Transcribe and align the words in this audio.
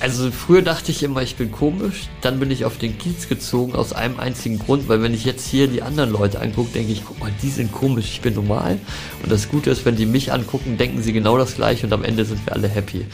Also 0.00 0.30
früher 0.30 0.62
dachte 0.62 0.92
ich 0.92 1.02
immer, 1.02 1.22
ich 1.22 1.34
bin 1.36 1.50
komisch. 1.50 2.08
Dann 2.20 2.38
bin 2.38 2.50
ich 2.50 2.64
auf 2.64 2.78
den 2.78 2.96
Kiez 2.98 3.28
gezogen 3.28 3.74
aus 3.74 3.92
einem 3.92 4.20
einzigen 4.20 4.58
Grund, 4.58 4.88
weil 4.88 5.02
wenn 5.02 5.12
ich 5.12 5.24
jetzt 5.24 5.46
hier 5.48 5.66
die 5.66 5.82
anderen 5.82 6.10
Leute 6.10 6.40
angucke, 6.40 6.70
denke 6.72 6.92
ich, 6.92 7.04
guck 7.04 7.18
mal, 7.18 7.32
die 7.42 7.50
sind 7.50 7.72
komisch, 7.72 8.06
ich 8.12 8.20
bin 8.20 8.34
normal. 8.34 8.78
Und 9.22 9.32
das 9.32 9.48
Gute 9.48 9.70
ist, 9.70 9.84
wenn 9.84 9.96
die 9.96 10.06
mich 10.06 10.32
angucken, 10.32 10.78
denken 10.78 11.02
sie 11.02 11.12
genau 11.12 11.36
das 11.36 11.56
gleiche 11.56 11.86
und 11.86 11.92
am 11.92 12.04
Ende 12.04 12.24
sind 12.24 12.44
wir 12.46 12.52
alle 12.52 12.68
happy. 12.68 13.06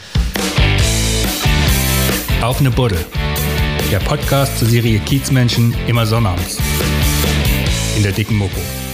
Auf 2.41 2.59
eine 2.59 2.69
Buddel. 2.69 3.03
Der 3.91 3.99
Podcast 3.99 4.59
zur 4.59 4.67
Serie 4.67 4.99
Kiezmenschen 4.99 5.75
immer 5.87 6.05
sonnabends. 6.05 6.57
In 7.97 8.03
der 8.03 8.11
dicken 8.11 8.37
Mopo. 8.37 8.84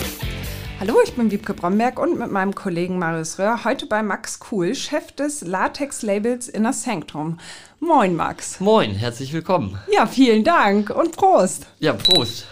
Hallo, 0.82 0.96
ich 1.04 1.14
bin 1.14 1.30
Wiebke 1.30 1.54
Bromberg 1.54 2.00
und 2.00 2.18
mit 2.18 2.32
meinem 2.32 2.56
Kollegen 2.56 2.98
Marius 2.98 3.38
Röhr 3.38 3.66
heute 3.66 3.86
bei 3.86 4.02
Max 4.02 4.40
Kuhl, 4.40 4.74
Chef 4.74 5.12
des 5.12 5.42
Latex-Labels 5.42 6.50
Inner 6.50 6.74
Sanctum. 6.74 7.38
Moin, 7.80 8.16
Max. 8.16 8.60
Moin, 8.60 8.96
herzlich 8.96 9.32
willkommen. 9.32 9.78
Ja, 9.94 10.08
vielen 10.08 10.44
Dank 10.44 10.90
und 10.90 11.16
Prost. 11.16 11.68
Ja, 11.78 11.94
Prost. 11.94 12.48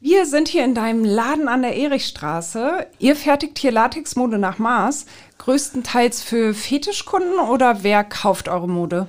Wir 0.00 0.24
sind 0.24 0.48
hier 0.48 0.64
in 0.64 0.74
deinem 0.74 1.04
Laden 1.04 1.48
an 1.48 1.60
der 1.60 1.76
Erichstraße. 1.76 2.86
Ihr 2.98 3.14
fertigt 3.14 3.58
hier 3.58 3.72
Latexmode 3.72 4.38
nach 4.38 4.58
Maß, 4.58 5.04
größtenteils 5.36 6.22
für 6.22 6.54
Fetischkunden 6.54 7.40
oder 7.40 7.82
wer 7.82 8.04
kauft 8.04 8.48
eure 8.48 8.70
Mode? 8.70 9.06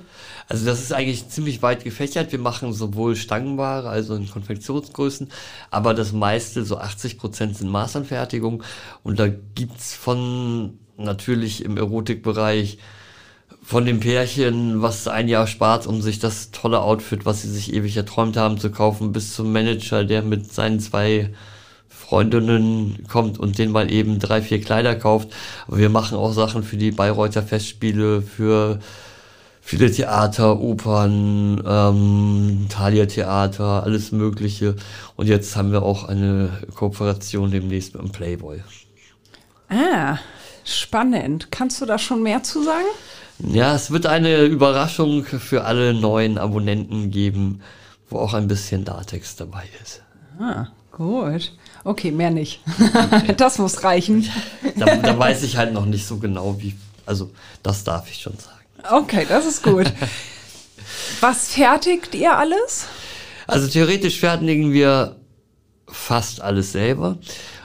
Also 0.47 0.65
das 0.65 0.81
ist 0.81 0.93
eigentlich 0.93 1.27
ziemlich 1.29 1.61
weit 1.61 1.83
gefächert. 1.83 2.31
Wir 2.31 2.39
machen 2.39 2.71
sowohl 2.71 3.15
Stangenware, 3.15 3.89
also 3.89 4.15
in 4.15 4.29
Konfektionsgrößen, 4.29 5.29
aber 5.71 5.93
das 5.93 6.13
meiste, 6.13 6.63
so 6.63 6.77
80 6.77 7.17
Prozent 7.17 7.57
sind 7.57 7.69
Maßanfertigung. 7.69 8.63
Und 9.03 9.19
da 9.19 9.27
gibt's 9.27 9.93
von 9.93 10.79
natürlich 10.97 11.63
im 11.63 11.77
Erotikbereich 11.77 12.77
von 13.61 13.85
dem 13.85 13.99
Pärchen, 13.99 14.81
was 14.81 15.09
ein 15.09 15.27
Jahr 15.27 15.45
spart, 15.45 15.87
um 15.87 16.01
sich 16.01 16.19
das 16.19 16.51
tolle 16.51 16.81
Outfit, 16.81 17.25
was 17.25 17.41
sie 17.41 17.51
sich 17.51 17.73
ewig 17.73 17.97
erträumt 17.97 18.37
haben, 18.37 18.57
zu 18.57 18.71
kaufen, 18.71 19.11
bis 19.11 19.35
zum 19.35 19.51
Manager, 19.51 20.05
der 20.05 20.23
mit 20.23 20.53
seinen 20.53 20.79
zwei 20.79 21.33
Freundinnen 21.89 23.03
kommt 23.09 23.37
und 23.37 23.57
den 23.57 23.71
mal 23.71 23.91
eben 23.91 24.19
drei, 24.19 24.41
vier 24.41 24.61
Kleider 24.61 24.95
kauft. 24.95 25.29
Aber 25.67 25.77
wir 25.77 25.89
machen 25.89 26.17
auch 26.17 26.31
Sachen 26.31 26.63
für 26.63 26.77
die 26.77 26.91
Bayreuther 26.91 27.43
Festspiele, 27.43 28.21
für 28.21 28.79
viele 29.67 29.91
Theater, 29.91 30.61
Opern, 30.61 31.61
ähm, 31.67 32.67
Thalia-Theater, 32.69 33.83
alles 33.83 34.13
Mögliche. 34.13 34.77
Und 35.17 35.27
jetzt 35.27 35.57
haben 35.57 35.73
wir 35.73 35.83
auch 35.83 36.05
eine 36.05 36.49
Kooperation 36.73 37.51
demnächst 37.51 37.93
mit 37.93 38.01
dem 38.01 38.11
Playboy. 38.13 38.61
Ah, 39.67 40.19
spannend. 40.63 41.51
Kannst 41.51 41.81
du 41.81 41.85
da 41.85 41.99
schon 41.99 42.23
mehr 42.23 42.43
zu 42.43 42.63
sagen? 42.63 42.85
Ja, 43.39 43.75
es 43.75 43.91
wird 43.91 44.05
eine 44.05 44.43
Überraschung 44.43 45.25
für 45.25 45.65
alle 45.65 45.93
neuen 45.93 46.37
Abonnenten 46.37 47.11
geben, 47.11 47.59
wo 48.09 48.19
auch 48.19 48.33
ein 48.33 48.47
bisschen 48.47 48.85
Datex 48.85 49.35
dabei 49.35 49.65
ist. 49.83 50.01
Ah, 50.39 50.67
gut. 50.93 51.51
Okay, 51.83 52.11
mehr 52.11 52.31
nicht. 52.31 52.61
das 53.35 53.57
muss 53.57 53.83
reichen. 53.83 54.29
Da, 54.77 54.95
da 54.95 55.19
weiß 55.19 55.43
ich 55.43 55.57
halt 55.57 55.73
noch 55.73 55.85
nicht 55.85 56.07
so 56.07 56.19
genau, 56.19 56.55
wie. 56.59 56.73
Also, 57.05 57.31
das 57.63 57.83
darf 57.83 58.09
ich 58.09 58.21
schon 58.21 58.37
sagen. 58.37 58.57
Okay, 58.83 59.25
das 59.27 59.45
ist 59.45 59.63
gut. 59.63 59.91
Was 61.19 61.49
fertigt 61.49 62.15
ihr 62.15 62.37
alles? 62.37 62.87
Also 63.47 63.67
theoretisch 63.67 64.19
fertigen 64.19 64.73
wir 64.73 65.15
fast 65.87 66.41
alles 66.41 66.73
selber. 66.73 67.17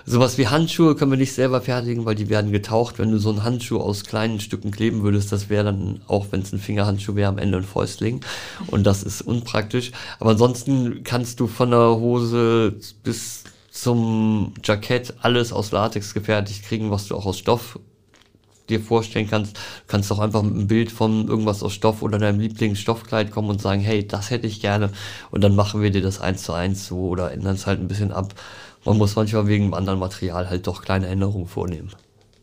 Sowas 0.05 0.37
wie 0.37 0.49
Handschuhe 0.49 0.97
können 0.97 1.13
wir 1.13 1.19
nicht 1.19 1.33
selber 1.33 1.61
fertigen, 1.61 2.05
weil 2.05 2.15
die 2.15 2.29
werden 2.29 2.51
getaucht. 2.51 2.99
Wenn 2.99 3.11
du 3.11 3.19
so 3.19 3.31
einen 3.31 3.45
Handschuh 3.45 3.79
aus 3.79 4.05
kleinen 4.05 4.41
Stücken 4.41 4.71
kleben 4.71 5.03
würdest, 5.03 5.31
das 5.31 5.49
wäre 5.49 5.65
dann, 5.65 6.03
auch 6.09 6.27
wenn 6.31 6.43
es 6.43 6.53
ein 6.53 6.59
Fingerhandschuh 6.59 7.15
wäre, 7.15 7.29
am 7.29 7.39
Ende 7.39 7.59
ein 7.59 7.65
Fäustling. 7.65 8.21
Und 8.69 8.85
das 8.85 9.03
ist 9.03 9.23
unpraktisch. 9.23 9.93
Aber 10.19 10.31
ansonsten 10.31 11.05
kannst 11.05 11.39
du 11.41 11.47
von 11.47 11.71
der 11.71 11.97
Hose 11.97 12.75
bis 13.05 13.45
zum 13.71 14.55
Jackett 14.63 15.15
alles 15.21 15.53
aus 15.53 15.71
Latex 15.71 16.15
gefertigt 16.15 16.65
kriegen, 16.65 16.91
was 16.91 17.07
du 17.07 17.17
auch 17.17 17.27
aus 17.27 17.39
Stoff 17.39 17.79
dir 18.69 18.81
vorstellen 18.81 19.29
kannst, 19.29 19.59
kannst 19.87 20.11
auch 20.13 20.19
einfach 20.19 20.43
mit 20.43 20.55
einem 20.55 20.67
Bild 20.67 20.93
von 20.93 21.29
irgendwas 21.29 21.63
aus 21.63 21.73
Stoff 21.73 22.03
oder 22.03 22.19
deinem 22.19 22.41
Lieblingsstoffkleid 22.41 23.31
kommen 23.31 23.51
und 23.51 23.61
sagen, 23.61 23.81
hey, 23.81 24.07
das 24.07 24.31
hätte 24.31 24.47
ich 24.47 24.61
gerne. 24.61 24.91
Und 25.31 25.43
dann 25.43 25.55
machen 25.57 25.83
wir 25.83 25.91
dir 25.91 26.03
das 26.03 26.21
eins 26.21 26.43
zu 26.43 26.53
eins 26.53 26.87
so 26.87 27.09
oder 27.09 27.33
ändern 27.33 27.55
es 27.55 27.67
halt 27.67 27.81
ein 27.81 27.89
bisschen 27.89 28.13
ab. 28.13 28.35
Man 28.85 28.99
muss 28.99 29.17
manchmal 29.17 29.47
wegen 29.47 29.65
einem 29.65 29.75
anderen 29.75 29.99
Material 29.99 30.51
halt 30.51 30.67
doch 30.67 30.83
kleine 30.83 31.07
Änderungen 31.07 31.47
vornehmen. 31.47 31.91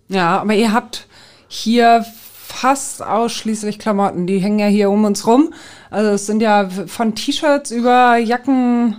Ja, 0.07 0.39
aber 0.39 0.53
ihr 0.53 0.73
habt 0.73 1.07
hier 1.47 2.05
fast 2.49 3.03
ausschließlich 3.03 3.77
Klamotten. 3.79 4.25
Die 4.25 4.39
hängen 4.39 4.59
ja 4.59 4.67
hier 4.67 4.89
um 4.89 5.05
uns 5.05 5.27
rum. 5.27 5.53
Also 5.91 6.11
es 6.11 6.25
sind 6.25 6.41
ja 6.41 6.69
von 6.69 7.15
T-Shirts 7.15 7.71
über 7.71 8.17
Jacken, 8.17 8.97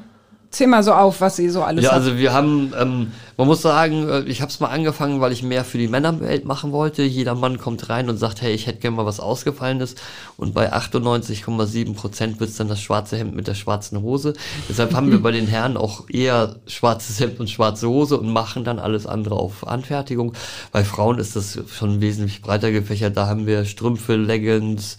Zähl 0.51 0.67
mal 0.67 0.83
so 0.83 0.93
auf, 0.93 1.21
was 1.21 1.39
ihr 1.39 1.53
so 1.53 1.63
alles 1.63 1.85
Ja, 1.85 1.93
habt. 1.93 2.01
also 2.01 2.19
wir 2.19 2.33
haben, 2.33 2.73
ähm, 2.77 3.13
man 3.37 3.47
muss 3.47 3.63
sagen, 3.63 4.09
äh, 4.09 4.21
ich 4.23 4.41
habe 4.43 4.51
es 4.51 4.59
mal 4.59 4.67
angefangen, 4.69 5.21
weil 5.21 5.31
ich 5.31 5.45
mehr 5.45 5.65
für 5.65 5.79
die 5.79 5.87
Männerwelt 5.87 6.45
machen 6.45 6.73
wollte. 6.73 7.05
Jeder 7.05 7.37
Mann 7.37 7.59
kommt 7.59 7.89
rein 7.89 8.11
und 8.11 8.17
sagt, 8.17 8.43
hey, 8.43 8.53
ich 8.53 8.67
hätte 8.67 8.81
gerne 8.81 8.97
mal 8.97 9.07
was 9.07 9.21
Ausgefallenes. 9.21 9.95
Und 10.37 10.53
bei 10.53 10.73
98,7 10.73 11.95
Prozent 11.95 12.41
wird 12.41 12.51
es 12.51 12.57
dann 12.57 12.67
das 12.67 12.81
schwarze 12.81 13.17
Hemd 13.17 13.37
mit 13.37 13.47
der 13.47 13.55
schwarzen 13.55 14.03
Hose. 14.03 14.35
Deshalb 14.69 14.93
haben 14.93 15.13
wir 15.13 15.23
bei 15.23 15.31
den 15.31 15.47
Herren 15.47 15.77
auch 15.77 16.09
eher 16.11 16.57
schwarzes 16.67 17.21
Hemd 17.21 17.39
und 17.39 17.49
schwarze 17.49 17.89
Hose 17.89 18.19
und 18.19 18.29
machen 18.33 18.65
dann 18.65 18.81
alles 18.81 19.07
andere 19.07 19.37
auf 19.37 19.67
Anfertigung. 19.69 20.33
Bei 20.73 20.83
Frauen 20.83 21.19
ist 21.21 21.37
das 21.37 21.61
schon 21.73 22.01
wesentlich 22.01 22.43
breiter 22.43 22.73
gefächert. 22.73 23.17
Da 23.17 23.29
haben 23.29 23.47
wir 23.47 23.65
Strümpfe, 23.67 24.17
Leggings, 24.17 24.97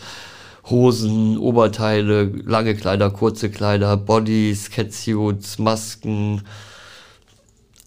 Hosen, 0.70 1.38
Oberteile, 1.38 2.26
lange 2.46 2.76
Kleider, 2.76 3.10
kurze 3.10 3.50
Kleider, 3.50 3.98
Bodies, 3.98 4.70
Catsuits, 4.70 5.60
Masken, 5.60 6.44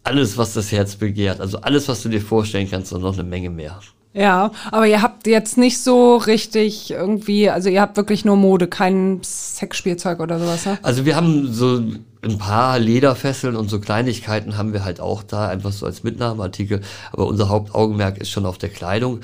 alles, 0.03 0.37
was 0.37 0.55
das 0.55 0.71
Herz 0.73 0.97
begehrt. 0.97 1.41
Also 1.41 1.61
alles, 1.61 1.89
was 1.89 2.03
du 2.03 2.09
dir 2.09 2.21
vorstellen 2.21 2.69
kannst 2.71 2.93
und 2.93 3.03
noch 3.03 3.15
eine 3.15 3.25
Menge 3.25 3.51
mehr. 3.51 3.81
Ja, 4.13 4.53
aber 4.71 4.87
ihr 4.87 5.03
habt 5.03 5.27
jetzt 5.27 5.59
nicht 5.59 5.83
so 5.83 6.17
richtig 6.17 6.93
irgendwie, 6.93 7.51
also 7.51 7.69
ihr 7.69 7.81
habt 7.81 7.97
wirklich 7.97 8.25
nur 8.25 8.37
Mode, 8.37 8.69
kein 8.69 9.19
Sexspielzeug 9.25 10.21
oder 10.21 10.39
sowas, 10.39 10.67
ne? 10.67 10.79
Also 10.83 11.05
wir 11.05 11.17
haben 11.17 11.53
so 11.53 11.83
ein 12.23 12.39
paar 12.39 12.79
Lederfesseln 12.79 13.57
und 13.57 13.69
so 13.69 13.81
Kleinigkeiten 13.81 14.57
haben 14.57 14.73
wir 14.73 14.84
halt 14.84 15.01
auch 15.01 15.25
da, 15.25 15.49
einfach 15.49 15.73
so 15.73 15.84
als 15.84 16.05
Mitnahmeartikel. 16.05 16.81
Aber 17.13 17.27
unser 17.27 17.49
Hauptaugenmerk 17.49 18.19
ist 18.19 18.31
schon 18.31 18.47
auf 18.47 18.57
der 18.57 18.69
Kleidung, 18.69 19.21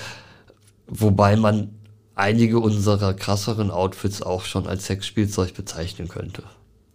wobei 0.89 1.37
man 1.37 1.71
einige 2.21 2.61
unserer 2.61 3.15
krasseren 3.15 3.71
Outfits 3.71 4.23
auch 4.23 4.45
schon 4.45 4.67
als 4.67 4.87
Sexspielzeug 4.87 5.55
bezeichnen 5.55 6.09
könnte. 6.09 6.43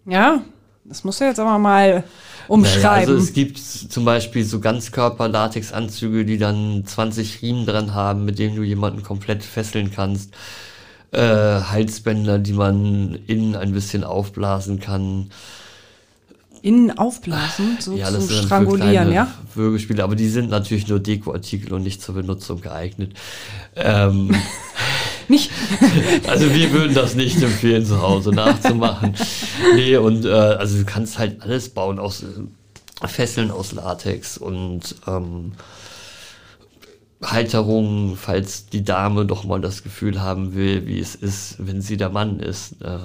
Ja, 0.05 0.41
das 0.85 1.03
muss 1.03 1.19
er 1.19 1.29
jetzt 1.29 1.39
aber 1.39 1.57
mal 1.57 2.03
umschreiben. 2.47 2.81
Naja, 2.81 2.91
also 2.91 3.15
es 3.15 3.33
gibt 3.33 3.57
zum 3.57 4.05
Beispiel 4.05 4.45
so 4.45 4.59
Ganzkörper-Latex-Anzüge, 4.59 6.25
die 6.25 6.37
dann 6.37 6.85
20 6.85 7.41
Riemen 7.41 7.65
dran 7.65 7.95
haben, 7.95 8.23
mit 8.23 8.37
denen 8.37 8.55
du 8.55 8.63
jemanden 8.63 9.01
komplett 9.01 9.43
fesseln 9.43 9.91
kannst. 9.91 10.33
Äh, 11.11 11.19
Halsbänder, 11.19 12.37
die 12.37 12.53
man 12.53 13.17
innen 13.25 13.55
ein 13.55 13.71
bisschen 13.71 14.03
aufblasen 14.03 14.79
kann. 14.79 15.31
Innen 16.61 16.97
aufblasen, 16.97 17.77
so 17.79 17.95
Ja, 17.95 18.11
das 18.11 18.27
sind 18.27 18.31
dann 18.31 18.37
für 18.39 18.45
Strangulieren, 18.45 19.11
ja? 19.11 19.27
Würgespiele, 19.53 20.03
aber 20.03 20.15
die 20.15 20.29
sind 20.29 20.49
natürlich 20.49 20.87
nur 20.87 20.99
Dekoartikel 20.99 21.73
und 21.73 21.83
nicht 21.83 22.01
zur 22.01 22.15
Benutzung 22.15 22.61
geeignet. 22.61 23.13
Ähm, 23.75 24.35
Nicht, 25.27 25.51
Also 26.27 26.53
wir 26.53 26.71
würden 26.71 26.93
das 26.93 27.15
nicht 27.15 27.41
empfehlen, 27.41 27.85
zu 27.85 28.01
Hause 28.01 28.31
nachzumachen. 28.31 29.15
Nee, 29.75 29.97
und 29.97 30.25
äh, 30.25 30.29
also 30.29 30.77
du 30.77 30.85
kannst 30.85 31.17
halt 31.17 31.41
alles 31.41 31.69
bauen 31.69 31.99
aus 31.99 32.23
äh, 32.23 33.07
Fesseln 33.07 33.51
aus 33.51 33.71
Latex 33.71 34.37
und 34.37 34.95
ähm, 35.07 35.53
Halterungen, 37.23 38.17
falls 38.17 38.67
die 38.67 38.83
Dame 38.83 39.25
doch 39.25 39.43
mal 39.43 39.61
das 39.61 39.83
Gefühl 39.83 40.21
haben 40.21 40.53
will, 40.55 40.85
wie 40.87 40.99
es 40.99 41.15
ist, 41.15 41.55
wenn 41.59 41.81
sie 41.81 41.97
der 41.97 42.09
Mann 42.09 42.39
ist. 42.39 42.81
Äh, 42.81 42.97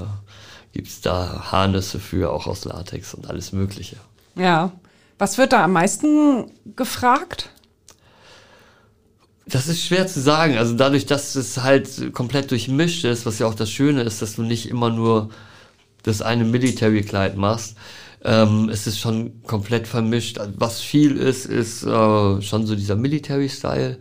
gibt's 0.73 1.01
da 1.01 1.51
Harnisse 1.51 1.99
für, 1.99 2.31
auch 2.31 2.47
aus 2.47 2.65
Latex 2.65 3.15
und 3.15 3.29
alles 3.29 3.53
Mögliche. 3.53 3.97
ja. 4.37 4.73
Was 5.19 5.37
wird 5.37 5.53
da 5.53 5.65
am 5.65 5.73
meisten 5.75 6.51
gefragt? 6.77 7.51
Das 9.51 9.69
ist 9.69 9.85
schwer 9.85 10.07
zu 10.07 10.21
sagen. 10.21 10.57
Also 10.57 10.77
dadurch, 10.77 11.07
dass 11.07 11.35
es 11.35 11.59
halt 11.59 12.13
komplett 12.15 12.51
durchmischt 12.51 13.05
ist, 13.05 13.27
was 13.27 13.39
ja 13.39 13.47
auch 13.47 13.55
das 13.55 13.71
Schöne 13.71 14.03
ist, 14.03 14.23
dass 14.23 14.37
du 14.37 14.43
nicht 14.43 14.69
immer 14.69 14.91
nur 14.91 15.31
das 16.03 16.23
eine 16.23 16.45
Military-Kleid 16.45 17.37
machst, 17.37 17.77
ähm, 18.25 18.69
es 18.69 18.87
ist 18.87 18.99
schon 18.99 19.43
komplett 19.45 19.87
vermischt. 19.89 20.39
Was 20.57 20.81
viel 20.81 21.17
ist, 21.17 21.47
ist 21.47 21.83
äh, 21.83 22.43
schon 22.43 22.67
so 22.67 22.77
dieser 22.77 22.97
Military-Style. 22.97 23.99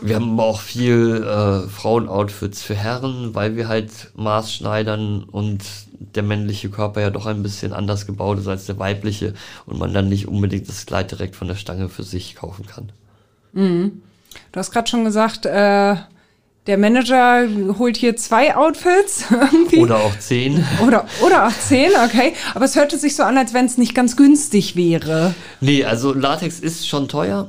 Wir 0.00 0.16
haben 0.16 0.32
aber 0.32 0.44
auch 0.44 0.60
viel 0.60 1.22
äh, 1.22 1.68
Frauen-Outfits 1.68 2.62
für 2.62 2.74
Herren, 2.74 3.34
weil 3.36 3.56
wir 3.56 3.68
halt 3.68 4.10
Maßschneidern 4.16 5.22
und 5.24 5.62
der 5.92 6.24
männliche 6.24 6.70
Körper 6.70 7.00
ja 7.00 7.10
doch 7.10 7.26
ein 7.26 7.44
bisschen 7.44 7.72
anders 7.72 8.06
gebaut 8.06 8.38
ist 8.38 8.48
als 8.48 8.66
der 8.66 8.80
weibliche 8.80 9.34
und 9.64 9.78
man 9.78 9.94
dann 9.94 10.08
nicht 10.08 10.26
unbedingt 10.26 10.68
das 10.68 10.86
Kleid 10.86 11.12
direkt 11.12 11.36
von 11.36 11.46
der 11.46 11.54
Stange 11.54 11.88
für 11.88 12.02
sich 12.02 12.34
kaufen 12.34 12.66
kann. 12.66 12.90
Du 13.54 14.58
hast 14.58 14.70
gerade 14.70 14.88
schon 14.88 15.04
gesagt, 15.04 15.46
äh, 15.46 15.96
der 16.66 16.78
Manager 16.78 17.48
holt 17.78 17.96
hier 17.96 18.16
zwei 18.16 18.54
Outfits 18.54 19.24
irgendwie. 19.30 19.78
Oder 19.78 19.96
auch 19.96 20.18
zehn. 20.18 20.64
Oder, 20.86 21.06
oder 21.24 21.48
auch 21.48 21.52
zehn, 21.52 21.90
okay. 22.04 22.34
Aber 22.54 22.64
es 22.64 22.76
hörte 22.76 22.98
sich 22.98 23.16
so 23.16 23.24
an, 23.24 23.36
als 23.36 23.52
wenn 23.52 23.66
es 23.66 23.78
nicht 23.78 23.94
ganz 23.94 24.16
günstig 24.16 24.76
wäre. 24.76 25.34
Nee, 25.60 25.84
also 25.84 26.12
Latex 26.12 26.60
ist 26.60 26.86
schon 26.86 27.08
teuer. 27.08 27.48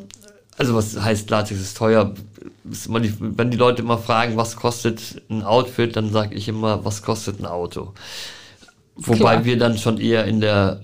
Also 0.58 0.76
was 0.76 1.00
heißt 1.00 1.30
Latex 1.30 1.60
ist 1.60 1.78
teuer? 1.78 2.14
wenn 2.66 3.52
die 3.52 3.58
Leute 3.58 3.82
immer 3.82 3.98
fragen, 3.98 4.38
was 4.38 4.56
kostet 4.56 5.22
ein 5.30 5.44
Outfit, 5.44 5.96
dann 5.96 6.12
sage 6.12 6.36
ich 6.36 6.48
immer, 6.48 6.86
was 6.86 7.02
kostet 7.02 7.40
ein 7.40 7.46
Auto. 7.46 7.94
Wobei 8.96 9.18
Klar. 9.18 9.46
wir 9.46 9.58
dann 9.58 9.78
schon 9.78 10.00
eher 10.00 10.26
in 10.26 10.40
der 10.40 10.82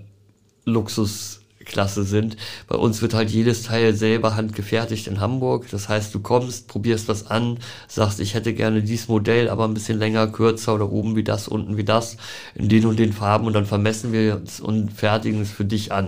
Luxusklasse 1.69 2.03
sind. 2.03 2.37
Bei 2.67 2.75
uns 2.75 3.01
wird 3.01 3.13
halt 3.13 3.29
jedes 3.29 3.63
Teil 3.63 3.95
selber 3.95 4.35
handgefertigt 4.35 5.07
in 5.07 5.19
Hamburg. 5.19 5.67
Das 5.71 5.89
heißt, 5.89 6.13
du 6.13 6.19
kommst, 6.19 6.67
probierst 6.67 7.07
was 7.07 7.27
an, 7.27 7.59
sagst, 7.87 8.19
ich 8.19 8.33
hätte 8.33 8.53
gerne 8.53 8.81
dieses 8.81 9.07
Modell, 9.07 9.49
aber 9.49 9.65
ein 9.65 9.73
bisschen 9.73 9.99
länger, 9.99 10.27
kürzer 10.27 10.75
oder 10.75 10.91
oben 10.91 11.15
wie 11.15 11.23
das, 11.23 11.47
unten 11.47 11.77
wie 11.77 11.83
das, 11.83 12.17
in 12.55 12.69
den 12.69 12.85
und 12.85 12.99
den 12.99 13.13
Farben 13.13 13.47
und 13.47 13.53
dann 13.53 13.65
vermessen 13.65 14.11
wir 14.11 14.35
uns 14.35 14.59
und 14.59 14.91
fertigen 14.91 15.41
es 15.41 15.51
für 15.51 15.65
dich 15.65 15.91
an. 15.91 16.07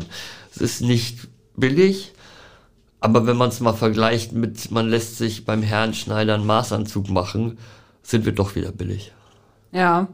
Es 0.54 0.62
ist 0.62 0.81
nicht 0.81 1.28
billig, 1.56 2.14
aber 3.00 3.25
wenn 3.25 3.38
man 3.38 3.50
es 3.50 3.60
mal 3.60 3.74
vergleicht 3.74 4.34
mit, 4.34 4.72
man 4.72 4.90
lässt 4.90 5.18
sich 5.18 5.46
beim 5.46 5.64
Herrn 5.64 5.94
Schneider 5.94 6.36
einen 6.36 6.46
Maßanzug 6.46 7.10
machen, 7.10 7.57
sind 8.04 8.25
wir 8.25 8.34
doch 8.34 8.56
wieder 8.56 8.72
billig. 8.72 9.12
Ja. 9.72 10.07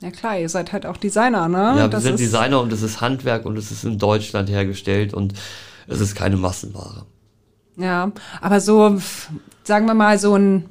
Ja 0.00 0.10
klar, 0.10 0.38
ihr 0.38 0.48
seid 0.48 0.72
halt 0.72 0.86
auch 0.86 0.96
Designer, 0.96 1.48
ne? 1.48 1.58
Ja, 1.58 1.76
wir 1.76 1.88
das 1.88 2.02
sind 2.04 2.18
Designer 2.18 2.60
und 2.60 2.72
es 2.72 2.82
ist 2.82 3.00
Handwerk 3.00 3.44
und 3.44 3.56
es 3.58 3.70
ist 3.70 3.84
in 3.84 3.98
Deutschland 3.98 4.48
hergestellt 4.48 5.12
und 5.12 5.34
es 5.86 6.00
ist 6.00 6.14
keine 6.14 6.36
Massenware. 6.36 7.04
Ja, 7.76 8.12
aber 8.40 8.60
so, 8.60 8.98
sagen 9.64 9.86
wir 9.86 9.94
mal, 9.94 10.18
so 10.18 10.34
ein 10.34 10.66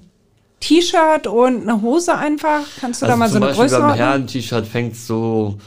T-Shirt 0.60 1.28
und 1.28 1.62
eine 1.62 1.82
Hose 1.82 2.16
einfach, 2.16 2.62
kannst 2.80 3.02
du 3.02 3.06
also 3.06 3.14
da 3.14 3.18
mal 3.18 3.30
so 3.30 3.38
eine 3.38 3.54
Größe 3.54 3.80
Beim 3.80 3.94
Herren-T-Shirt 3.94 4.66
fängt 4.66 4.96
so 4.96 5.58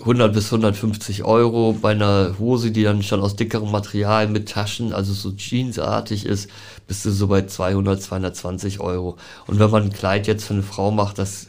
100 0.00 0.32
bis 0.32 0.46
150 0.46 1.24
Euro 1.24 1.72
bei 1.80 1.92
einer 1.92 2.34
Hose, 2.38 2.72
die 2.72 2.82
dann 2.82 3.02
schon 3.02 3.20
aus 3.20 3.36
dickerem 3.36 3.70
Material 3.70 4.28
mit 4.28 4.48
Taschen, 4.48 4.92
also 4.92 5.12
so 5.12 5.30
jeansartig 5.30 6.26
ist, 6.26 6.50
bist 6.86 7.04
du 7.04 7.10
so 7.10 7.28
bei 7.28 7.46
200, 7.46 8.02
220 8.02 8.80
Euro. 8.80 9.16
Und 9.46 9.58
wenn 9.60 9.70
man 9.70 9.84
ein 9.84 9.92
Kleid 9.92 10.26
jetzt 10.26 10.44
für 10.44 10.54
eine 10.54 10.62
Frau 10.62 10.90
macht, 10.90 11.18
das, 11.18 11.48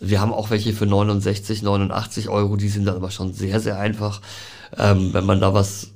wir 0.00 0.20
haben 0.20 0.32
auch 0.32 0.50
welche 0.50 0.72
für 0.72 0.86
69, 0.86 1.62
89 1.62 2.28
Euro, 2.28 2.56
die 2.56 2.68
sind 2.68 2.86
dann 2.86 2.96
aber 2.96 3.10
schon 3.10 3.32
sehr, 3.32 3.60
sehr 3.60 3.78
einfach. 3.78 4.20
Ähm, 4.76 5.12
wenn 5.12 5.26
man 5.26 5.40
da 5.40 5.52
was 5.52 5.88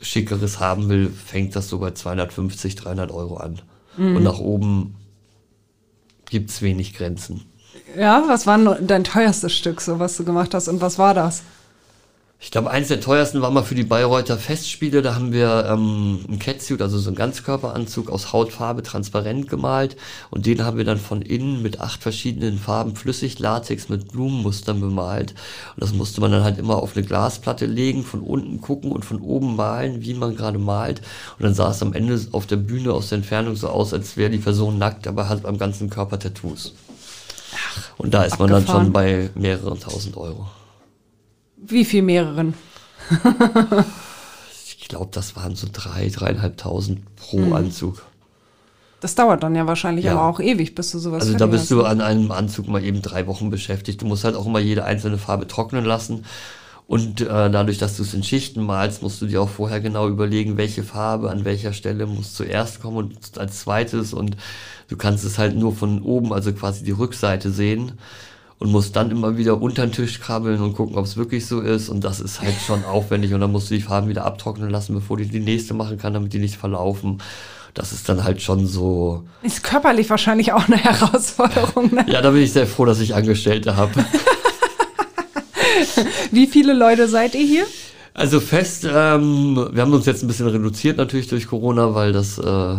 Schickeres 0.00 0.60
haben 0.60 0.88
will, 0.88 1.10
fängt 1.10 1.54
das 1.56 1.68
so 1.68 1.78
bei 1.78 1.92
250, 1.92 2.74
300 2.74 3.10
Euro 3.10 3.36
an. 3.36 3.60
Mhm. 3.96 4.16
Und 4.16 4.22
nach 4.24 4.38
oben 4.38 4.96
gibt's 6.28 6.62
wenig 6.62 6.94
Grenzen. 6.94 7.42
Ja, 7.96 8.24
was 8.26 8.46
war 8.46 8.58
dein 8.80 9.04
teuerstes 9.04 9.52
Stück, 9.52 9.80
so 9.80 10.00
was 10.00 10.16
du 10.16 10.24
gemacht 10.24 10.52
hast 10.54 10.68
und 10.68 10.80
was 10.80 10.98
war 10.98 11.14
das? 11.14 11.42
Ich 12.40 12.50
glaube, 12.50 12.70
eins 12.70 12.88
der 12.88 13.00
teuersten 13.00 13.40
war 13.40 13.50
mal 13.50 13.62
für 13.62 13.74
die 13.74 13.84
Bayreuther 13.84 14.36
Festspiele. 14.36 15.00
Da 15.00 15.14
haben 15.14 15.32
wir 15.32 15.66
ähm, 15.66 16.20
einen 16.28 16.38
Catsuit, 16.38 16.82
also 16.82 16.98
so 16.98 17.08
einen 17.08 17.16
Ganzkörperanzug 17.16 18.10
aus 18.10 18.32
Hautfarbe 18.34 18.82
transparent 18.82 19.48
gemalt. 19.48 19.96
Und 20.30 20.44
den 20.44 20.62
haben 20.62 20.76
wir 20.76 20.84
dann 20.84 20.98
von 20.98 21.22
innen 21.22 21.62
mit 21.62 21.80
acht 21.80 22.02
verschiedenen 22.02 22.58
Farben 22.58 22.96
flüssig 22.96 23.38
Latex 23.38 23.88
mit 23.88 24.12
Blumenmustern 24.12 24.78
bemalt. 24.78 25.30
Und 25.74 25.82
das 25.82 25.94
musste 25.94 26.20
man 26.20 26.32
dann 26.32 26.44
halt 26.44 26.58
immer 26.58 26.76
auf 26.76 26.94
eine 26.94 27.06
Glasplatte 27.06 27.64
legen, 27.64 28.04
von 28.04 28.20
unten 28.20 28.60
gucken 28.60 28.92
und 28.92 29.06
von 29.06 29.20
oben 29.20 29.56
malen, 29.56 30.02
wie 30.02 30.12
man 30.12 30.36
gerade 30.36 30.58
malt. 30.58 31.00
Und 31.38 31.44
dann 31.44 31.54
sah 31.54 31.70
es 31.70 31.82
am 31.82 31.94
Ende 31.94 32.20
auf 32.32 32.46
der 32.46 32.56
Bühne 32.56 32.92
aus 32.92 33.08
der 33.08 33.18
Entfernung 33.18 33.56
so 33.56 33.68
aus, 33.68 33.94
als 33.94 34.18
wäre 34.18 34.30
die 34.30 34.38
Person 34.38 34.76
nackt, 34.76 35.06
aber 35.06 35.30
hat 35.30 35.46
am 35.46 35.56
ganzen 35.56 35.88
Körper 35.88 36.18
Tattoos. 36.18 36.74
Und 37.96 38.12
da 38.12 38.24
ist 38.24 38.34
Abgefahren. 38.34 38.52
man 38.52 38.66
dann 38.66 38.76
schon 38.76 38.92
bei 38.92 39.30
mehreren 39.34 39.80
tausend 39.80 40.16
Euro. 40.18 40.46
Wie 41.66 41.84
viel 41.84 42.02
mehreren? 42.02 42.54
ich 44.66 44.88
glaube, 44.88 45.08
das 45.12 45.36
waren 45.36 45.56
so 45.56 45.66
drei, 45.72 46.08
dreieinhalbtausend 46.08 47.00
pro 47.16 47.38
hm. 47.38 47.52
Anzug. 47.52 48.02
Das 49.00 49.14
dauert 49.14 49.42
dann 49.42 49.54
ja 49.54 49.66
wahrscheinlich 49.66 50.06
ja. 50.06 50.12
aber 50.12 50.24
auch 50.24 50.40
ewig, 50.40 50.74
bis 50.74 50.90
du 50.90 50.98
sowas 50.98 51.22
Also 51.22 51.36
da 51.36 51.46
bist 51.46 51.64
hast. 51.64 51.70
du 51.70 51.82
an 51.82 52.00
einem 52.00 52.30
Anzug 52.30 52.68
mal 52.68 52.82
eben 52.82 53.02
drei 53.02 53.26
Wochen 53.26 53.50
beschäftigt. 53.50 54.00
Du 54.00 54.06
musst 54.06 54.24
halt 54.24 54.34
auch 54.34 54.46
immer 54.46 54.60
jede 54.60 54.84
einzelne 54.84 55.18
Farbe 55.18 55.46
trocknen 55.46 55.84
lassen. 55.84 56.24
Und 56.86 57.22
äh, 57.22 57.26
dadurch, 57.50 57.78
dass 57.78 57.96
du 57.96 58.02
es 58.02 58.12
in 58.12 58.22
Schichten 58.22 58.62
malst, 58.62 59.02
musst 59.02 59.20
du 59.20 59.26
dir 59.26 59.40
auch 59.40 59.48
vorher 59.48 59.80
genau 59.80 60.08
überlegen, 60.08 60.56
welche 60.56 60.82
Farbe 60.82 61.30
an 61.30 61.44
welcher 61.44 61.72
Stelle 61.72 62.06
muss 62.06 62.34
zuerst 62.34 62.80
kommen 62.80 62.96
und 62.96 63.38
als 63.38 63.60
zweites. 63.60 64.12
Und 64.12 64.36
du 64.88 64.96
kannst 64.96 65.24
es 65.24 65.38
halt 65.38 65.56
nur 65.56 65.74
von 65.74 66.02
oben, 66.02 66.32
also 66.32 66.52
quasi 66.52 66.84
die 66.84 66.90
Rückseite 66.90 67.50
sehen 67.50 67.92
und 68.58 68.70
musst 68.70 68.96
dann 68.96 69.10
immer 69.10 69.36
wieder 69.36 69.60
unter 69.60 69.86
den 69.86 69.92
Tisch 69.92 70.20
krabbeln 70.20 70.60
und 70.60 70.74
gucken, 70.74 70.96
ob 70.96 71.04
es 71.04 71.16
wirklich 71.16 71.46
so 71.46 71.60
ist. 71.60 71.88
Und 71.88 72.04
das 72.04 72.20
ist 72.20 72.40
halt 72.40 72.54
schon 72.66 72.84
aufwendig. 72.84 73.34
Und 73.34 73.40
dann 73.40 73.52
musst 73.52 73.70
du 73.70 73.74
die 73.74 73.82
Farben 73.82 74.08
wieder 74.08 74.24
abtrocknen 74.24 74.70
lassen, 74.70 74.94
bevor 74.94 75.16
du 75.16 75.26
die 75.26 75.40
nächste 75.40 75.74
machen 75.74 75.98
kann, 75.98 76.14
damit 76.14 76.32
die 76.32 76.38
nicht 76.38 76.56
verlaufen. 76.56 77.20
Das 77.74 77.92
ist 77.92 78.08
dann 78.08 78.22
halt 78.22 78.40
schon 78.40 78.66
so. 78.66 79.24
Ist 79.42 79.64
körperlich 79.64 80.08
wahrscheinlich 80.08 80.52
auch 80.52 80.66
eine 80.68 80.76
Herausforderung. 80.76 81.92
Ne? 81.94 82.06
ja, 82.08 82.22
da 82.22 82.30
bin 82.30 82.42
ich 82.42 82.52
sehr 82.52 82.68
froh, 82.68 82.84
dass 82.84 83.00
ich 83.00 83.14
Angestellte 83.14 83.76
habe. 83.76 83.92
Wie 86.30 86.46
viele 86.46 86.72
Leute 86.72 87.08
seid 87.08 87.34
ihr 87.34 87.44
hier? 87.44 87.66
Also 88.14 88.38
fest, 88.38 88.86
ähm, 88.88 89.68
wir 89.72 89.82
haben 89.82 89.92
uns 89.92 90.06
jetzt 90.06 90.22
ein 90.22 90.28
bisschen 90.28 90.46
reduziert 90.46 90.98
natürlich 90.98 91.26
durch 91.26 91.48
Corona, 91.48 91.94
weil 91.94 92.12
das 92.12 92.38
äh, 92.38 92.76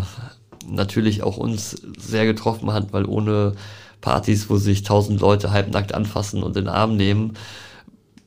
natürlich 0.70 1.24
auch 1.24 1.36
uns 1.36 1.76
sehr 2.00 2.26
getroffen 2.26 2.72
hat, 2.72 2.94
weil 2.94 3.04
ohne 3.06 3.56
Partys, 4.06 4.52
wo 4.52 4.58
sich 4.58 4.84
tausend 4.84 5.20
Leute 5.20 5.50
halbnackt 5.50 5.96
anfassen 5.96 6.44
und 6.44 6.56
in 6.56 6.66
den 6.66 6.74
Arm 6.74 6.96
nehmen, 6.96 7.34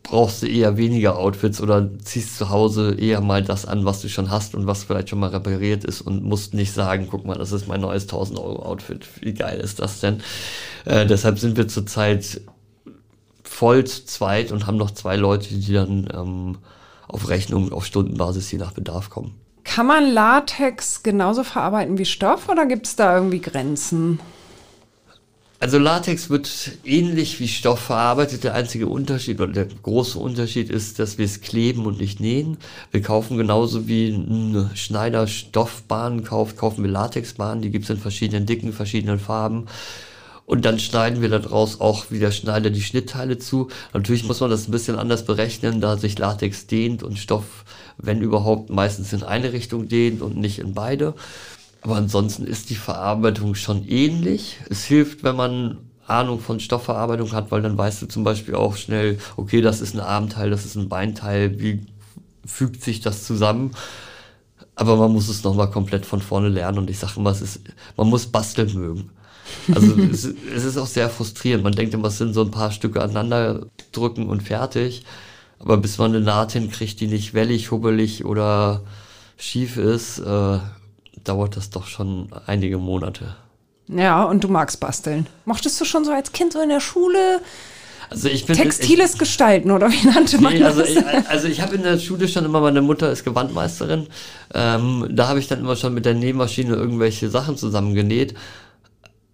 brauchst 0.02 0.42
du 0.42 0.48
eher 0.48 0.76
weniger 0.76 1.16
Outfits 1.16 1.60
oder 1.60 1.88
ziehst 2.02 2.36
zu 2.36 2.50
Hause 2.50 2.96
eher 2.98 3.20
mal 3.20 3.44
das 3.44 3.64
an, 3.64 3.84
was 3.84 4.02
du 4.02 4.08
schon 4.08 4.28
hast 4.28 4.56
und 4.56 4.66
was 4.66 4.82
vielleicht 4.82 5.10
schon 5.10 5.20
mal 5.20 5.30
repariert 5.30 5.84
ist 5.84 6.00
und 6.00 6.24
musst 6.24 6.52
nicht 6.52 6.72
sagen, 6.72 7.06
guck 7.08 7.24
mal, 7.24 7.38
das 7.38 7.52
ist 7.52 7.68
mein 7.68 7.80
neues 7.80 8.04
1000 8.04 8.40
Euro 8.40 8.62
Outfit. 8.62 9.06
Wie 9.20 9.34
geil 9.34 9.60
ist 9.60 9.78
das 9.78 10.00
denn? 10.00 10.20
Äh, 10.84 11.06
deshalb 11.06 11.38
sind 11.38 11.56
wir 11.56 11.68
zurzeit 11.68 12.40
voll 13.44 13.84
zu 13.84 14.04
zweit 14.04 14.50
und 14.50 14.66
haben 14.66 14.78
noch 14.78 14.90
zwei 14.90 15.14
Leute, 15.14 15.54
die 15.54 15.72
dann 15.72 16.08
ähm, 16.12 16.58
auf 17.06 17.28
Rechnung, 17.28 17.70
auf 17.70 17.86
Stundenbasis 17.86 18.50
je 18.50 18.58
nach 18.58 18.72
Bedarf 18.72 19.10
kommen. 19.10 19.36
Kann 19.62 19.86
man 19.86 20.10
Latex 20.10 21.04
genauso 21.04 21.44
verarbeiten 21.44 21.98
wie 21.98 22.04
Stoff 22.04 22.48
oder 22.48 22.66
gibt 22.66 22.88
es 22.88 22.96
da 22.96 23.14
irgendwie 23.14 23.40
Grenzen? 23.40 24.18
Also 25.60 25.78
Latex 25.78 26.30
wird 26.30 26.48
ähnlich 26.84 27.40
wie 27.40 27.48
Stoff 27.48 27.80
verarbeitet. 27.80 28.44
Der 28.44 28.54
einzige 28.54 28.86
Unterschied 28.86 29.40
oder 29.40 29.52
der 29.52 29.66
große 29.82 30.16
Unterschied 30.16 30.70
ist, 30.70 31.00
dass 31.00 31.18
wir 31.18 31.24
es 31.24 31.40
kleben 31.40 31.84
und 31.86 31.98
nicht 31.98 32.20
nähen. 32.20 32.58
Wir 32.92 33.02
kaufen 33.02 33.36
genauso 33.36 33.88
wie 33.88 34.08
ein 34.10 34.70
Schneider 34.74 35.26
Stoffbahnen 35.26 36.22
kauft, 36.22 36.56
kaufen 36.56 36.84
wir 36.84 36.90
Latexbahnen. 36.90 37.60
Die 37.60 37.70
gibt 37.70 37.84
es 37.84 37.90
in 37.90 37.98
verschiedenen 37.98 38.46
Dicken, 38.46 38.72
verschiedenen 38.72 39.18
Farben. 39.18 39.66
Und 40.46 40.64
dann 40.64 40.78
schneiden 40.78 41.20
wir 41.22 41.28
daraus 41.28 41.80
auch 41.80 42.06
wie 42.10 42.20
der 42.20 42.30
Schneider 42.30 42.70
die 42.70 42.80
Schnittteile 42.80 43.36
zu. 43.38 43.68
Natürlich 43.92 44.24
muss 44.24 44.40
man 44.40 44.50
das 44.50 44.68
ein 44.68 44.70
bisschen 44.70 44.96
anders 44.96 45.24
berechnen, 45.24 45.80
da 45.80 45.96
sich 45.96 46.16
Latex 46.18 46.68
dehnt 46.68 47.02
und 47.02 47.18
Stoff, 47.18 47.64
wenn 47.98 48.22
überhaupt, 48.22 48.70
meistens 48.70 49.12
in 49.12 49.24
eine 49.24 49.52
Richtung 49.52 49.88
dehnt 49.88 50.22
und 50.22 50.36
nicht 50.36 50.60
in 50.60 50.72
beide. 50.72 51.14
Aber 51.80 51.96
ansonsten 51.96 52.44
ist 52.44 52.70
die 52.70 52.74
Verarbeitung 52.74 53.54
schon 53.54 53.86
ähnlich. 53.86 54.58
Es 54.68 54.84
hilft, 54.84 55.22
wenn 55.22 55.36
man 55.36 55.78
Ahnung 56.06 56.40
von 56.40 56.58
Stoffverarbeitung 56.58 57.32
hat, 57.32 57.50
weil 57.50 57.62
dann 57.62 57.76
weißt 57.76 58.02
du 58.02 58.06
zum 58.06 58.24
Beispiel 58.24 58.54
auch 58.54 58.76
schnell, 58.76 59.18
okay, 59.36 59.60
das 59.60 59.80
ist 59.80 59.94
ein 59.94 60.00
Armteil, 60.00 60.50
das 60.50 60.64
ist 60.64 60.74
ein 60.74 60.88
Beinteil, 60.88 61.60
wie 61.60 61.86
fügt 62.46 62.82
sich 62.82 63.00
das 63.00 63.24
zusammen? 63.24 63.72
Aber 64.74 64.96
man 64.96 65.12
muss 65.12 65.28
es 65.28 65.44
nochmal 65.44 65.70
komplett 65.70 66.06
von 66.06 66.22
vorne 66.22 66.48
lernen 66.48 66.78
und 66.78 66.90
ich 66.90 66.98
sage 66.98 67.14
immer, 67.16 67.30
es 67.30 67.42
ist, 67.42 67.60
man 67.96 68.08
muss 68.08 68.26
basteln 68.26 68.72
mögen. 68.74 69.10
Also 69.74 69.94
es, 70.12 70.24
es, 70.24 70.64
ist 70.64 70.78
auch 70.78 70.86
sehr 70.86 71.10
frustrierend. 71.10 71.64
Man 71.64 71.74
denkt 71.74 71.94
immer, 71.94 72.08
es 72.08 72.18
sind 72.18 72.32
so 72.32 72.42
ein 72.42 72.50
paar 72.50 72.70
Stücke 72.70 73.02
aneinander 73.02 73.66
drücken 73.92 74.28
und 74.28 74.42
fertig. 74.42 75.04
Aber 75.58 75.76
bis 75.76 75.98
man 75.98 76.14
eine 76.14 76.24
Naht 76.24 76.52
hinkriegt, 76.52 77.00
die 77.00 77.08
nicht 77.08 77.34
wellig, 77.34 77.70
hubbelig 77.70 78.24
oder 78.24 78.82
schief 79.36 79.76
ist, 79.76 80.20
äh, 80.20 80.58
dauert 81.24 81.56
das 81.56 81.70
doch 81.70 81.86
schon 81.86 82.28
einige 82.46 82.78
Monate. 82.78 83.36
Ja, 83.88 84.24
und 84.24 84.44
du 84.44 84.48
magst 84.48 84.80
basteln. 84.80 85.26
Mochtest 85.44 85.80
du 85.80 85.84
schon 85.84 86.04
so 86.04 86.12
als 86.12 86.32
Kind 86.32 86.52
so 86.52 86.60
in 86.60 86.68
der 86.68 86.80
Schule 86.80 87.40
also 88.10 88.28
ich 88.28 88.46
bin, 88.46 88.56
Textiles 88.56 89.14
ich, 89.14 89.18
gestalten 89.18 89.70
oder 89.70 89.90
wie 89.90 90.06
nannte 90.06 90.40
man 90.40 90.54
nee, 90.54 90.62
also 90.62 90.80
das? 90.80 90.90
Ich, 90.90 91.28
also 91.28 91.46
ich 91.46 91.60
habe 91.60 91.74
in 91.74 91.82
der 91.82 91.98
Schule 91.98 92.26
schon 92.26 92.46
immer, 92.46 92.60
meine 92.60 92.80
Mutter 92.80 93.12
ist 93.12 93.22
Gewandmeisterin, 93.22 94.06
ähm, 94.54 95.06
da 95.10 95.28
habe 95.28 95.40
ich 95.40 95.46
dann 95.46 95.60
immer 95.60 95.76
schon 95.76 95.92
mit 95.92 96.06
der 96.06 96.14
Nähmaschine 96.14 96.74
irgendwelche 96.74 97.28
Sachen 97.28 97.58
zusammengenäht 97.58 98.34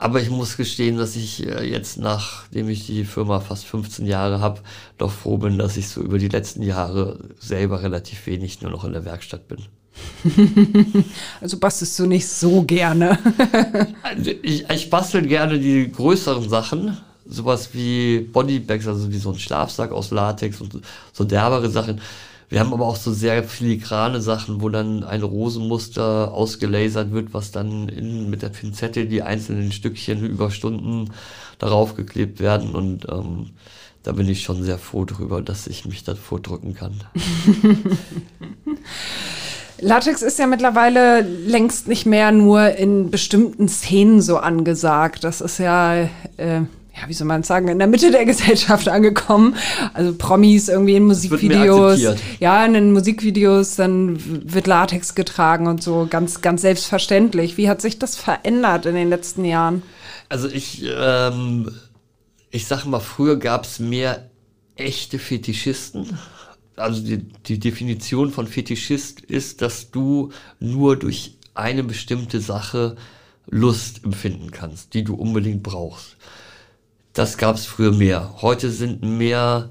aber 0.04 0.20
ich 0.20 0.28
muss 0.28 0.58
gestehen, 0.58 0.98
dass 0.98 1.16
ich 1.16 1.46
äh, 1.46 1.64
jetzt, 1.64 1.98
nachdem 1.98 2.68
ich 2.68 2.86
die 2.86 3.06
Firma 3.06 3.40
fast 3.40 3.64
15 3.64 4.04
Jahre 4.04 4.40
habe, 4.40 4.60
doch 4.98 5.10
froh 5.10 5.38
bin, 5.38 5.56
dass 5.56 5.78
ich 5.78 5.88
so 5.88 6.02
über 6.02 6.18
die 6.18 6.28
letzten 6.28 6.62
Jahre 6.62 7.20
selber 7.38 7.82
relativ 7.82 8.26
wenig 8.26 8.60
nur 8.60 8.70
noch 8.70 8.84
in 8.84 8.92
der 8.92 9.06
Werkstatt 9.06 9.48
bin. 9.48 9.60
Also 11.40 11.58
bastelst 11.58 11.98
du 11.98 12.06
nicht 12.06 12.26
so 12.26 12.62
gerne. 12.62 13.18
Also 14.02 14.30
ich, 14.42 14.68
ich 14.68 14.90
bastel 14.90 15.22
gerne 15.26 15.58
die 15.58 15.90
größeren 15.90 16.48
Sachen, 16.48 16.96
sowas 17.26 17.70
wie 17.72 18.20
Bodybags, 18.20 18.86
also 18.86 19.10
wie 19.10 19.18
so 19.18 19.30
ein 19.30 19.38
Schlafsack 19.38 19.92
aus 19.92 20.10
Latex 20.10 20.60
und 20.60 20.80
so 21.12 21.24
derbere 21.24 21.70
Sachen. 21.70 22.00
Wir 22.50 22.60
haben 22.60 22.72
aber 22.72 22.86
auch 22.86 22.96
so 22.96 23.12
sehr 23.12 23.42
filigrane 23.42 24.20
Sachen, 24.20 24.60
wo 24.60 24.68
dann 24.68 25.02
ein 25.02 25.22
Rosenmuster 25.22 26.32
ausgelasert 26.32 27.10
wird, 27.10 27.34
was 27.34 27.50
dann 27.50 27.88
in, 27.88 28.30
mit 28.30 28.42
der 28.42 28.50
Pinzette 28.50 29.06
die 29.06 29.22
einzelnen 29.22 29.72
Stückchen 29.72 30.24
über 30.24 30.50
Stunden 30.50 31.10
darauf 31.58 31.96
geklebt 31.96 32.40
werden 32.40 32.74
und 32.74 33.08
ähm, 33.10 33.50
da 34.04 34.12
bin 34.12 34.28
ich 34.28 34.42
schon 34.42 34.62
sehr 34.62 34.78
froh 34.78 35.06
drüber, 35.06 35.40
dass 35.40 35.66
ich 35.66 35.86
mich 35.86 36.04
da 36.04 36.14
vordrücken 36.14 36.74
kann. 36.74 37.00
Latex 39.80 40.22
ist 40.22 40.38
ja 40.38 40.46
mittlerweile 40.46 41.20
längst 41.20 41.88
nicht 41.88 42.06
mehr 42.06 42.32
nur 42.32 42.76
in 42.76 43.10
bestimmten 43.10 43.68
Szenen 43.68 44.20
so 44.20 44.38
angesagt. 44.38 45.24
Das 45.24 45.40
ist 45.40 45.58
ja, 45.58 45.94
äh, 46.36 46.60
ja, 46.96 47.08
wie 47.08 47.12
soll 47.12 47.26
man 47.26 47.42
sagen, 47.42 47.68
in 47.68 47.78
der 47.78 47.88
Mitte 47.88 48.10
der 48.10 48.24
Gesellschaft 48.24 48.88
angekommen. 48.88 49.56
Also 49.92 50.14
Promis 50.14 50.68
irgendwie 50.68 50.94
in 50.94 51.04
Musikvideos. 51.04 52.00
Ja, 52.38 52.64
in 52.64 52.74
den 52.74 52.92
Musikvideos, 52.92 53.74
dann 53.76 54.18
wird 54.52 54.66
Latex 54.66 55.14
getragen 55.14 55.66
und 55.66 55.82
so, 55.82 56.06
ganz, 56.08 56.40
ganz 56.40 56.62
selbstverständlich. 56.62 57.56
Wie 57.56 57.68
hat 57.68 57.82
sich 57.82 57.98
das 57.98 58.16
verändert 58.16 58.86
in 58.86 58.94
den 58.94 59.08
letzten 59.08 59.44
Jahren? 59.44 59.82
Also 60.28 60.48
ich, 60.48 60.84
ähm, 60.84 61.70
ich 62.50 62.66
sag 62.66 62.84
mal, 62.84 63.00
früher 63.00 63.36
gab 63.36 63.64
es 63.64 63.80
mehr 63.80 64.30
echte 64.76 65.18
Fetischisten 65.18 66.18
also 66.76 67.02
die, 67.02 67.18
die 67.18 67.58
Definition 67.58 68.30
von 68.30 68.46
Fetischist 68.46 69.20
ist, 69.20 69.62
dass 69.62 69.90
du 69.90 70.30
nur 70.60 70.96
durch 70.96 71.36
eine 71.54 71.84
bestimmte 71.84 72.40
Sache 72.40 72.96
Lust 73.46 74.04
empfinden 74.04 74.50
kannst, 74.50 74.94
die 74.94 75.04
du 75.04 75.14
unbedingt 75.14 75.62
brauchst. 75.62 76.16
Das 77.12 77.38
gab 77.38 77.56
es 77.56 77.66
früher 77.66 77.92
mehr. 77.92 78.34
Heute 78.42 78.70
sind 78.70 79.02
mehr, 79.02 79.70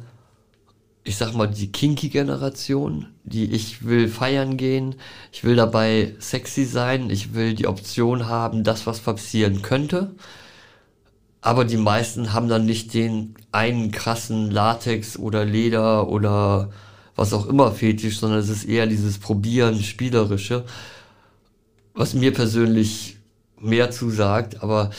ich 1.03 1.17
sag 1.17 1.33
mal, 1.33 1.47
die 1.47 1.71
Kinky-Generation, 1.71 3.07
die 3.25 3.51
ich 3.51 3.85
will 3.85 4.07
feiern 4.07 4.55
gehen, 4.55 4.95
ich 5.31 5.43
will 5.43 5.55
dabei 5.55 6.15
sexy 6.19 6.65
sein, 6.65 7.09
ich 7.09 7.33
will 7.33 7.53
die 7.53 7.67
Option 7.67 8.27
haben, 8.27 8.63
das, 8.63 8.85
was 8.85 8.99
passieren 8.99 9.61
könnte. 9.61 10.15
Aber 11.41 11.65
die 11.65 11.77
meisten 11.77 12.31
haben 12.31 12.47
dann 12.47 12.65
nicht 12.65 12.93
den 12.93 13.35
einen 13.51 13.91
krassen 13.91 14.49
Latex 14.49 15.17
oder 15.17 15.43
Leder 15.43 16.07
oder 16.07 16.69
was 17.15 17.33
auch 17.33 17.45
immer 17.45 17.71
Fetisch, 17.71 18.19
sondern 18.19 18.39
es 18.39 18.49
ist 18.49 18.65
eher 18.65 18.87
dieses 18.87 19.17
Probieren, 19.17 19.81
Spielerische, 19.81 20.65
was 21.93 22.13
mir 22.13 22.33
persönlich 22.33 23.17
mehr 23.59 23.91
zusagt, 23.91 24.63
aber 24.63 24.91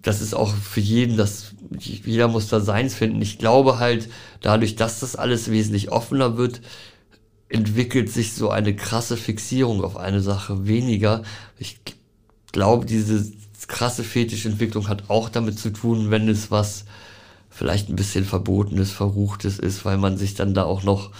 das 0.00 0.20
ist 0.20 0.34
auch 0.34 0.52
für 0.54 0.80
jeden, 0.80 1.16
das, 1.16 1.52
jeder 1.78 2.28
muss 2.28 2.48
da 2.48 2.60
seins 2.60 2.94
finden. 2.94 3.22
Ich 3.22 3.38
glaube 3.38 3.78
halt, 3.78 4.08
dadurch, 4.40 4.74
dass 4.74 5.00
das 5.00 5.14
alles 5.14 5.50
wesentlich 5.50 5.92
offener 5.92 6.36
wird, 6.36 6.60
entwickelt 7.48 8.10
sich 8.10 8.32
so 8.32 8.50
eine 8.50 8.74
krasse 8.74 9.16
Fixierung 9.16 9.84
auf 9.84 9.96
eine 9.96 10.20
Sache 10.20 10.66
weniger. 10.66 11.22
Ich 11.58 11.78
glaube, 12.50 12.86
diese 12.86 13.30
krasse 13.68 14.02
Fetischentwicklung 14.02 14.88
hat 14.88 15.08
auch 15.08 15.28
damit 15.28 15.58
zu 15.58 15.70
tun, 15.70 16.10
wenn 16.10 16.28
es 16.28 16.50
was 16.50 16.84
vielleicht 17.50 17.88
ein 17.88 17.96
bisschen 17.96 18.24
Verbotenes, 18.24 18.90
Verruchtes 18.90 19.58
ist, 19.58 19.84
weil 19.84 19.98
man 19.98 20.16
sich 20.16 20.34
dann 20.34 20.54
da 20.54 20.64
auch 20.64 20.82
noch 20.82 21.10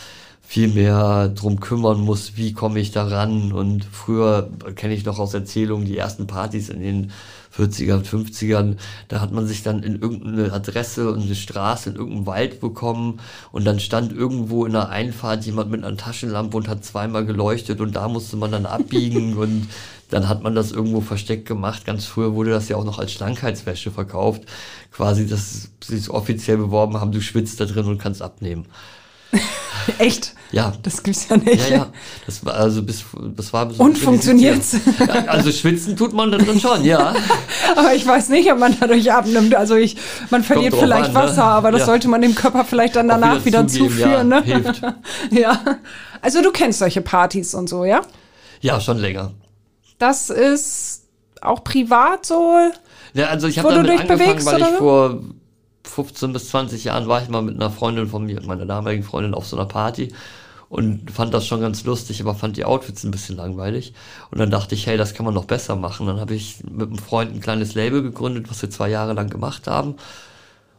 viel 0.43 0.69
mehr 0.69 1.29
drum 1.29 1.61
kümmern 1.61 2.01
muss, 2.01 2.37
wie 2.37 2.53
komme 2.53 2.81
ich 2.81 2.91
da 2.91 3.07
ran. 3.07 3.53
Und 3.53 3.85
früher 3.85 4.51
kenne 4.75 4.95
ich 4.95 5.05
noch 5.05 5.19
aus 5.19 5.35
Erzählungen 5.35 5.87
die 5.87 5.97
ersten 5.97 6.27
Partys 6.27 6.69
in 6.69 6.81
den 6.81 7.13
40ern, 7.57 8.03
50ern, 8.05 8.77
da 9.09 9.21
hat 9.21 9.33
man 9.33 9.47
sich 9.47 9.63
dann 9.63 9.83
in 9.83 10.01
irgendeine 10.01 10.53
Adresse 10.53 11.11
und 11.13 11.23
eine 11.23 11.35
Straße 11.35 11.91
in 11.91 11.97
irgendeinem 11.97 12.27
Wald 12.27 12.61
bekommen 12.61 13.21
und 13.51 13.65
dann 13.65 13.79
stand 13.79 14.13
irgendwo 14.13 14.65
in 14.65 14.73
der 14.73 14.89
Einfahrt 14.89 15.45
jemand 15.45 15.71
mit 15.71 15.85
einer 15.85 15.97
Taschenlampe 15.97 16.57
und 16.57 16.69
hat 16.69 16.85
zweimal 16.85 17.27
geleuchtet 17.27 17.81
und 17.81 17.95
da 17.95 18.09
musste 18.09 18.37
man 18.37 18.53
dann 18.53 18.67
abbiegen 18.67 19.37
und 19.37 19.69
dann 20.11 20.29
hat 20.29 20.43
man 20.43 20.55
das 20.55 20.73
irgendwo 20.73 21.01
versteckt 21.01 21.47
gemacht. 21.47 21.85
Ganz 21.85 22.05
früher 22.05 22.35
wurde 22.35 22.51
das 22.51 22.69
ja 22.69 22.77
auch 22.77 22.85
noch 22.85 22.99
als 22.99 23.13
Schlankheitswäsche 23.13 23.91
verkauft. 23.91 24.43
Quasi, 24.91 25.27
dass 25.27 25.71
sie 25.83 25.97
es 25.97 26.11
offiziell 26.11 26.59
beworben 26.59 27.01
haben, 27.01 27.13
du 27.13 27.23
schwitzt 27.23 27.61
da 27.61 27.65
drin 27.65 27.87
und 27.87 27.99
kannst 27.99 28.21
abnehmen. 28.21 28.67
Echt? 29.99 30.35
Ja. 30.51 30.73
Das 30.83 31.03
gibt's 31.03 31.29
ja 31.29 31.37
nicht. 31.37 31.71
Ja, 31.71 31.77
ja. 31.77 31.87
Das 32.27 32.45
war 32.45 32.55
also 32.55 32.83
bis 32.83 33.05
das 33.37 33.53
war 33.53 33.67
bis 33.67 33.79
Und 33.79 33.97
funktioniert's? 33.97 34.77
Also 35.27 35.51
schwitzen 35.51 35.97
tut 35.97 36.13
man 36.13 36.31
dann 36.31 36.61
schon, 36.61 36.85
ja. 36.85 37.15
aber 37.77 37.95
ich 37.95 38.07
weiß 38.07 38.29
nicht, 38.29 38.53
ob 38.53 38.59
man 38.59 38.77
dadurch 38.79 39.11
abnimmt. 39.11 39.55
Also 39.55 39.77
ich, 39.77 39.97
man 40.31 40.43
verliert 40.43 40.75
vielleicht 40.75 41.09
an, 41.09 41.15
ne? 41.15 41.31
Wasser, 41.31 41.45
aber 41.45 41.73
das 41.73 41.81
ja. 41.81 41.87
sollte 41.87 42.09
man 42.09 42.21
dem 42.21 42.35
Körper 42.35 42.65
vielleicht 42.65 42.97
dann 42.97 43.09
danach 43.09 43.45
wieder, 43.45 43.61
wieder 43.61 43.69
zuführen, 43.69 44.31
ja, 44.31 44.41
ne? 44.41 44.43
Hilft. 44.43 44.83
ja. 45.31 45.59
Also 46.21 46.43
du 46.43 46.53
kennst 46.53 46.79
solche 46.79 47.01
Partys 47.01 47.55
und 47.55 47.69
so, 47.69 47.85
ja? 47.85 48.03
Ja, 48.61 48.81
schon 48.81 48.99
länger. 48.99 49.33
Das 49.99 50.31
ist 50.31 51.03
auch 51.41 51.65
privat 51.65 52.27
so. 52.27 52.59
Ja, 53.15 53.27
also 53.27 53.49
ich 53.49 53.59
habe 53.59 53.75
damit 53.75 53.91
angefangen, 53.91 54.19
bewegst, 54.19 54.47
weil 54.47 54.61
ich 54.61 54.67
vor 54.79 55.21
15 55.95 56.33
bis 56.33 56.49
20 56.49 56.85
Jahren 56.85 57.07
war 57.07 57.23
ich 57.23 57.29
mal 57.29 57.43
mit 57.43 57.57
einer 57.57 57.71
Freundin 57.71 58.09
von 58.09 58.25
mir, 58.25 58.41
meiner 58.43 58.67
damaligen 58.67 59.03
Freundin, 59.03 59.35
auf 59.35 59.47
so 59.47 59.57
einer 59.57 59.67
Party 59.67 60.13
und 60.73 61.11
fand 61.11 61.35
das 61.35 61.47
schon 61.47 61.61
ganz 61.61 61.85
lustig, 61.85 62.23
aber 62.23 62.35
fand 62.35 62.57
die 62.57 62.65
Outfits 62.65 63.05
ein 63.05 63.11
bisschen 63.11 63.37
langweilig. 63.37 63.93
Und 64.31 64.39
dann 64.39 64.51
dachte 64.51 64.75
ich, 64.75 64.87
hey, 64.87 64.97
das 64.97 65.13
kann 65.13 65.27
man 65.27 65.35
noch 65.35 65.45
besser 65.45 65.77
machen. 65.77 66.07
Dann 66.07 66.19
habe 66.19 66.35
ich 66.35 66.65
mit 66.65 66.89
einem 66.89 66.97
Freund 66.97 67.35
ein 67.35 67.41
kleines 67.41 67.75
Label 67.75 68.03
gegründet, 68.03 68.47
was 68.49 68.63
wir 68.63 68.71
zwei 68.71 68.89
Jahre 68.89 69.13
lang 69.13 69.29
gemacht 69.29 69.67
haben. 69.67 69.97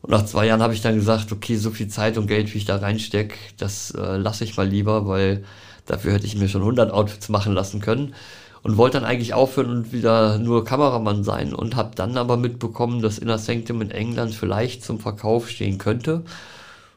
Und 0.02 0.10
nach 0.10 0.26
zwei 0.26 0.48
Jahren 0.48 0.64
habe 0.64 0.74
ich 0.74 0.82
dann 0.82 0.96
gesagt, 0.96 1.32
okay, 1.32 1.58
so 1.58 1.70
viel 1.70 1.90
Zeit 1.90 2.18
und 2.18 2.26
Geld, 2.26 2.52
wie 2.54 2.58
ich 2.58 2.66
da 2.66 2.78
reinstecke, 2.78 3.36
das 3.58 3.92
äh, 3.92 4.18
lasse 4.18 4.46
ich 4.46 4.58
mal 4.58 4.68
lieber, 4.68 5.08
weil 5.08 5.44
dafür 5.86 6.14
hätte 6.14 6.26
ich 6.26 6.36
mir 6.36 6.50
schon 6.50 6.62
100 6.62 6.92
Outfits 6.92 7.30
machen 7.30 7.54
lassen 7.54 7.80
können 7.80 8.16
und 8.64 8.78
wollte 8.78 9.00
dann 9.00 9.08
eigentlich 9.08 9.34
aufhören 9.34 9.70
und 9.70 9.94
wieder 9.94 10.38
nur 10.38 10.64
Kameramann 10.64 11.24
sein 11.24 11.54
und 11.54 11.76
habe 11.76 11.92
dann 11.96 12.18
aber 12.18 12.38
mitbekommen, 12.38 13.02
dass 13.02 13.20
Inner 13.20 13.38
Sanctum 13.38 13.82
in 13.82 13.92
England 13.92 14.34
vielleicht 14.34 14.84
zum 14.84 15.00
Verkauf 15.00 15.50
stehen 15.50 15.78
könnte 15.78 16.24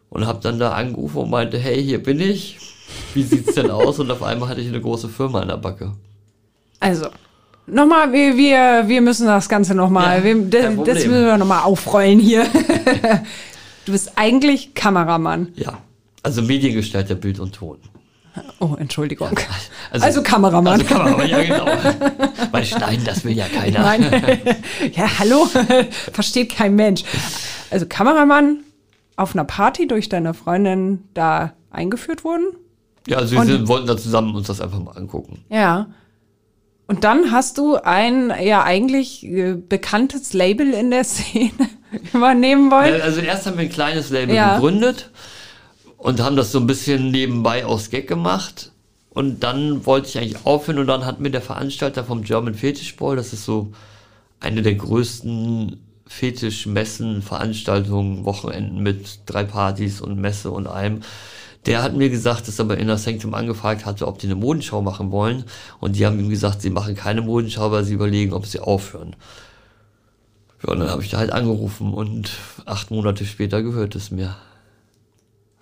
und 0.08 0.26
habe 0.26 0.40
dann 0.42 0.58
da 0.58 0.72
angerufen 0.72 1.18
und 1.18 1.30
meinte, 1.30 1.58
hey, 1.58 1.82
hier 1.82 2.02
bin 2.02 2.20
ich, 2.20 2.58
wie 3.14 3.24
sieht's 3.24 3.54
denn 3.54 3.70
aus? 3.70 3.98
Und 3.98 4.10
auf 4.10 4.22
einmal 4.22 4.48
hatte 4.48 4.60
ich 4.60 4.68
eine 4.68 4.80
große 4.80 5.08
Firma 5.08 5.42
in 5.42 5.48
der 5.48 5.56
Backe. 5.56 5.92
Also, 6.78 7.08
nochmal, 7.66 8.12
wir, 8.12 8.36
wir, 8.36 8.84
wir 8.86 9.00
müssen 9.00 9.26
das 9.26 9.48
Ganze 9.48 9.74
nochmal, 9.74 10.24
ja, 10.24 10.34
das, 10.34 10.76
das 10.84 11.06
müssen 11.06 11.26
wir 11.26 11.36
nochmal 11.36 11.64
aufrollen 11.64 12.20
hier. 12.20 12.46
du 13.86 13.92
bist 13.92 14.12
eigentlich 14.14 14.74
Kameramann. 14.74 15.48
Ja, 15.56 15.78
also 16.22 16.42
Mediengestalter 16.42 17.16
Bild 17.16 17.40
und 17.40 17.56
Ton. 17.56 17.78
Oh, 18.58 18.74
Entschuldigung. 18.78 19.30
Also, 19.90 20.06
also 20.06 20.22
Kameramann. 20.22 20.80
Also 20.80 20.84
Kameramann, 20.84 21.28
ja 21.28 21.42
genau. 21.42 21.66
Weil 22.50 22.64
Stein, 22.64 23.02
das 23.04 23.24
will 23.24 23.36
ja 23.36 23.46
keiner. 23.46 23.80
Nein. 23.80 24.40
Ja, 24.94 25.18
hallo, 25.18 25.48
versteht 26.12 26.54
kein 26.54 26.74
Mensch. 26.74 27.02
Also 27.70 27.86
Kameramann 27.86 28.64
auf 29.16 29.34
einer 29.34 29.44
Party 29.44 29.86
durch 29.86 30.08
deine 30.08 30.34
Freundin 30.34 31.04
da 31.14 31.52
eingeführt 31.70 32.24
wurden? 32.24 32.46
Ja, 33.06 33.18
also 33.18 33.36
wir 33.36 33.68
wollten 33.68 33.86
da 33.86 33.96
zusammen 33.96 34.34
uns 34.34 34.48
das 34.48 34.60
einfach 34.60 34.80
mal 34.80 34.92
angucken. 34.92 35.44
Ja. 35.48 35.88
Und 36.88 37.04
dann 37.04 37.32
hast 37.32 37.58
du 37.58 37.76
ein 37.76 38.32
ja 38.40 38.62
eigentlich 38.62 39.24
äh, 39.24 39.54
bekanntes 39.54 40.32
Label 40.32 40.72
in 40.72 40.90
der 40.90 41.04
Szene 41.04 41.52
übernehmen 42.12 42.70
wollen? 42.70 43.00
Also 43.00 43.20
erst 43.20 43.46
haben 43.46 43.56
wir 43.56 43.64
ein 43.64 43.70
kleines 43.70 44.10
Label 44.10 44.34
ja. 44.34 44.54
gegründet 44.54 45.10
und 46.06 46.20
haben 46.20 46.36
das 46.36 46.52
so 46.52 46.60
ein 46.60 46.68
bisschen 46.68 47.10
nebenbei 47.10 47.66
aus 47.66 47.90
Gag 47.90 48.06
gemacht. 48.06 48.70
Und 49.10 49.42
dann 49.42 49.86
wollte 49.86 50.06
ich 50.06 50.18
eigentlich 50.18 50.46
aufhören 50.46 50.78
und 50.78 50.86
dann 50.86 51.04
hat 51.04 51.18
mir 51.18 51.32
der 51.32 51.42
Veranstalter 51.42 52.04
vom 52.04 52.22
German 52.22 52.54
Fetish 52.54 52.94
Ball, 52.94 53.16
das 53.16 53.32
ist 53.32 53.44
so 53.44 53.72
eine 54.38 54.62
der 54.62 54.76
größten 54.76 55.80
Fetischmessen, 56.06 57.22
Veranstaltungen, 57.22 58.24
Wochenenden 58.24 58.84
mit 58.84 59.18
drei 59.26 59.42
Partys 59.42 60.00
und 60.00 60.20
Messe 60.20 60.52
und 60.52 60.68
allem. 60.68 61.00
Der 61.66 61.82
hat 61.82 61.96
mir 61.96 62.08
gesagt, 62.08 62.46
dass 62.46 62.60
er 62.60 62.66
bei 62.66 62.76
Inner 62.76 62.98
Sanctum 62.98 63.34
angefragt 63.34 63.84
hatte, 63.84 64.06
ob 64.06 64.20
die 64.20 64.28
eine 64.28 64.36
Modenschau 64.36 64.82
machen 64.82 65.10
wollen. 65.10 65.42
Und 65.80 65.96
die 65.96 66.06
haben 66.06 66.20
ihm 66.20 66.30
gesagt, 66.30 66.62
sie 66.62 66.70
machen 66.70 66.94
keine 66.94 67.22
Modenschau, 67.22 67.72
weil 67.72 67.82
sie 67.82 67.94
überlegen, 67.94 68.32
ob 68.32 68.46
sie 68.46 68.60
aufhören. 68.60 69.16
Ja, 70.62 70.72
und 70.72 70.78
dann 70.78 70.88
habe 70.88 71.02
ich 71.02 71.10
da 71.10 71.18
halt 71.18 71.32
angerufen 71.32 71.92
und 71.92 72.30
acht 72.64 72.92
Monate 72.92 73.24
später 73.24 73.60
gehört 73.64 73.96
es 73.96 74.12
mir. 74.12 74.36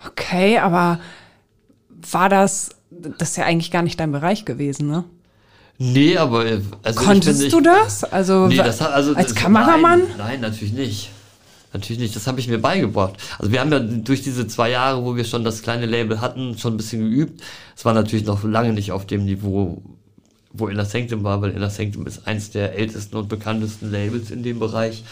Okay, 0.06 0.58
aber 0.58 1.00
war 2.10 2.28
das, 2.28 2.70
das 2.90 3.30
ist 3.30 3.36
ja 3.36 3.44
eigentlich 3.44 3.70
gar 3.70 3.82
nicht 3.82 3.98
dein 4.00 4.12
Bereich 4.12 4.44
gewesen, 4.44 4.88
ne? 4.88 5.04
Nee, 5.78 6.16
aber 6.16 6.44
also 6.82 7.00
konntest 7.00 7.40
finde, 7.40 7.56
du 7.56 7.60
das? 7.62 8.04
Also, 8.04 8.46
nee, 8.46 8.56
das 8.56 8.80
hat, 8.80 8.92
also 8.92 9.14
als 9.14 9.34
Kameramann? 9.34 10.00
Nein, 10.00 10.18
nein, 10.18 10.40
natürlich 10.40 10.72
nicht. 10.72 11.10
Natürlich 11.72 11.98
nicht, 12.00 12.14
das 12.14 12.28
habe 12.28 12.38
ich 12.38 12.46
mir 12.46 12.58
beigebracht. 12.58 13.14
Also 13.36 13.50
wir 13.50 13.58
haben 13.58 13.72
ja 13.72 13.80
durch 13.80 14.22
diese 14.22 14.46
zwei 14.46 14.70
Jahre, 14.70 15.04
wo 15.04 15.16
wir 15.16 15.24
schon 15.24 15.42
das 15.42 15.62
kleine 15.62 15.86
Label 15.86 16.20
hatten, 16.20 16.56
schon 16.56 16.74
ein 16.74 16.76
bisschen 16.76 17.00
geübt. 17.00 17.42
Es 17.76 17.84
war 17.84 17.94
natürlich 17.94 18.24
noch 18.24 18.44
lange 18.44 18.72
nicht 18.72 18.92
auf 18.92 19.06
dem 19.06 19.24
Niveau, 19.24 19.82
wo 20.52 20.68
Inner 20.68 20.84
Sanctum 20.84 21.24
war, 21.24 21.42
weil 21.42 21.50
Inner 21.50 21.70
Sanctum 21.70 22.06
ist 22.06 22.28
eins 22.28 22.52
der 22.52 22.78
ältesten 22.78 23.16
und 23.16 23.28
bekanntesten 23.28 23.90
Labels 23.90 24.30
in 24.30 24.44
dem 24.44 24.60
Bereich. 24.60 25.02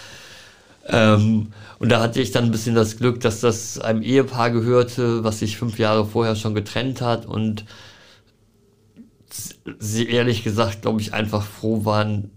Ähm, 0.86 1.48
und 1.78 1.88
da 1.90 2.00
hatte 2.00 2.20
ich 2.20 2.32
dann 2.32 2.44
ein 2.44 2.50
bisschen 2.50 2.74
das 2.74 2.96
Glück, 2.96 3.20
dass 3.20 3.40
das 3.40 3.78
einem 3.78 4.02
Ehepaar 4.02 4.50
gehörte, 4.50 5.22
was 5.24 5.38
sich 5.38 5.56
fünf 5.56 5.78
Jahre 5.78 6.04
vorher 6.06 6.34
schon 6.36 6.54
getrennt 6.54 7.00
hat 7.00 7.26
und 7.26 7.64
sie 9.78 10.08
ehrlich 10.08 10.44
gesagt, 10.44 10.82
glaube 10.82 11.00
ich, 11.00 11.14
einfach 11.14 11.42
froh 11.44 11.84
waren, 11.84 12.30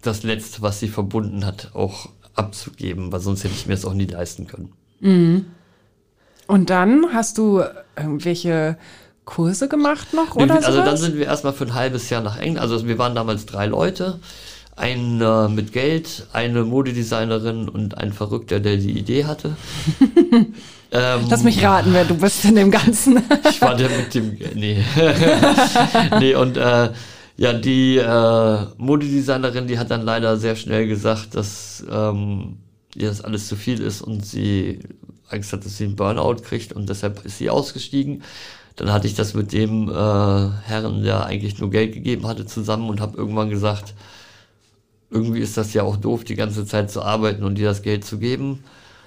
das 0.00 0.22
Letzte, 0.24 0.62
was 0.62 0.80
sie 0.80 0.88
verbunden 0.88 1.46
hat, 1.46 1.70
auch 1.74 2.08
abzugeben, 2.34 3.12
weil 3.12 3.20
sonst 3.20 3.44
hätte 3.44 3.54
ich 3.54 3.66
mir 3.66 3.74
das 3.74 3.84
auch 3.84 3.94
nie 3.94 4.06
leisten 4.06 4.46
können. 4.46 4.72
Mhm. 5.00 5.46
Und 6.48 6.70
dann 6.70 7.06
hast 7.12 7.38
du 7.38 7.62
irgendwelche 7.96 8.76
Kurse 9.24 9.68
gemacht 9.68 10.12
noch 10.12 10.34
oder 10.34 10.56
Also 10.56 10.72
sowas? 10.72 10.84
dann 10.84 10.96
sind 10.96 11.16
wir 11.16 11.26
erstmal 11.26 11.52
für 11.52 11.64
ein 11.64 11.74
halbes 11.74 12.10
Jahr 12.10 12.22
nach 12.22 12.36
England. 12.38 12.58
Also 12.60 12.86
wir 12.86 12.98
waren 12.98 13.14
damals 13.14 13.46
drei 13.46 13.66
Leute. 13.66 14.18
Ein 14.74 15.20
äh, 15.20 15.48
mit 15.48 15.72
Geld, 15.72 16.26
eine 16.32 16.64
Modedesignerin 16.64 17.68
und 17.68 17.98
ein 17.98 18.12
Verrückter, 18.12 18.58
der 18.58 18.78
die 18.78 18.98
Idee 18.98 19.26
hatte. 19.26 19.56
ähm, 20.92 21.20
Lass 21.28 21.42
mich 21.42 21.62
raten, 21.62 21.92
wer 21.92 22.06
du 22.06 22.14
bist 22.14 22.44
in 22.46 22.54
dem 22.54 22.70
Ganzen. 22.70 23.22
ich 23.50 23.60
war 23.60 23.76
der 23.76 23.90
mit 23.90 24.14
dem 24.14 24.38
Geld. 24.38 24.56
Nee. 24.56 24.82
nee, 26.18 26.34
und 26.34 26.56
äh, 26.56 26.90
ja, 27.36 27.52
die 27.52 27.98
äh, 27.98 28.58
Modedesignerin, 28.78 29.66
die 29.66 29.78
hat 29.78 29.90
dann 29.90 30.02
leider 30.02 30.38
sehr 30.38 30.56
schnell 30.56 30.86
gesagt, 30.86 31.34
dass 31.34 31.84
ähm, 31.90 32.58
ihr 32.94 33.08
das 33.08 33.20
alles 33.20 33.48
zu 33.48 33.56
viel 33.56 33.80
ist 33.80 34.00
und 34.00 34.24
sie 34.24 34.80
Angst 35.28 35.52
hat, 35.52 35.64
dass 35.64 35.76
sie 35.76 35.84
einen 35.84 35.96
Burnout 35.96 36.36
kriegt 36.42 36.72
und 36.72 36.88
deshalb 36.88 37.24
ist 37.24 37.38
sie 37.38 37.50
ausgestiegen. 37.50 38.22
Dann 38.76 38.90
hatte 38.90 39.06
ich 39.06 39.14
das 39.14 39.34
mit 39.34 39.52
dem 39.52 39.88
äh, 39.88 39.92
Herrn, 39.92 41.02
der 41.02 41.26
eigentlich 41.26 41.58
nur 41.58 41.70
Geld 41.70 41.92
gegeben 41.92 42.26
hatte, 42.26 42.46
zusammen 42.46 42.88
und 42.88 43.00
habe 43.00 43.18
irgendwann 43.18 43.50
gesagt, 43.50 43.94
irgendwie 45.12 45.40
ist 45.40 45.56
das 45.56 45.74
ja 45.74 45.82
auch 45.82 45.96
doof, 45.96 46.24
die 46.24 46.34
ganze 46.34 46.66
Zeit 46.66 46.90
zu 46.90 47.02
arbeiten 47.02 47.44
und 47.44 47.56
dir 47.56 47.68
das 47.68 47.82
Geld 47.82 48.04
zu 48.04 48.18
geben. 48.18 48.64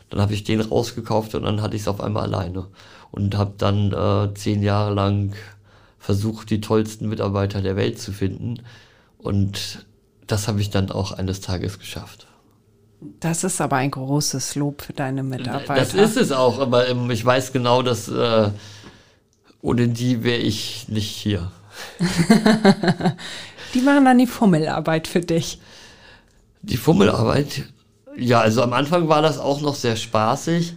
Dann 0.09 0.21
habe 0.21 0.33
ich 0.33 0.43
den 0.43 0.62
rausgekauft 0.62 1.35
und 1.35 1.43
dann 1.43 1.62
hatte 1.62 1.75
ich 1.75 1.81
es 1.81 1.88
auf 1.88 2.00
einmal 2.00 2.24
alleine 2.24 2.67
und 3.12 3.35
habe 3.35 3.53
dann 3.57 3.91
äh, 3.91 4.33
zehn 4.35 4.62
Jahre 4.62 4.93
lang 4.93 5.33
versucht, 5.97 6.50
die 6.51 6.62
tollsten 6.62 7.09
Mitarbeiter 7.09 7.62
der 7.62 7.75
Welt 7.75 8.00
zu 8.00 8.12
finden. 8.12 8.62
Und 9.17 9.85
das 10.27 10.47
habe 10.47 10.62
ich 10.62 10.69
dann 10.69 10.91
auch 10.91 11.12
eines 11.12 11.41
Tages 11.41 11.79
geschafft. 11.79 12.27
Das 13.19 13.43
ist 13.43 13.59
aber 13.59 13.77
ein 13.77 13.91
großes 13.91 14.55
Lob 14.55 14.81
für 14.81 14.93
deine 14.93 15.24
Mitarbeiter. 15.24 15.75
Das 15.75 15.93
ist 15.93 16.17
es 16.17 16.31
auch, 16.31 16.59
aber 16.59 16.88
ähm, 16.88 17.09
ich 17.12 17.25
weiß 17.25 17.51
genau, 17.51 17.81
dass 17.81 18.07
äh, 18.07 18.50
ohne 19.62 19.88
die 19.88 20.24
wäre 20.24 20.39
ich 20.39 20.88
nicht 20.88 21.09
hier. 21.09 21.51
die 23.74 23.81
machen 23.81 24.05
dann 24.05 24.17
die 24.17 24.27
Fummelarbeit 24.27 25.07
für 25.07 25.21
dich. 25.21 25.59
Die 26.67 26.77
Fummelarbeit, 26.77 27.63
ja, 28.17 28.39
also 28.39 28.63
am 28.63 28.74
Anfang 28.74 29.07
war 29.07 29.22
das 29.22 29.39
auch 29.39 29.62
noch 29.62 29.75
sehr 29.75 29.95
spaßig, 29.95 30.74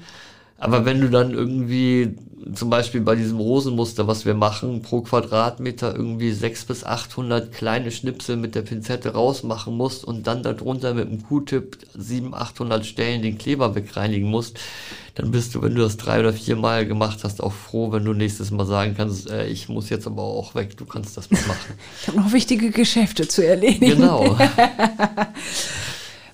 aber 0.59 0.85
wenn 0.85 1.01
du 1.01 1.09
dann 1.09 1.33
irgendwie 1.33 2.17
zum 2.55 2.71
Beispiel 2.71 3.01
bei 3.01 3.15
diesem 3.15 3.39
Rosenmuster, 3.39 4.07
was 4.07 4.25
wir 4.25 4.35
machen, 4.35 4.83
pro 4.83 5.03
Quadratmeter 5.03 5.95
irgendwie 5.95 6.33
600 6.33 6.67
bis 6.69 6.85
800 6.85 7.53
kleine 7.53 7.91
Schnipsel 7.91 8.37
mit 8.37 8.55
der 8.55 8.63
Pinzette 8.63 9.13
rausmachen 9.13 9.77
musst 9.77 10.05
und 10.05 10.27
dann 10.27 10.43
darunter 10.43 10.95
mit 10.95 11.09
dem 11.11 11.23
Q-Tip 11.23 11.79
700, 11.95 12.41
800 12.41 12.87
Stellen 12.87 13.23
den 13.23 13.39
Kleber 13.39 13.75
wegreinigen 13.75 14.29
musst, 14.29 14.59
dann 15.15 15.31
bist 15.31 15.55
du, 15.55 15.63
wenn 15.63 15.75
du 15.75 15.83
das 15.83 15.97
drei 15.97 16.21
oder 16.21 16.33
vier 16.33 16.57
Mal 16.57 16.87
gemacht 16.87 17.21
hast, 17.23 17.43
auch 17.43 17.53
froh, 17.53 17.93
wenn 17.93 18.05
du 18.05 18.13
nächstes 18.13 18.51
Mal 18.51 18.67
sagen 18.67 18.95
kannst, 18.97 19.31
äh, 19.31 19.47
ich 19.47 19.69
muss 19.69 19.91
jetzt 19.91 20.07
aber 20.07 20.23
auch 20.23 20.55
weg, 20.55 20.77
du 20.77 20.85
kannst 20.85 21.17
das 21.17 21.31
mal 21.31 21.41
machen. 21.47 21.75
ich 22.01 22.09
habe 22.09 22.19
noch 22.19 22.33
wichtige 22.33 22.71
Geschäfte 22.71 23.27
zu 23.27 23.45
erledigen. 23.45 24.01
Genau. 24.01 24.39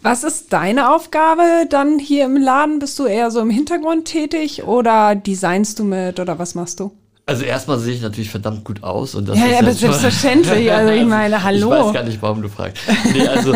Was 0.05 0.23
ist 0.23 0.53
deine 0.53 0.95
Aufgabe 0.95 1.67
dann 1.71 1.99
hier 1.99 2.27
im 2.27 2.37
Laden? 2.37 2.79
Bist 2.79 2.99
du 2.99 3.07
eher 3.07 3.31
so 3.31 3.41
im 3.41 3.49
Hintergrund 3.49 4.05
tätig 4.05 4.65
oder 4.65 5.15
designst 5.15 5.79
du 5.79 5.85
mit 5.85 6.21
oder 6.21 6.39
was 6.39 6.55
machst 6.55 6.79
du? 6.79 6.93
Also 7.25 7.45
erstmal 7.45 7.79
sehe 7.79 7.95
ich 7.95 8.03
natürlich 8.03 8.29
verdammt 8.29 8.65
gut 8.65 8.83
aus 8.83 9.15
und 9.15 9.27
das 9.27 9.39
ja, 9.39 9.47
ist 9.47 9.53
ja, 9.53 9.59
aber 9.61 9.73
selbstverständlich. 9.73 10.71
Also 10.71 10.93
ich 10.93 11.07
meine, 11.07 11.43
hallo. 11.43 11.73
Ich 11.73 11.85
weiß 11.87 11.93
gar 11.95 12.03
nicht, 12.03 12.21
warum 12.21 12.43
du 12.43 12.51
fragst. 12.51 12.83
Nee, 13.15 13.27
also 13.27 13.55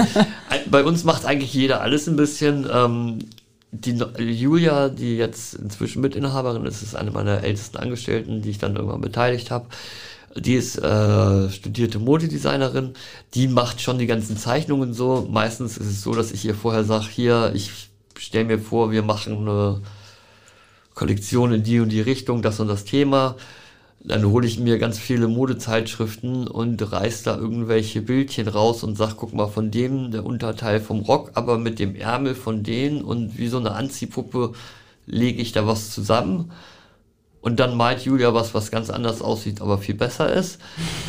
bei 0.71 0.83
uns 0.85 1.05
macht 1.05 1.27
eigentlich 1.27 1.53
jeder 1.53 1.83
alles 1.83 2.09
ein 2.09 2.17
bisschen. 2.17 2.67
Ähm, 2.73 3.19
die 3.71 3.99
Julia, 4.17 4.89
die 4.89 5.19
jetzt 5.19 5.53
inzwischen 5.53 6.01
Mitinhaberin 6.01 6.65
ist, 6.65 6.81
ist 6.81 6.97
eine 6.97 7.11
meiner 7.11 7.45
ältesten 7.45 7.77
Angestellten, 7.77 8.41
die 8.41 8.49
ich 8.49 8.59
dann 8.59 8.75
irgendwann 8.75 9.03
beteiligt 9.03 9.51
habe. 9.51 9.67
Die 10.41 10.55
ist 10.55 10.79
äh, 10.79 11.51
studierte 11.51 11.99
Modedesignerin, 11.99 12.95
die 13.35 13.49
macht 13.49 13.81
schon 13.81 13.99
die 13.99 14.07
ganzen 14.07 14.37
Zeichnungen 14.37 14.95
so. 14.95 15.27
Meistens 15.31 15.77
ist 15.77 15.87
es 15.87 16.03
so, 16.03 16.15
dass 16.15 16.31
ich 16.33 16.45
ihr 16.45 16.55
vorher 16.55 16.85
sage, 16.85 17.07
hier, 17.11 17.53
ich 17.55 17.89
stelle 18.17 18.45
mir 18.45 18.59
vor, 18.59 18.91
wir 18.91 19.03
machen 19.03 19.37
eine 19.37 19.81
Kollektion 20.95 21.53
in 21.53 21.63
die 21.63 21.81
und 21.81 21.91
die 21.91 22.01
Richtung, 22.01 22.43
das 22.43 22.61
und 22.61 22.69
das 22.69 22.85
Thema. 22.85 23.37
Dann 24.01 24.25
hole 24.27 24.47
ich 24.47 24.61
mir 24.61 24.79
ganz 24.79 24.99
viele 24.99 25.27
Modezeitschriften 25.27 26.47
und 26.47 26.93
reiß 26.93 27.25
da 27.25 27.37
irgendwelche 27.37 28.01
Bildchen 28.01 28.47
raus 28.47 28.85
und 28.85 28.97
sag, 28.97 29.17
guck 29.17 29.35
mal, 29.35 29.49
von 29.49 29.71
dem 29.73 30.13
der 30.13 30.25
Unterteil 30.25 30.81
vom 30.81 31.01
Rock, 31.01 31.33
aber 31.35 31.59
mit 31.59 31.79
dem 31.81 31.97
Ärmel 31.97 32.35
von 32.37 32.63
denen 32.63 33.03
und 33.03 33.39
wie 33.39 33.49
so 33.49 33.59
eine 33.59 33.73
Anziehpuppe 33.73 34.53
lege 35.07 35.43
ich 35.43 35.53
da 35.53 35.67
was 35.67 35.91
zusammen. 35.91 36.53
Und 37.49 37.57
dann 37.59 37.79
malt 37.79 38.05
Julia 38.05 38.35
was, 38.35 38.53
was 38.53 38.71
ganz 38.71 38.91
anders 38.91 39.23
aussieht, 39.23 39.63
aber 39.63 39.79
viel 39.79 39.95
besser 39.95 40.31
ist. 40.31 40.61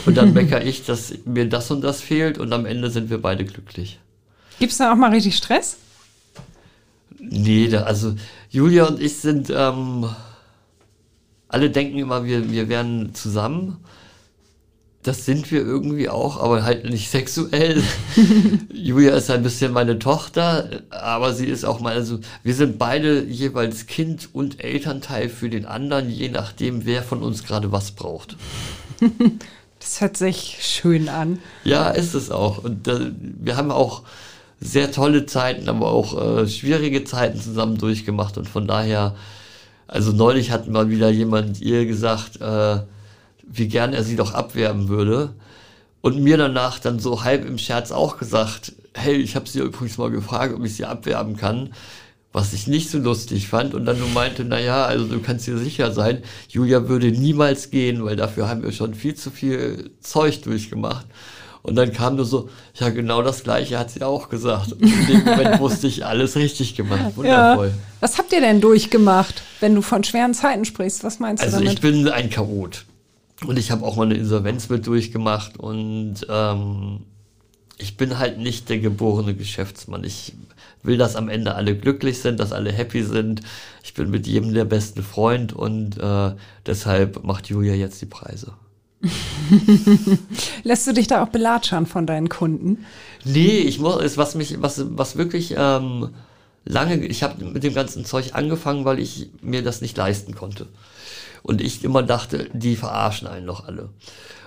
Und 0.06 0.16
dann 0.16 0.32
meckere 0.34 0.64
ich, 0.64 0.86
dass 0.86 1.14
mir 1.26 1.50
das 1.50 1.70
und 1.70 1.82
das 1.82 2.00
fehlt 2.00 2.38
und 2.38 2.54
am 2.54 2.66
Ende 2.66 2.90
sind 2.90 3.10
wir 3.10 3.22
beide 3.22 3.44
glücklich. 3.44 4.00
Gibt 4.58 4.72
es 4.72 4.78
da 4.78 4.94
auch 4.94 4.96
mal 4.96 5.12
richtig 5.12 5.36
Stress? 5.36 5.76
Nee, 7.20 7.68
da, 7.68 7.82
also 7.82 8.16
Julia 8.50 8.86
und 8.86 9.02
ich 9.02 9.18
sind, 9.18 9.52
ähm, 9.54 10.10
alle 11.50 11.70
denken 11.70 12.00
immer, 12.00 12.24
wir, 12.24 12.50
wir 12.50 12.70
wären 12.70 13.14
zusammen. 13.14 13.84
Das 15.04 15.26
sind 15.26 15.50
wir 15.50 15.62
irgendwie 15.62 16.10
auch, 16.10 16.42
aber 16.42 16.64
halt 16.64 16.84
nicht 16.90 17.10
sexuell. 17.10 17.82
Julia 18.74 19.16
ist 19.16 19.32
ein 19.32 19.44
bisschen 19.44 19.72
meine 19.72 19.98
Tochter, 19.98 20.82
aber 20.90 21.34
sie 21.34 21.46
ist 21.46 21.64
auch 21.64 21.80
mal, 21.80 21.94
also 21.94 22.20
wir 22.44 22.54
sind 22.54 22.78
beide 22.78 23.24
jeweils 23.24 23.88
Kind 23.88 24.28
und 24.34 24.62
Elternteil 24.62 25.30
für 25.30 25.50
den 25.50 25.66
anderen, 25.66 26.10
je 26.10 26.28
nachdem, 26.28 26.86
wer 26.86 27.02
von 27.02 27.24
uns 27.24 27.46
gerade 27.46 27.72
was 27.72 27.92
braucht. 27.92 28.36
Das 29.80 30.02
hört 30.02 30.18
sich 30.18 30.58
schön 30.60 31.08
an. 31.08 31.40
Ja, 31.64 31.90
ist 31.92 32.14
es 32.14 32.32
auch. 32.32 32.64
Und 32.64 32.86
äh, 32.90 33.12
wir 33.40 33.56
haben 33.56 33.72
auch 33.72 34.04
sehr 34.60 34.92
tolle 34.92 35.26
Zeiten, 35.26 35.70
aber 35.70 35.90
auch 35.90 36.42
äh, 36.42 36.48
schwierige 36.48 37.06
Zeiten 37.06 37.40
zusammen 37.40 37.78
durchgemacht 37.78 38.38
und 38.38 38.50
von 38.50 38.68
daher, 38.68 39.16
also 39.88 40.12
neulich 40.12 40.52
hat 40.52 40.68
mal 40.68 40.90
wieder 40.90 41.10
jemand 41.10 41.62
ihr 41.62 41.86
gesagt, 41.86 42.42
äh, 42.42 42.80
wie 43.52 43.68
gern 43.68 43.94
er 43.94 44.04
sie 44.04 44.16
doch 44.16 44.34
abwerben 44.34 44.88
würde. 44.90 45.34
Und 46.02 46.22
mir 46.22 46.38
danach 46.38 46.80
dann 46.80 47.00
so 47.00 47.24
halb 47.24 47.46
im 47.46 47.58
Scherz 47.58 47.92
auch 47.92 48.18
gesagt, 48.18 48.74
hey, 48.94 49.16
ich 49.16 49.36
habe 49.36 49.50
sie 49.50 49.60
übrigens 49.60 49.98
mal 49.98 50.10
gefragt, 50.10 50.54
ob 50.54 50.64
ich 50.64 50.76
sie 50.76 50.86
abwerben 50.86 51.36
kann, 51.36 51.74
was 52.32 52.54
ich 52.54 52.68
nicht 52.68 52.90
so 52.90 53.00
lustig 53.00 53.50
fand. 53.50 53.74
Und 53.74 53.86
dann 53.86 54.00
nur 54.00 54.08
meinte, 54.10 54.46
naja, 54.46 54.86
also 54.86 55.06
du 55.06 55.20
kannst 55.20 55.48
dir 55.48 55.58
sicher 55.58 55.92
sein, 55.92 56.24
Julia 56.48 56.88
würde 56.88 57.12
niemals 57.12 57.70
gehen, 57.70 58.06
weil 58.06 58.16
dafür 58.16 58.48
haben 58.48 58.64
wir 58.64 58.72
schon 58.72 58.94
viel 58.94 59.16
zu 59.16 59.30
viel 59.30 59.92
Zeug 60.00 60.42
durchgemacht. 60.44 61.06
Und 61.62 61.76
dann 61.76 61.92
kam 61.92 62.16
nur 62.16 62.26
so, 62.26 62.50
ja, 62.76 62.90
genau 62.90 63.22
das 63.22 63.44
Gleiche 63.44 63.78
hat 63.78 63.92
sie 63.92 64.02
auch 64.02 64.30
gesagt. 64.30 64.72
Und 64.72 64.82
in 64.82 65.08
dem 65.08 65.26
Moment 65.26 65.60
wusste 65.60 65.88
ich, 65.88 66.06
alles 66.06 66.36
richtig 66.38 66.76
gemacht. 66.76 67.18
Wundervoll. 67.18 67.68
Ja. 67.68 67.74
Was 68.00 68.18
habt 68.18 68.32
ihr 68.32 68.40
denn 68.40 68.62
durchgemacht, 68.62 69.44
wenn 69.60 69.76
du 69.76 69.82
von 69.82 70.04
schweren 70.06 70.34
Zeiten 70.34 70.64
sprichst? 70.64 71.04
Was 71.04 71.20
meinst 71.20 71.44
also 71.44 71.58
du 71.58 71.66
damit? 71.66 71.80
ich 71.80 71.82
bin 71.82 72.08
ein 72.08 72.30
Chaot. 72.30 72.86
Und 73.46 73.58
ich 73.58 73.72
habe 73.72 73.86
auch 73.86 73.96
mal 73.96 74.04
eine 74.04 74.16
Insolvenz 74.16 74.70
mit 74.70 74.86
durchgemacht 74.86 75.58
und 75.58 76.28
ähm, 76.30 77.06
ich 77.78 77.96
bin 77.96 78.20
halt 78.20 78.38
nicht 78.38 78.68
der 78.68 78.80
geborene 78.80 79.34
Geschäftsmann. 79.34 80.04
Ich 80.04 80.34
will, 80.84 80.98
dass 80.98 81.16
am 81.16 81.30
Ende 81.30 81.56
alle 81.56 81.78
glücklich 81.78 82.20
sind, 82.20 82.40
dass 82.40 82.52
alle 82.52 82.72
happy 82.72 83.04
sind. 83.04 83.42
Ich 83.84 83.94
bin 83.94 84.10
mit 84.10 84.28
jedem 84.28 84.54
der 84.54 84.66
beste 84.66 85.04
Freund 85.04 85.54
und 85.54 85.98
äh, 85.98 86.36
deshalb 86.66 87.24
macht 87.24 87.48
Julia 87.48 87.74
jetzt 87.74 88.02
die 88.02 88.06
Preise. 88.06 88.54
Lässt 90.64 90.88
du 90.88 90.94
dich 90.94 91.08
da 91.08 91.24
auch 91.24 91.30
belatschern 91.30 91.86
von 91.86 92.06
deinen 92.06 92.28
Kunden? 92.28 92.86
Nee, 93.24 93.60
ich 93.60 93.80
muss, 93.80 94.02
ist 94.04 94.18
was 94.18 94.36
mich, 94.36 94.62
was, 94.62 94.84
was 94.90 95.16
wirklich 95.16 95.56
ähm, 95.58 96.10
lange, 96.66 97.06
ich 97.06 97.24
habe 97.24 97.46
mit 97.46 97.64
dem 97.64 97.74
ganzen 97.74 98.04
Zeug 98.04 98.32
angefangen, 98.34 98.84
weil 98.84 99.00
ich 99.00 99.30
mir 99.42 99.64
das 99.64 99.80
nicht 99.80 99.96
leisten 99.96 100.36
konnte. 100.36 100.68
Und 101.44 101.62
ich 101.62 101.84
immer 101.84 102.04
dachte, 102.04 102.50
die 102.54 102.76
verarschen 102.76 103.28
einen 103.28 103.48
doch 103.48 103.66
alle. 103.66 103.90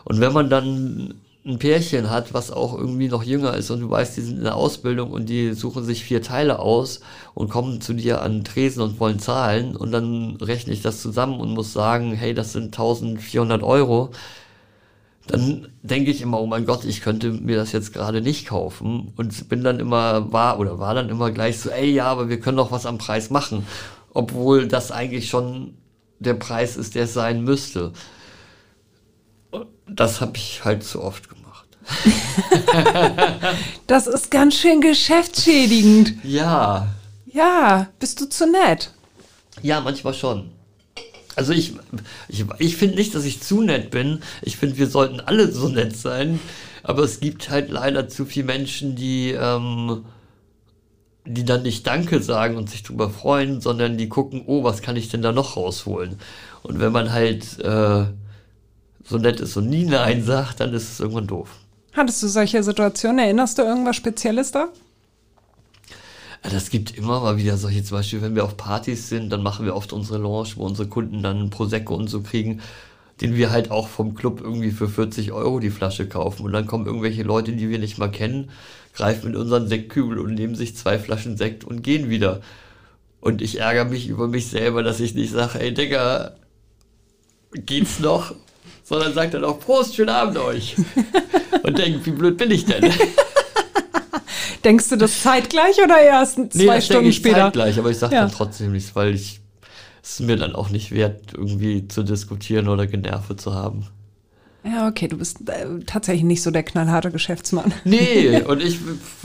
Und 0.04 0.20
wenn 0.20 0.32
man 0.32 0.50
dann 0.50 1.14
ein 1.44 1.58
Pärchen 1.58 2.08
hat, 2.08 2.34
was 2.34 2.52
auch 2.52 2.78
irgendwie 2.78 3.08
noch 3.08 3.24
jünger 3.24 3.54
ist 3.54 3.70
und 3.70 3.80
du 3.80 3.90
weißt, 3.90 4.16
die 4.16 4.20
sind 4.20 4.38
in 4.38 4.44
der 4.44 4.54
Ausbildung 4.54 5.10
und 5.10 5.28
die 5.28 5.54
suchen 5.54 5.84
sich 5.84 6.04
vier 6.04 6.22
Teile 6.22 6.60
aus 6.60 7.00
und 7.34 7.50
kommen 7.50 7.80
zu 7.80 7.94
dir 7.94 8.22
an 8.22 8.44
Tresen 8.44 8.82
und 8.82 9.00
wollen 9.00 9.18
zahlen 9.18 9.74
und 9.74 9.90
dann 9.90 10.36
rechne 10.36 10.72
ich 10.72 10.82
das 10.82 11.02
zusammen 11.02 11.40
und 11.40 11.50
muss 11.50 11.72
sagen, 11.72 12.12
hey, 12.12 12.32
das 12.32 12.52
sind 12.52 12.66
1400 12.66 13.62
Euro, 13.64 14.10
dann 15.26 15.68
denke 15.82 16.12
ich 16.12 16.22
immer, 16.22 16.40
oh 16.40 16.46
mein 16.46 16.64
Gott, 16.64 16.84
ich 16.84 17.00
könnte 17.00 17.32
mir 17.32 17.56
das 17.56 17.72
jetzt 17.72 17.92
gerade 17.92 18.20
nicht 18.20 18.46
kaufen 18.46 19.12
und 19.16 19.48
bin 19.48 19.64
dann 19.64 19.80
immer, 19.80 20.32
war 20.32 20.60
oder 20.60 20.78
war 20.78 20.94
dann 20.94 21.08
immer 21.08 21.32
gleich 21.32 21.58
so, 21.58 21.70
ey, 21.70 21.90
ja, 21.90 22.06
aber 22.06 22.28
wir 22.28 22.38
können 22.38 22.56
doch 22.56 22.70
was 22.70 22.86
am 22.86 22.98
Preis 22.98 23.30
machen, 23.30 23.66
obwohl 24.14 24.68
das 24.68 24.92
eigentlich 24.92 25.28
schon 25.28 25.74
der 26.22 26.34
Preis 26.34 26.76
ist, 26.76 26.94
der 26.94 27.04
es 27.04 27.14
sein 27.14 27.42
müsste. 27.42 27.92
Das 29.86 30.20
habe 30.20 30.36
ich 30.36 30.64
halt 30.64 30.84
zu 30.84 31.02
oft 31.02 31.28
gemacht. 31.28 31.66
Das 33.86 34.06
ist 34.06 34.30
ganz 34.30 34.54
schön 34.54 34.80
geschäftsschädigend. 34.80 36.14
Ja, 36.24 36.88
Ja, 37.26 37.88
bist 37.98 38.20
du 38.20 38.26
zu 38.28 38.46
nett? 38.50 38.90
ja, 39.62 39.80
manchmal 39.80 40.14
schon. 40.14 40.50
Also 41.36 41.52
ich, 41.52 41.74
ich, 42.28 42.44
ich 42.58 42.76
finde 42.76 42.96
nicht, 42.96 43.14
dass 43.14 43.24
ich 43.24 43.40
zu 43.42 43.62
nett 43.62 43.90
bin. 43.90 44.22
Ich 44.42 44.56
finde, 44.56 44.76
wir 44.78 44.86
sollten 44.86 45.20
alle 45.20 45.50
so 45.52 45.68
nett 45.68 45.96
sein. 45.96 46.40
Aber 46.82 47.02
es 47.04 47.20
gibt 47.20 47.48
halt 47.48 47.70
leider 47.70 48.08
zu 48.08 48.24
viele 48.26 48.46
Menschen, 48.46 48.96
die, 48.96 49.30
ähm, 49.32 50.04
die 51.24 51.44
dann 51.44 51.62
nicht 51.62 51.86
Danke 51.86 52.20
sagen 52.20 52.56
und 52.56 52.68
sich 52.68 52.82
drüber 52.82 53.10
freuen, 53.10 53.60
sondern 53.60 53.96
die 53.96 54.08
gucken, 54.08 54.42
oh, 54.46 54.64
was 54.64 54.82
kann 54.82 54.96
ich 54.96 55.08
denn 55.08 55.22
da 55.22 55.32
noch 55.32 55.56
rausholen? 55.56 56.16
Und 56.62 56.80
wenn 56.80 56.92
man 56.92 57.12
halt 57.12 57.58
äh, 57.60 58.04
so 59.04 59.18
nett 59.18 59.40
ist 59.40 59.56
und 59.56 59.68
nie 59.68 59.84
Nein 59.84 60.22
sagt, 60.24 60.60
dann 60.60 60.72
ist 60.74 60.90
es 60.90 61.00
irgendwann 61.00 61.26
doof. 61.26 61.50
Hattest 61.92 62.22
du 62.22 62.28
solche 62.28 62.62
Situationen? 62.62 63.18
Erinnerst 63.18 63.58
du 63.58 63.62
irgendwas 63.62 63.96
Spezielles 63.96 64.50
da? 64.50 64.68
Das 66.42 66.70
gibt 66.70 66.96
immer 66.96 67.20
mal 67.20 67.36
wieder 67.36 67.56
solche, 67.56 67.84
zum 67.84 67.98
Beispiel, 67.98 68.20
wenn 68.20 68.34
wir 68.34 68.44
auf 68.44 68.56
Partys 68.56 69.08
sind, 69.08 69.30
dann 69.30 69.44
machen 69.44 69.64
wir 69.64 69.76
oft 69.76 69.92
unsere 69.92 70.18
Lounge, 70.18 70.50
wo 70.56 70.64
unsere 70.64 70.88
Kunden 70.88 71.22
dann 71.22 71.50
Prosecco 71.50 71.94
und 71.94 72.08
so 72.08 72.20
kriegen, 72.20 72.60
den 73.20 73.36
wir 73.36 73.50
halt 73.52 73.70
auch 73.70 73.86
vom 73.86 74.14
Club 74.16 74.40
irgendwie 74.40 74.72
für 74.72 74.88
40 74.88 75.30
Euro 75.30 75.60
die 75.60 75.70
Flasche 75.70 76.08
kaufen. 76.08 76.44
Und 76.44 76.52
dann 76.52 76.66
kommen 76.66 76.86
irgendwelche 76.86 77.22
Leute, 77.22 77.52
die 77.52 77.68
wir 77.68 77.78
nicht 77.78 77.98
mal 77.98 78.10
kennen, 78.10 78.50
greifen 78.94 79.30
in 79.30 79.36
unseren 79.36 79.68
Sektkübel 79.68 80.18
und 80.18 80.34
nehmen 80.34 80.54
sich 80.54 80.76
zwei 80.76 80.98
Flaschen 80.98 81.36
Sekt 81.36 81.64
und 81.64 81.82
gehen 81.82 82.10
wieder. 82.10 82.40
Und 83.20 83.40
ich 83.40 83.60
ärgere 83.60 83.84
mich 83.84 84.08
über 84.08 84.28
mich 84.28 84.48
selber, 84.48 84.82
dass 84.82 85.00
ich 85.00 85.14
nicht 85.14 85.32
sage, 85.32 85.60
ey 85.60 85.72
Digga, 85.72 86.32
geht's 87.52 88.00
noch? 88.00 88.34
Sondern 88.84 89.14
sag 89.14 89.30
dann 89.30 89.44
auch, 89.44 89.60
Prost, 89.60 89.94
schönen 89.94 90.10
Abend 90.10 90.36
euch. 90.38 90.76
Und 91.62 91.78
denk, 91.78 92.04
wie 92.04 92.10
blöd 92.10 92.36
bin 92.36 92.50
ich 92.50 92.64
denn? 92.66 92.92
Denkst 94.64 94.88
du 94.90 94.96
das 94.96 95.22
zeitgleich 95.22 95.76
oder 95.82 96.00
erst 96.00 96.34
zwei 96.34 96.42
das 96.44 96.56
denke 96.58 96.82
Stunden 96.82 97.08
ich 97.08 97.16
später? 97.16 97.36
zeitgleich, 97.44 97.78
aber 97.78 97.90
ich 97.90 97.98
sage 97.98 98.14
Ja. 98.14 98.22
dann 98.22 98.30
trotzdem 98.32 98.72
nichts, 98.72 98.94
weil 98.94 99.14
ich 99.14 99.40
es 100.02 100.20
mir 100.20 100.36
dann 100.36 100.54
auch 100.54 100.68
nicht 100.70 100.90
wert, 100.92 101.32
irgendwie 101.34 101.88
zu 101.88 102.02
diskutieren 102.02 102.68
oder 102.68 102.86
Generve 102.86 103.36
zu 103.36 103.54
haben. 103.54 103.86
Ja, 104.64 104.86
okay, 104.86 105.08
du 105.08 105.18
bist 105.18 105.48
äh, 105.48 105.80
tatsächlich 105.86 106.22
nicht 106.24 106.42
so 106.42 106.52
der 106.52 106.62
knallharte 106.62 107.10
Geschäftsmann. 107.10 107.72
Nee, 107.84 108.40
und 108.46 108.62
ich, 108.62 108.78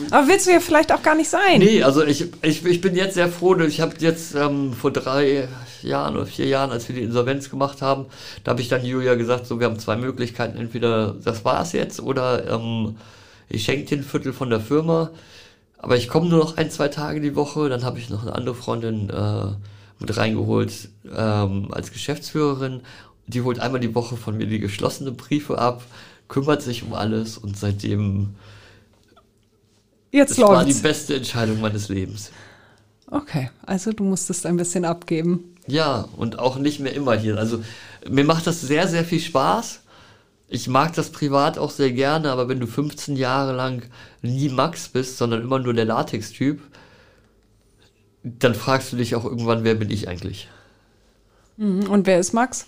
Aber 0.09 0.27
willst 0.27 0.47
du 0.47 0.51
ja 0.51 0.59
vielleicht 0.59 0.91
auch 0.91 1.03
gar 1.03 1.15
nicht 1.15 1.29
sein. 1.29 1.59
nee, 1.59 1.83
also 1.83 2.03
ich, 2.03 2.25
ich, 2.41 2.65
ich 2.65 2.81
bin 2.81 2.95
jetzt 2.95 3.13
sehr 3.13 3.29
froh, 3.29 3.53
dass 3.53 3.67
ich 3.67 3.81
habe 3.81 3.93
jetzt 3.99 4.33
ähm, 4.35 4.73
vor 4.73 4.91
drei 4.91 5.47
Jahren 5.83 6.15
oder 6.15 6.25
vier 6.25 6.47
Jahren, 6.47 6.71
als 6.71 6.87
wir 6.89 6.95
die 6.95 7.03
Insolvenz 7.03 7.51
gemacht 7.51 7.81
haben, 7.83 8.05
da 8.43 8.51
habe 8.51 8.61
ich 8.61 8.67
dann 8.67 8.83
Julia 8.83 9.13
gesagt, 9.13 9.45
so, 9.45 9.59
wir 9.59 9.67
haben 9.67 9.77
zwei 9.77 9.95
Möglichkeiten, 9.95 10.57
entweder 10.57 11.15
das 11.23 11.45
war's 11.45 11.71
jetzt 11.71 11.99
oder 12.01 12.49
ähm, 12.49 12.95
ich 13.47 13.63
schenke 13.63 13.85
dir 13.85 13.99
ein 13.99 14.03
Viertel 14.03 14.33
von 14.33 14.49
der 14.49 14.59
Firma, 14.59 15.11
aber 15.77 15.97
ich 15.97 16.07
komme 16.07 16.29
nur 16.29 16.39
noch 16.39 16.57
ein, 16.57 16.71
zwei 16.71 16.87
Tage 16.87 17.21
die 17.21 17.35
Woche, 17.35 17.69
dann 17.69 17.85
habe 17.85 17.99
ich 17.99 18.09
noch 18.09 18.23
eine 18.23 18.33
andere 18.33 18.55
Freundin 18.55 19.11
äh, 19.11 19.45
mit 19.99 20.15
reingeholt 20.15 20.89
ähm, 21.15 21.69
als 21.71 21.91
Geschäftsführerin. 21.91 22.81
Die 23.27 23.41
holt 23.41 23.59
einmal 23.59 23.79
die 23.81 23.93
Woche 23.93 24.17
von 24.17 24.37
mir 24.37 24.47
die 24.47 24.59
geschlossenen 24.59 25.17
Briefe 25.17 25.57
ab, 25.59 25.83
kümmert 26.27 26.61
sich 26.61 26.83
um 26.83 26.93
alles 26.93 27.37
und 27.37 27.57
seitdem 27.57 28.35
Jetzt 30.11 30.37
das 30.37 30.47
war 30.47 30.63
die 30.63 30.71
läuft's. 30.71 30.81
beste 30.81 31.15
Entscheidung 31.15 31.59
meines 31.61 31.89
Lebens. 31.89 32.31
Okay, 33.09 33.49
also 33.65 33.91
du 33.91 34.03
musstest 34.03 34.45
ein 34.45 34.57
bisschen 34.57 34.85
abgeben. 34.85 35.55
Ja, 35.67 36.07
und 36.15 36.39
auch 36.39 36.57
nicht 36.57 36.79
mehr 36.79 36.93
immer 36.93 37.15
hier. 37.17 37.37
Also 37.37 37.63
mir 38.09 38.23
macht 38.23 38.47
das 38.47 38.61
sehr, 38.61 38.87
sehr 38.87 39.03
viel 39.05 39.19
Spaß. 39.19 39.81
Ich 40.49 40.67
mag 40.69 40.93
das 40.93 41.11
privat 41.11 41.57
auch 41.57 41.71
sehr 41.71 41.91
gerne, 41.91 42.31
aber 42.31 42.47
wenn 42.47 42.59
du 42.59 42.67
15 42.67 43.17
Jahre 43.17 43.53
lang 43.53 43.83
nie 44.21 44.47
Max 44.49 44.87
bist, 44.87 45.17
sondern 45.17 45.41
immer 45.41 45.59
nur 45.59 45.73
der 45.73 45.85
Latex-Typ, 45.85 46.61
dann 48.23 48.55
fragst 48.55 48.93
du 48.93 48.97
dich 48.97 49.15
auch 49.15 49.25
irgendwann, 49.25 49.63
wer 49.65 49.75
bin 49.75 49.89
ich 49.89 50.07
eigentlich? 50.07 50.47
Mhm. 51.57 51.89
Und 51.89 52.07
wer 52.07 52.19
ist 52.19 52.33
Max? 52.33 52.65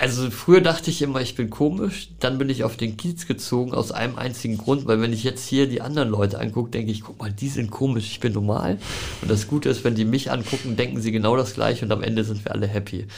Also 0.00 0.30
früher 0.30 0.60
dachte 0.60 0.90
ich 0.90 1.02
immer, 1.02 1.20
ich 1.20 1.34
bin 1.34 1.50
komisch, 1.50 2.10
dann 2.20 2.38
bin 2.38 2.48
ich 2.48 2.62
auf 2.62 2.76
den 2.76 2.96
Kiez 2.96 3.26
gezogen 3.26 3.74
aus 3.74 3.90
einem 3.90 4.14
einzigen 4.16 4.56
Grund, 4.56 4.86
weil 4.86 5.00
wenn 5.00 5.12
ich 5.12 5.24
jetzt 5.24 5.48
hier 5.48 5.68
die 5.68 5.80
anderen 5.80 6.08
Leute 6.08 6.38
angucke, 6.38 6.70
denke 6.70 6.92
ich, 6.92 7.02
guck 7.02 7.18
mal, 7.18 7.32
die 7.32 7.48
sind 7.48 7.72
komisch, 7.72 8.06
ich 8.06 8.20
bin 8.20 8.32
normal. 8.32 8.78
Und 9.20 9.28
das 9.28 9.48
Gute 9.48 9.68
ist, 9.68 9.82
wenn 9.82 9.96
die 9.96 10.04
mich 10.04 10.30
angucken, 10.30 10.76
denken 10.76 11.00
sie 11.00 11.10
genau 11.10 11.36
das 11.36 11.54
gleiche 11.54 11.84
und 11.84 11.90
am 11.90 12.04
Ende 12.04 12.22
sind 12.22 12.44
wir 12.44 12.52
alle 12.52 12.68
happy. 12.68 13.08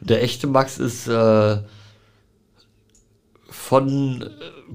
Und 0.00 0.10
der 0.10 0.22
echte 0.22 0.46
Max 0.46 0.78
ist 0.78 1.08
äh, 1.08 1.58
von 3.48 4.22
äh, 4.22 4.28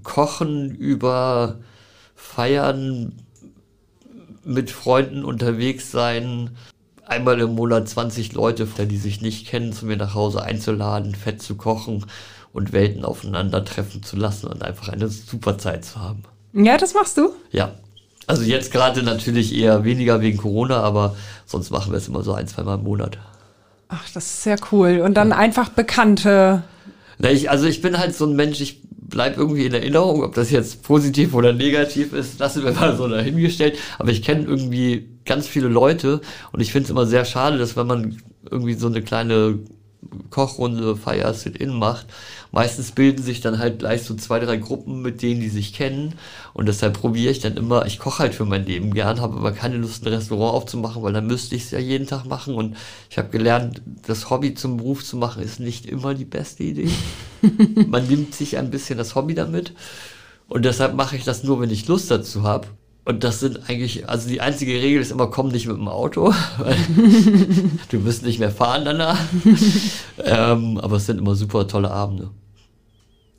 Kochen 0.04 0.76
über 0.76 1.60
Feiern 2.14 3.14
mit 4.44 4.70
Freunden 4.70 5.24
unterwegs 5.24 5.92
sein, 5.92 6.58
einmal 7.08 7.40
im 7.40 7.56
Monat 7.56 7.88
20 7.88 8.34
Leute, 8.34 8.68
die 8.86 8.98
sich 8.98 9.22
nicht 9.22 9.48
kennen, 9.48 9.74
zu 9.74 9.86
mir 9.86 9.98
nach 9.98 10.14
Hause 10.14 10.42
einzuladen, 10.44 11.16
fett 11.16 11.42
zu 11.42 11.56
kochen 11.56 12.06
und 12.54 12.74
Welten 12.74 13.06
aufeinandertreffen 13.06 14.04
zu 14.04 14.16
lassen 14.16 14.48
und 14.48 14.64
einfach 14.64 14.90
eine 14.90 15.08
super 15.08 15.58
Zeit 15.58 15.86
zu 15.86 16.00
haben. 16.02 16.24
Ja, 16.54 16.78
das 16.78 16.94
machst 16.94 17.18
du? 17.18 17.30
Ja. 17.52 17.74
Also 18.26 18.44
jetzt 18.44 18.72
gerade 18.72 19.04
natürlich 19.04 19.56
eher 19.56 19.86
weniger 19.86 20.20
wegen 20.22 20.38
Corona, 20.38 20.82
aber 20.82 21.16
sonst 21.46 21.70
machen 21.70 21.94
wir 21.94 21.98
es 21.98 22.10
immer 22.10 22.24
so 22.24 22.34
ein, 22.34 22.48
zweimal 22.48 22.78
im 22.78 22.84
Monat. 22.84 23.18
Ach, 23.88 24.04
das 24.14 24.26
ist 24.26 24.44
sehr 24.44 24.58
cool. 24.72 25.00
Und 25.00 25.14
dann 25.14 25.32
einfach 25.32 25.70
Bekannte. 25.70 26.64
Na, 27.20 27.32
ich, 27.32 27.50
also 27.50 27.68
ich 27.68 27.82
bin 27.82 27.98
halt 27.98 28.16
so 28.16 28.26
ein 28.26 28.36
Mensch, 28.36 28.60
ich 28.60 28.82
bleib 28.92 29.38
irgendwie 29.38 29.66
in 29.66 29.74
Erinnerung, 29.74 30.24
ob 30.24 30.36
das 30.36 30.52
jetzt 30.52 30.84
positiv 30.84 31.34
oder 31.34 31.54
negativ 31.54 32.12
ist, 32.12 32.40
lassen 32.40 32.66
wir 32.66 32.74
mal 32.74 32.98
so 32.98 33.08
dahingestellt. 33.08 33.78
Aber 33.98 34.10
ich 34.10 34.22
kenne 34.22 34.44
irgendwie 34.44 35.08
ganz 35.28 35.48
viele 35.48 35.68
Leute 35.68 36.22
und 36.52 36.60
ich 36.60 36.72
finde 36.72 36.86
es 36.86 36.90
immer 36.90 37.06
sehr 37.06 37.26
schade, 37.26 37.58
dass 37.58 37.76
wenn 37.76 37.88
man 37.88 38.18
irgendwie 38.50 38.74
so 38.74 38.88
eine 38.88 39.02
kleine 39.02 39.60
Kochrunde 40.30 40.96
Fire 40.96 41.34
Sit-In 41.34 41.74
macht, 41.74 42.08
meistens 42.52 42.92
bilden 42.92 43.22
sich 43.22 43.42
dann 43.42 43.60
halt 43.60 43.80
gleich 43.80 44.04
so 44.04 44.16
zwei, 44.16 44.40
drei 44.40 44.58
Gruppen 44.58 45.02
mit 45.02 45.22
denen, 45.22 45.42
die 45.42 45.50
sich 45.50 45.74
kennen 45.74 46.16
und 46.54 46.68
deshalb 46.68 47.00
probiere 47.00 47.32
ich 47.32 47.40
dann 47.40 47.58
immer, 47.58 47.86
ich 47.86 48.00
koche 48.00 48.20
halt 48.20 48.36
für 48.36 48.46
mein 48.46 48.66
Leben 48.66 48.94
gern, 48.94 49.22
habe 49.22 49.38
aber 49.38 49.52
keine 49.52 49.78
Lust, 49.78 50.06
ein 50.06 50.14
Restaurant 50.14 50.54
aufzumachen, 50.54 51.04
weil 51.04 51.14
dann 51.14 51.28
müsste 51.28 51.56
ich 51.56 51.64
es 51.64 51.72
ja 51.72 51.80
jeden 51.80 52.08
Tag 52.08 52.26
machen 52.26 52.56
und 52.56 52.78
ich 53.10 53.18
habe 53.18 53.30
gelernt, 53.30 53.82
das 54.06 54.30
Hobby 54.30 54.54
zum 54.54 54.78
Beruf 54.78 55.04
zu 55.04 55.18
machen 55.18 55.44
ist 55.44 55.60
nicht 55.60 55.86
immer 55.86 56.14
die 56.14 56.26
beste 56.26 56.64
Idee. 56.64 56.90
Man 57.88 58.08
nimmt 58.08 58.34
sich 58.34 58.58
ein 58.58 58.72
bisschen 58.72 58.98
das 58.98 59.16
Hobby 59.16 59.34
damit 59.34 59.74
und 60.48 60.64
deshalb 60.64 60.96
mache 60.96 61.16
ich 61.16 61.24
das 61.24 61.44
nur, 61.44 61.60
wenn 61.60 61.72
ich 61.72 61.88
Lust 61.88 62.10
dazu 62.10 62.44
habe. 62.44 62.68
Und 63.08 63.24
das 63.24 63.40
sind 63.40 63.62
eigentlich, 63.70 64.10
also 64.10 64.28
die 64.28 64.42
einzige 64.42 64.74
Regel 64.74 65.02
ist 65.02 65.12
immer, 65.12 65.28
komm 65.28 65.48
nicht 65.48 65.66
mit 65.66 65.78
dem 65.78 65.88
Auto, 65.88 66.34
weil 66.58 66.76
du 67.90 68.04
wirst 68.06 68.24
nicht 68.24 68.38
mehr 68.40 68.52
fahren 68.52 68.84
danach. 68.84 69.18
ähm, 70.24 70.78
aber 70.78 70.98
es 70.98 71.06
sind 71.06 71.20
immer 71.20 71.34
super 71.36 71.68
tolle 71.68 71.90
Abende. 71.90 72.30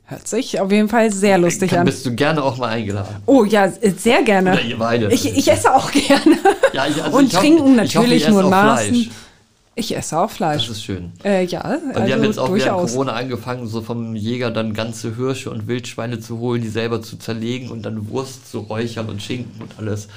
Hört 0.05 0.27
sich 0.27 0.59
auf 0.59 0.71
jeden 0.71 0.89
Fall 0.89 1.11
sehr 1.13 1.37
lustig 1.37 1.69
Kann, 1.69 1.81
an. 1.81 1.85
bist 1.85 2.03
du 2.03 2.15
gerne 2.15 2.41
auch 2.41 2.57
mal 2.57 2.69
eingeladen. 2.69 3.17
Oh 3.27 3.43
ja, 3.43 3.71
sehr 3.71 4.23
gerne. 4.23 4.53
Oder 4.53 4.61
ihr 4.63 4.77
beide. 4.79 5.13
Ich, 5.13 5.23
ich 5.37 5.47
esse 5.47 5.71
auch 5.71 5.91
gerne. 5.91 6.35
Ja, 6.73 6.87
ich- 6.87 7.03
also 7.03 7.15
Und 7.15 7.27
ich 7.27 7.33
hoffe- 7.35 7.45
trinken 7.45 7.79
ich 7.83 7.95
hoffe, 7.95 8.07
natürlich 8.07 8.21
ihr 8.23 8.27
esst 8.27 8.29
nur 8.31 8.39
in 8.39 8.45
auch 8.47 8.49
Maßen. 8.49 8.95
Fleisch. 8.95 9.09
Ich 9.75 9.95
esse 9.95 10.17
auch 10.19 10.27
Das 10.27 10.35
Fleisch. 10.35 10.69
ist 10.69 10.83
schön. 10.83 11.13
Äh, 11.23 11.45
ja, 11.45 11.61
Und 11.61 11.81
wir 11.95 12.01
also 12.01 12.13
haben 12.13 12.23
jetzt 12.25 12.39
auch 12.39 12.47
während 12.47 12.61
durchaus. 12.63 12.91
Corona 12.91 13.13
angefangen, 13.13 13.67
so 13.67 13.81
vom 13.81 14.13
Jäger 14.15 14.51
dann 14.51 14.73
ganze 14.73 15.15
Hirsche 15.15 15.51
und 15.51 15.67
Wildschweine 15.67 16.19
zu 16.19 16.39
holen, 16.39 16.61
die 16.61 16.67
selber 16.67 17.01
zu 17.01 17.17
zerlegen 17.17 17.69
und 17.69 17.83
dann 17.83 18.09
Wurst 18.09 18.51
zu 18.51 18.59
räuchern 18.59 19.07
und 19.07 19.21
Schinken 19.21 19.61
und 19.61 19.71
alles. 19.77 20.09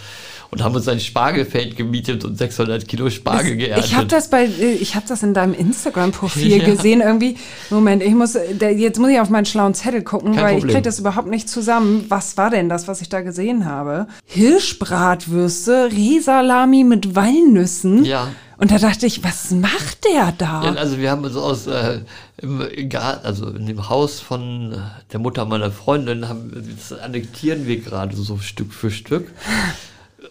Und 0.51 0.63
haben 0.63 0.75
uns 0.75 0.87
ein 0.89 1.01
Spargelfeld 1.01 1.77
gemietet 1.77 2.25
und 2.27 2.37
600 2.37 2.87
Kilo 2.87 3.09
Spargel 3.09 3.57
geerntet. 3.57 3.87
Ich 3.87 3.95
habe 3.97 4.07
das 4.07 4.29
bei, 4.29 4.45
äh, 4.45 4.73
ich 4.75 4.97
habe 4.97 5.07
das 5.09 5.23
in 5.23 5.33
deinem 5.33 5.55
Instagram-Profil 5.55 6.57
Ja. 6.59 6.65
gesehen 6.67 7.01
irgendwie. 7.01 7.37
Moment, 7.71 8.03
ich 8.03 8.13
muss, 8.15 8.35
jetzt 8.61 8.99
muss 8.99 9.09
ich 9.11 9.21
auf 9.21 9.31
meinen 9.31 9.47
schlauen 9.47 9.73
Zettel 9.75 10.03
gucken, 10.03 10.35
Kein 10.35 10.43
weil 10.45 10.51
ich 10.55 10.59
Problem. 10.59 10.75
kriege 10.75 10.83
das 10.85 10.99
überhaupt 10.99 11.29
nicht 11.29 11.49
zusammen. 11.49 12.05
Was 12.09 12.37
war 12.37 12.51
denn 12.51 12.69
das, 12.69 12.87
was 12.89 13.01
ich 13.01 13.09
da 13.09 13.21
gesehen 13.23 13.65
habe? 13.65 14.09
Hirschbratwürste, 14.27 15.89
Riesalami 15.93 16.85
mit 16.85 17.15
Walnüssen. 17.15 18.05
Ja. 18.05 18.29
Und 18.63 18.71
da 18.71 18.79
dachte 18.79 19.07
ich, 19.07 19.25
was 19.25 19.51
macht 19.51 20.05
der 20.05 20.31
da? 20.39 20.63
Ja, 20.63 20.75
also 20.75 20.97
wir 20.99 21.11
haben 21.11 21.29
so 21.29 21.43
aus 21.43 21.67
äh, 21.67 21.99
im 22.37 22.89
Garten, 22.89 23.27
also 23.27 23.49
in 23.51 23.67
dem 23.67 23.89
Haus 23.89 24.21
von 24.21 24.81
der 25.13 25.19
Mutter 25.19 25.45
meiner 25.47 25.73
Freundin, 25.73 26.29
haben, 26.29 26.53
das 26.77 26.97
annektieren 26.97 27.67
wir 27.67 27.81
gerade 27.81 28.15
so 28.15 28.39
Stück 28.39 28.73
für 28.73 28.93
Stück. 28.93 29.33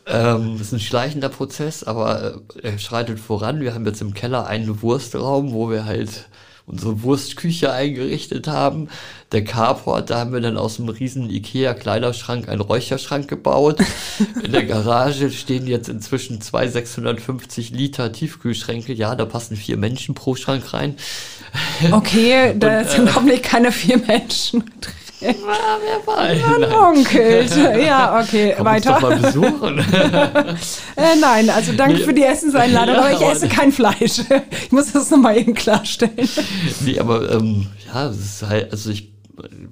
Ähm, 0.08 0.54
das 0.58 0.68
ist 0.68 0.74
ein 0.74 0.80
schleichender 0.80 1.30
Prozess, 1.30 1.84
aber 1.84 2.42
äh, 2.56 2.70
er 2.70 2.80
schreitet 2.80 3.20
voran. 3.20 3.60
Wir 3.60 3.76
haben 3.76 3.86
jetzt 3.86 4.02
im 4.02 4.16
Keller 4.16 4.48
einen 4.48 4.82
Wurstraum, 4.82 5.52
wo 5.52 5.70
wir 5.70 5.86
halt 5.86 6.28
unsere 6.66 7.04
Wurstküche 7.04 7.72
eingerichtet 7.72 8.48
haben. 8.48 8.90
Der 9.32 9.46
Carport, 9.46 10.10
da 10.10 10.20
haben 10.20 10.34
wir 10.34 10.42
dann 10.42 10.58
aus 10.58 10.78
einem 10.78 10.90
riesen 10.90 11.30
Ikea-Kleiderschrank 11.30 12.50
einen 12.50 12.60
Räucherschrank 12.60 13.30
gebaut. 13.30 13.80
In 14.44 14.52
der 14.52 14.66
Garage 14.66 15.32
stehen 15.32 15.68
jetzt 15.68 15.88
inzwischen 15.88 16.42
zwei 16.42 16.68
650 16.68 17.70
Liter 17.70 18.12
Tiefkühlschränke. 18.12 18.92
Ja, 18.92 19.16
da 19.16 19.24
passen 19.24 19.56
vier 19.56 19.78
Menschen 19.78 20.16
pro 20.16 20.36
Schrank 20.36 20.74
rein. 20.74 20.96
Okay, 21.92 22.54
da 22.60 22.80
Und, 22.80 22.90
sind 22.90 23.08
äh, 23.08 23.12
hoffentlich 23.16 23.42
keine 23.42 23.72
vier 23.72 24.00
Menschen 24.00 24.66
drin. 24.82 24.94
Ja, 25.22 25.78
wer 25.80 26.14
weiß. 26.14 26.42
Man 26.60 26.96
munkelt. 26.96 27.56
Ja, 27.56 28.20
okay, 28.20 28.56
Komm 28.58 28.66
weiter. 28.66 28.96
Uns 28.96 29.02
doch 29.02 29.10
mal 29.10 29.18
besuchen. 29.18 29.80
äh, 30.98 31.16
nein, 31.22 31.50
also 31.52 31.74
danke 31.74 32.00
nee. 32.00 32.04
für 32.04 32.14
die 32.14 32.24
Essenseinladung, 32.24 32.96
ja, 32.96 33.02
aber 33.02 33.12
ich 33.12 33.22
esse 33.22 33.48
kein 33.48 33.72
Fleisch. 33.72 34.24
Ich 34.64 34.72
muss 34.72 34.92
das 34.92 35.12
nochmal 35.12 35.38
eben 35.38 35.54
klarstellen. 35.54 36.28
Nee, 36.84 37.00
aber 37.00 37.32
ähm, 37.34 37.68
ja, 37.86 38.10
es 38.10 38.18
ist 38.18 38.44
halt, 38.44 38.72
also 38.72 38.90
ich 38.90 39.12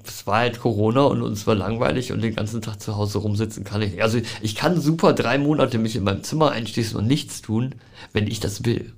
es 0.05 0.27
war 0.27 0.39
halt 0.39 0.59
Corona 0.59 1.03
und 1.03 1.21
uns 1.21 1.45
war 1.47 1.55
langweilig 1.55 2.11
und 2.11 2.21
den 2.21 2.35
ganzen 2.35 2.61
Tag 2.61 2.81
zu 2.81 2.95
Hause 2.95 3.19
rumsitzen 3.19 3.63
kann 3.63 3.81
ich 3.81 3.91
nicht. 3.91 4.03
Also 4.03 4.19
ich 4.41 4.55
kann 4.55 4.79
super 4.79 5.13
drei 5.13 5.37
Monate 5.37 5.77
mich 5.77 5.95
in 5.95 6.03
meinem 6.03 6.23
Zimmer 6.23 6.51
einschließen 6.51 6.97
und 6.97 7.07
nichts 7.07 7.41
tun, 7.41 7.75
wenn 8.13 8.27
ich 8.27 8.39
das 8.39 8.65
will. 8.65 8.93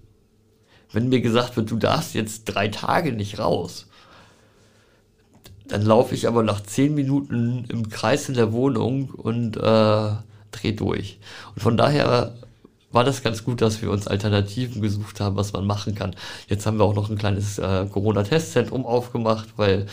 Wenn 0.91 1.09
mir 1.09 1.21
gesagt 1.21 1.55
wird, 1.55 1.71
du 1.71 1.77
darfst 1.77 2.15
jetzt 2.15 2.45
drei 2.45 2.67
Tage 2.67 3.13
nicht 3.13 3.39
raus, 3.39 3.87
dann 5.67 5.83
laufe 5.83 6.13
ich 6.15 6.27
aber 6.27 6.43
nach 6.43 6.61
zehn 6.61 6.93
Minuten 6.93 7.65
im 7.69 7.89
Kreis 7.89 8.27
in 8.27 8.35
der 8.35 8.51
Wohnung 8.51 9.09
und 9.09 9.55
äh, 9.55 10.11
drehe 10.51 10.73
durch. 10.75 11.19
Und 11.55 11.61
von 11.61 11.77
daher 11.77 12.35
war 12.91 13.05
das 13.05 13.23
ganz 13.23 13.45
gut, 13.45 13.61
dass 13.61 13.81
wir 13.81 13.89
uns 13.89 14.07
Alternativen 14.07 14.81
gesucht 14.81 15.21
haben, 15.21 15.37
was 15.37 15.53
man 15.53 15.65
machen 15.65 15.95
kann. 15.95 16.15
Jetzt 16.47 16.65
haben 16.65 16.77
wir 16.77 16.83
auch 16.83 16.93
noch 16.93 17.09
ein 17.09 17.17
kleines 17.17 17.57
äh, 17.57 17.85
Corona-Testzentrum 17.85 18.85
aufgemacht, 18.85 19.53
weil 19.55 19.85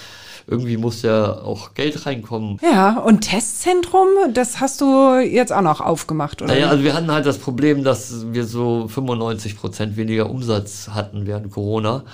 irgendwie 0.49 0.79
muss 0.79 1.03
ja 1.03 1.43
auch 1.43 1.75
Geld 1.75 2.07
reinkommen. 2.07 2.59
Ja, 2.63 2.99
und 2.99 3.21
Testzentrum, 3.21 4.09
das 4.33 4.61
hast 4.61 4.81
du 4.81 5.19
jetzt 5.19 5.53
auch 5.53 5.61
noch 5.61 5.83
aufgemacht, 5.83 6.41
oder? 6.41 6.55
Naja, 6.55 6.71
also 6.71 6.83
wir 6.83 6.95
hatten 6.95 7.11
halt 7.11 7.27
das 7.27 7.37
Problem, 7.37 7.85
dass 7.85 8.33
wir 8.33 8.47
so 8.47 8.89
95 8.89 9.59
Prozent 9.59 9.97
weniger 9.99 10.31
Umsatz 10.31 10.89
hatten 10.95 11.27
während 11.27 11.53
Corona. 11.53 12.05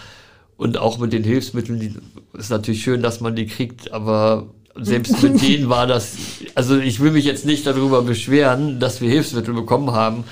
Und 0.56 0.78
auch 0.78 0.98
mit 0.98 1.12
den 1.12 1.22
Hilfsmitteln, 1.22 1.78
die, 1.78 1.94
ist 2.36 2.50
natürlich 2.50 2.82
schön, 2.82 3.02
dass 3.02 3.20
man 3.20 3.36
die 3.36 3.46
kriegt, 3.46 3.92
aber 3.92 4.48
selbst 4.74 5.22
mit 5.22 5.40
denen 5.40 5.68
war 5.68 5.86
das, 5.86 6.16
also 6.56 6.76
ich 6.76 6.98
will 6.98 7.12
mich 7.12 7.24
jetzt 7.24 7.46
nicht 7.46 7.66
darüber 7.66 8.02
beschweren, 8.02 8.80
dass 8.80 9.00
wir 9.00 9.08
Hilfsmittel 9.08 9.54
bekommen 9.54 9.92
haben, 9.92 10.24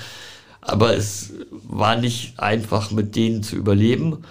aber 0.59 0.95
es 0.95 1.33
war 1.67 1.95
nicht 1.95 2.37
einfach, 2.37 2.91
mit 2.91 3.15
denen 3.15 3.43
zu 3.43 3.55
überleben. 3.55 4.23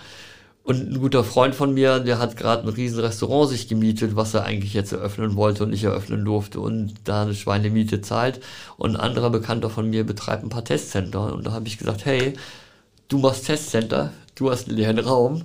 Und 0.65 0.93
ein 0.93 1.01
guter 1.01 1.25
Freund 1.25 1.57
von 1.57 1.75
mir, 1.75 1.99
der 1.99 2.21
hat 2.21 2.37
gerade 2.37 2.63
ein 2.63 2.69
riesen 2.69 3.01
Restaurant 3.01 3.51
sich 3.51 3.67
gemietet, 3.67 4.15
was 4.15 4.33
er 4.33 4.45
eigentlich 4.45 4.75
jetzt 4.75 4.93
eröffnen 4.93 5.35
wollte 5.35 5.65
und 5.65 5.71
nicht 5.71 5.83
eröffnen 5.83 6.25
durfte 6.25 6.61
und 6.61 6.95
da 7.05 7.23
eine 7.23 7.35
Schweinemiete 7.35 8.01
zahlt. 8.01 8.41
Und 8.77 8.95
ein 8.95 9.01
anderer 9.01 9.31
Bekannter 9.31 9.71
von 9.71 9.91
mir 9.91 10.05
betreibt 10.05 10.45
ein 10.45 10.51
paar 10.51 10.65
Testcenter. 10.65 11.35
Und 11.35 11.47
da 11.47 11.53
habe 11.53 11.67
ich 11.67 11.79
gesagt, 11.79 12.05
hey, 12.05 12.35
du 13.09 13.19
machst 13.19 13.47
Testcenter, 13.47 14.13
du 14.37 14.51
hast 14.51 14.69
einen 14.69 14.77
leeren 14.77 15.01
Raum, 15.01 15.43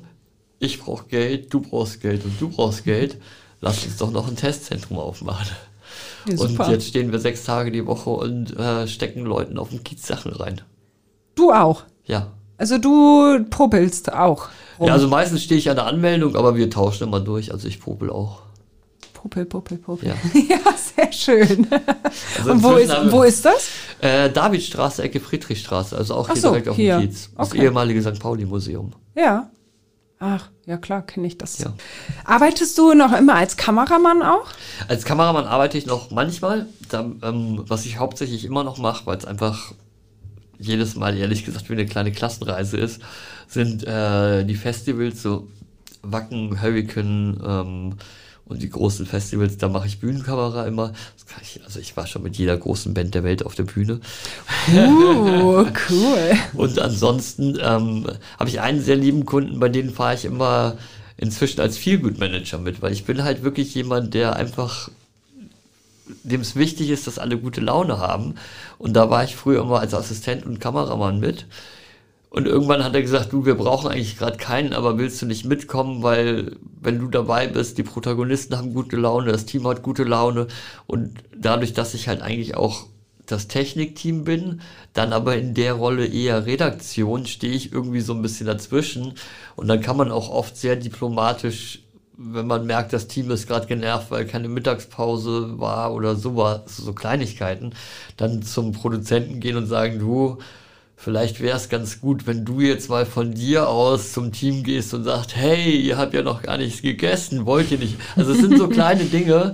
ich 0.59 0.79
brauche 0.79 1.07
Geld, 1.07 1.51
du 1.51 1.61
brauchst 1.61 2.01
Geld 2.01 2.23
und 2.23 2.39
du 2.39 2.49
brauchst 2.49 2.83
Geld, 2.83 3.17
lass 3.59 3.85
uns 3.85 3.97
doch 3.97 4.11
noch 4.11 4.27
ein 4.27 4.35
Testzentrum 4.35 4.99
aufmachen. 4.99 5.47
Ja, 6.27 6.37
und 6.39 6.59
jetzt 6.69 6.87
stehen 6.87 7.11
wir 7.11 7.19
sechs 7.19 7.43
Tage 7.43 7.71
die 7.71 7.85
Woche 7.85 8.09
und 8.09 8.55
äh, 8.57 8.87
stecken 8.87 9.25
Leuten 9.25 9.57
auf 9.57 9.69
dem 9.69 9.83
Kiez 9.83 10.05
Sachen 10.05 10.33
rein. 10.33 10.61
Du 11.35 11.51
auch? 11.51 11.83
Ja. 12.05 12.33
Also 12.57 12.77
du 12.77 13.43
popelst 13.49 14.11
auch. 14.11 14.49
Rum. 14.79 14.87
Ja, 14.87 14.93
also 14.93 15.07
meistens 15.07 15.43
stehe 15.43 15.59
ich 15.59 15.69
an 15.69 15.75
der 15.75 15.85
Anmeldung, 15.85 16.35
aber 16.35 16.55
wir 16.55 16.69
tauschen 16.69 17.07
immer 17.07 17.19
durch. 17.19 17.51
Also 17.51 17.67
ich 17.67 17.79
popel 17.79 18.09
auch. 18.09 18.41
Popel, 19.13 19.45
popel, 19.45 19.77
popel. 19.77 20.09
Ja, 20.09 20.15
ja 20.49 20.73
sehr 20.77 21.11
schön. 21.11 21.67
Also 22.37 22.51
Und 22.51 22.63
wo 22.63 22.75
ist, 22.75 22.93
wo 23.11 23.23
ist 23.23 23.43
das? 23.45 23.69
Äh, 23.99 24.29
Davidstraße, 24.31 25.03
Ecke 25.03 25.19
Friedrichstraße, 25.19 25.97
also 25.97 26.15
auch 26.15 26.27
hier 26.27 26.41
so, 26.41 26.49
direkt 26.49 26.69
auf 26.69 26.75
dem 26.75 27.01
Kiez. 27.01 27.29
Das 27.35 27.51
okay. 27.51 27.63
ehemalige 27.63 28.01
St. 28.01 28.19
Pauli-Museum. 28.19 28.91
Ja, 29.15 29.49
Ach, 30.19 30.49
ja 30.65 30.77
klar, 30.77 31.03
kenne 31.03 31.27
ich 31.27 31.37
das. 31.37 31.59
Ja. 31.59 31.73
Arbeitest 32.25 32.75
du 32.77 32.93
noch 32.93 33.13
immer 33.13 33.35
als 33.35 33.55
Kameramann 33.55 34.23
auch? 34.23 34.47
Als 34.87 35.05
Kameramann 35.05 35.45
arbeite 35.45 35.77
ich 35.77 35.85
noch 35.85 36.09
manchmal, 36.09 36.65
da, 36.89 37.01
ähm, 37.21 37.63
was 37.67 37.85
ich 37.85 37.99
hauptsächlich 37.99 38.43
immer 38.45 38.63
noch 38.63 38.79
mache, 38.79 39.05
weil 39.05 39.17
es 39.17 39.25
einfach 39.25 39.73
jedes 40.59 40.95
Mal 40.95 41.17
ehrlich 41.17 41.45
gesagt 41.45 41.69
wie 41.69 41.73
eine 41.73 41.85
kleine 41.85 42.11
Klassenreise 42.11 42.77
ist, 42.77 43.01
sind 43.47 43.83
äh, 43.85 44.43
die 44.45 44.55
Festivals, 44.55 45.21
so 45.21 45.47
Wacken, 46.01 46.61
Hurricane, 46.61 47.39
ähm, 47.45 47.93
und 48.47 48.61
die 48.61 48.69
großen 48.69 49.05
Festivals, 49.05 49.57
da 49.57 49.67
mache 49.67 49.87
ich 49.87 49.99
Bühnenkamera 49.99 50.65
immer. 50.65 50.93
Ich, 51.41 51.61
also 51.65 51.79
ich 51.79 51.97
war 51.97 52.07
schon 52.07 52.23
mit 52.23 52.37
jeder 52.37 52.55
großen 52.55 52.93
Band 52.93 53.13
der 53.13 53.23
Welt 53.23 53.45
auf 53.45 53.55
der 53.55 53.63
Bühne. 53.63 53.99
Uh, 54.73 55.65
cool. 55.89 56.31
und 56.53 56.79
ansonsten 56.79 57.57
ähm, 57.61 58.07
habe 58.39 58.49
ich 58.49 58.61
einen 58.61 58.81
sehr 58.81 58.95
lieben 58.95 59.25
Kunden, 59.25 59.59
bei 59.59 59.69
denen 59.69 59.91
fahre 59.91 60.15
ich 60.15 60.25
immer 60.25 60.77
inzwischen 61.17 61.59
als 61.59 61.77
Feelgood-Manager 61.77 62.59
mit, 62.59 62.81
weil 62.81 62.93
ich 62.93 63.05
bin 63.05 63.23
halt 63.23 63.43
wirklich 63.43 63.75
jemand, 63.75 64.13
der 64.13 64.35
einfach 64.35 64.89
dem 66.23 66.41
es 66.41 66.55
wichtig 66.55 66.89
ist, 66.89 67.07
dass 67.07 67.19
alle 67.19 67.37
gute 67.37 67.61
Laune 67.61 67.99
haben. 67.99 68.35
Und 68.77 68.93
da 68.93 69.09
war 69.09 69.23
ich 69.23 69.35
früher 69.35 69.61
immer 69.61 69.79
als 69.79 69.93
Assistent 69.93 70.45
und 70.45 70.59
Kameramann 70.59 71.19
mit. 71.19 71.45
Und 72.29 72.45
irgendwann 72.45 72.83
hat 72.83 72.93
er 72.93 73.01
gesagt, 73.01 73.31
du, 73.31 73.45
wir 73.45 73.55
brauchen 73.55 73.89
eigentlich 73.89 74.17
gerade 74.17 74.37
keinen, 74.37 74.73
aber 74.73 74.97
willst 74.97 75.21
du 75.21 75.25
nicht 75.25 75.45
mitkommen, 75.45 76.03
weil 76.03 76.57
wenn 76.81 76.99
du 76.99 77.07
dabei 77.07 77.47
bist, 77.47 77.77
die 77.77 77.83
Protagonisten 77.83 78.57
haben 78.57 78.73
gute 78.73 78.97
Laune, 78.97 79.31
das 79.31 79.45
Team 79.45 79.65
hat 79.67 79.81
gute 79.81 80.03
Laune 80.03 80.47
und 80.87 81.23
dadurch, 81.35 81.73
dass 81.73 81.93
ich 81.93 82.07
halt 82.07 82.21
eigentlich 82.21 82.55
auch 82.55 82.85
das 83.25 83.47
Technikteam 83.47 84.23
bin, 84.23 84.61
dann 84.93 85.13
aber 85.13 85.37
in 85.37 85.53
der 85.53 85.73
Rolle 85.73 86.05
eher 86.05 86.45
Redaktion, 86.45 87.25
stehe 87.25 87.53
ich 87.53 87.71
irgendwie 87.71 88.01
so 88.01 88.13
ein 88.13 88.21
bisschen 88.21 88.47
dazwischen 88.47 89.13
und 89.55 89.67
dann 89.67 89.81
kann 89.81 89.97
man 89.97 90.11
auch 90.11 90.29
oft 90.29 90.57
sehr 90.57 90.75
diplomatisch, 90.75 91.83
wenn 92.17 92.47
man 92.47 92.65
merkt, 92.65 92.93
das 92.93 93.07
Team 93.07 93.29
ist 93.31 93.47
gerade 93.47 93.67
genervt, 93.67 94.09
weil 94.09 94.25
keine 94.25 94.49
Mittagspause 94.49 95.59
war 95.59 95.93
oder 95.93 96.15
sowas, 96.15 96.61
so 96.77 96.93
Kleinigkeiten, 96.93 97.73
dann 98.17 98.41
zum 98.41 98.71
Produzenten 98.71 99.39
gehen 99.39 99.55
und 99.55 99.67
sagen, 99.67 99.99
du, 99.99 100.39
vielleicht 100.95 101.41
wäre 101.41 101.57
es 101.57 101.69
ganz 101.69 102.01
gut, 102.01 102.25
wenn 102.25 102.43
du 102.43 102.59
jetzt 102.59 102.89
mal 102.89 103.05
von 103.05 103.33
dir 103.35 103.69
aus 103.69 104.13
zum 104.13 104.31
Team 104.31 104.63
gehst 104.63 104.93
und 104.95 105.03
sagst, 105.03 105.35
hey, 105.35 105.79
ihr 105.79 105.97
habt 105.97 106.15
ja 106.15 106.23
noch 106.23 106.41
gar 106.41 106.57
nichts 106.57 106.81
gegessen, 106.81 107.45
wollt 107.45 107.71
ihr 107.71 107.77
nicht? 107.77 107.97
Also 108.15 108.31
es 108.31 108.39
sind 108.39 108.57
so 108.57 108.67
kleine 108.69 109.05
Dinge. 109.05 109.53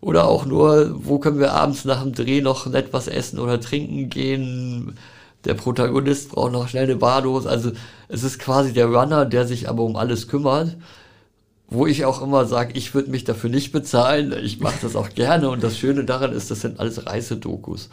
Oder 0.00 0.28
auch 0.28 0.44
nur, 0.46 0.92
wo 1.04 1.18
können 1.18 1.40
wir 1.40 1.54
abends 1.54 1.84
nach 1.84 2.02
dem 2.02 2.12
Dreh 2.12 2.40
noch 2.40 2.66
nett 2.66 2.88
was 2.92 3.08
essen 3.08 3.40
oder 3.40 3.60
trinken 3.60 4.08
gehen? 4.10 4.96
Der 5.44 5.54
Protagonist 5.54 6.30
braucht 6.30 6.52
noch 6.52 6.68
schnell 6.68 6.84
eine 6.84 6.96
Badehose. 6.96 7.48
Also 7.48 7.72
es 8.08 8.22
ist 8.22 8.38
quasi 8.38 8.72
der 8.72 8.86
Runner, 8.86 9.24
der 9.24 9.46
sich 9.46 9.68
aber 9.68 9.82
um 9.82 9.96
alles 9.96 10.28
kümmert. 10.28 10.76
Wo 11.68 11.86
ich 11.86 12.04
auch 12.04 12.22
immer 12.22 12.46
sage, 12.46 12.74
ich 12.74 12.94
würde 12.94 13.10
mich 13.10 13.24
dafür 13.24 13.50
nicht 13.50 13.72
bezahlen. 13.72 14.34
Ich 14.42 14.60
mache 14.60 14.78
das 14.82 14.94
auch 14.94 15.10
gerne. 15.10 15.50
Und 15.50 15.62
das 15.62 15.76
Schöne 15.76 16.04
daran 16.04 16.32
ist, 16.32 16.50
das 16.50 16.60
sind 16.60 16.78
alles 16.78 17.06
Reisedokus. 17.06 17.90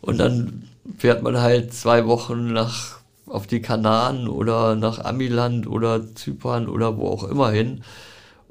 Und 0.00 0.18
dann 0.18 0.68
fährt 0.98 1.22
man 1.22 1.40
halt 1.40 1.74
zwei 1.74 2.06
Wochen 2.06 2.52
nach 2.52 2.98
auf 3.26 3.46
die 3.46 3.60
Kanaren 3.60 4.28
oder 4.28 4.74
nach 4.74 5.04
Amiland 5.04 5.66
oder 5.66 6.14
Zypern 6.14 6.68
oder 6.68 6.98
wo 6.98 7.08
auch 7.08 7.24
immer 7.24 7.50
hin 7.50 7.82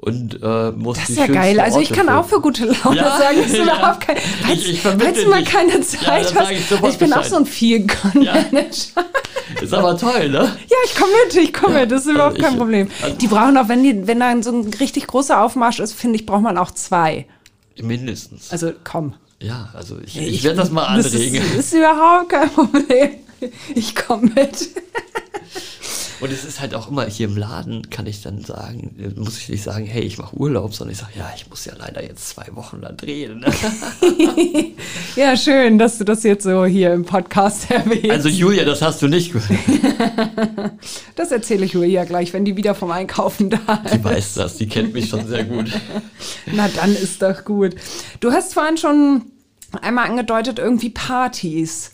und 0.04 0.38
äh, 0.42 0.70
muss 0.72 0.98
Das 0.98 1.08
ist 1.08 1.18
ja 1.18 1.26
geil. 1.26 1.58
Also 1.58 1.80
ich 1.80 1.90
kann 1.90 2.10
auch 2.10 2.26
für 2.26 2.38
gute 2.38 2.66
Laune 2.66 2.96
ja, 2.96 3.18
sagen, 3.18 3.38
dass 3.42 3.52
du 3.52 3.56
ja. 3.56 3.64
überhaupt 3.64 4.00
kein, 4.06 4.18
falls, 4.46 4.58
ich, 4.60 4.72
ich 4.72 4.80
falls 4.82 5.26
mal 5.26 5.42
keine 5.44 5.80
Zeit 5.80 6.30
ja, 6.30 6.40
hast. 6.40 6.50
Ich, 6.50 6.70
ich 6.70 6.98
bin 6.98 7.12
auch 7.14 7.24
so 7.24 7.36
ein 7.36 7.46
Feel-Manager. 7.46 9.06
Ist 9.62 9.72
aber 9.72 9.96
toll, 9.96 10.28
ne? 10.28 10.40
Ja, 10.68 10.76
ich 10.84 10.94
komme 10.94 11.12
mit, 11.24 11.36
ich 11.36 11.52
komme 11.54 11.80
mit, 11.80 11.90
das 11.90 12.04
ist 12.04 12.12
überhaupt 12.12 12.36
also 12.36 12.48
kein 12.48 12.58
Problem. 12.58 12.90
Also 13.00 13.16
die 13.16 13.26
brauchen 13.28 13.56
auch, 13.56 13.68
wenn, 13.68 13.82
die, 13.82 14.06
wenn 14.06 14.20
da 14.20 14.42
so 14.42 14.50
ein 14.50 14.74
richtig 14.74 15.06
großer 15.06 15.42
Aufmarsch 15.42 15.80
ist, 15.80 15.94
finde 15.94 16.16
ich, 16.16 16.26
braucht 16.26 16.42
man 16.42 16.58
auch 16.58 16.72
zwei. 16.72 17.26
Mindestens. 17.80 18.50
Also 18.50 18.72
komm. 18.84 19.14
Ja, 19.40 19.70
also 19.72 19.96
ich, 20.04 20.18
ich, 20.18 20.28
ich 20.28 20.44
werde 20.44 20.58
das 20.58 20.70
mal 20.70 20.84
anregen. 20.84 21.40
Das 21.40 21.50
ist, 21.50 21.72
ist 21.72 21.72
überhaupt 21.72 22.28
kein 22.28 22.50
Problem. 22.50 23.10
Ich 23.74 23.94
komme 23.94 24.30
mit. 24.34 24.68
Und 26.24 26.32
es 26.32 26.42
ist 26.42 26.58
halt 26.58 26.74
auch 26.74 26.88
immer 26.88 27.04
hier 27.04 27.28
im 27.28 27.36
Laden, 27.36 27.90
kann 27.90 28.06
ich 28.06 28.22
dann 28.22 28.40
sagen, 28.42 28.96
äh, 28.98 29.20
muss 29.20 29.36
ich 29.36 29.50
nicht 29.50 29.62
sagen, 29.62 29.84
hey, 29.84 30.00
ich 30.00 30.16
mache 30.16 30.34
Urlaub, 30.34 30.72
sondern 30.72 30.92
ich 30.92 30.98
sage, 30.98 31.12
ja, 31.18 31.30
ich 31.36 31.50
muss 31.50 31.66
ja 31.66 31.74
leider 31.76 32.02
jetzt 32.02 32.30
zwei 32.30 32.46
Wochen 32.52 32.80
da 32.80 32.92
drehen. 32.92 33.44
ja, 35.16 35.36
schön, 35.36 35.78
dass 35.78 35.98
du 35.98 36.04
das 36.04 36.22
jetzt 36.22 36.44
so 36.44 36.64
hier 36.64 36.94
im 36.94 37.04
Podcast 37.04 37.70
erwähnst. 37.70 38.10
Also 38.10 38.30
Julia, 38.30 38.64
das 38.64 38.80
hast 38.80 39.02
du 39.02 39.08
nicht 39.08 39.34
gehört. 39.34 39.60
das 41.14 41.30
erzähle 41.30 41.66
ich 41.66 41.74
Julia 41.74 42.04
gleich, 42.04 42.32
wenn 42.32 42.46
die 42.46 42.56
wieder 42.56 42.74
vom 42.74 42.90
Einkaufen 42.90 43.50
da 43.50 43.82
ist. 43.84 43.92
Die 43.92 44.02
weiß 44.02 44.32
das, 44.32 44.56
die 44.56 44.66
kennt 44.66 44.94
mich 44.94 45.10
schon 45.10 45.26
sehr 45.26 45.44
gut. 45.44 45.70
Na, 46.46 46.68
dann 46.68 46.94
ist 46.94 47.20
doch 47.20 47.44
gut. 47.44 47.74
Du 48.20 48.32
hast 48.32 48.54
vorhin 48.54 48.78
schon 48.78 49.26
einmal 49.82 50.08
angedeutet, 50.08 50.58
irgendwie 50.58 50.88
Partys. 50.88 51.90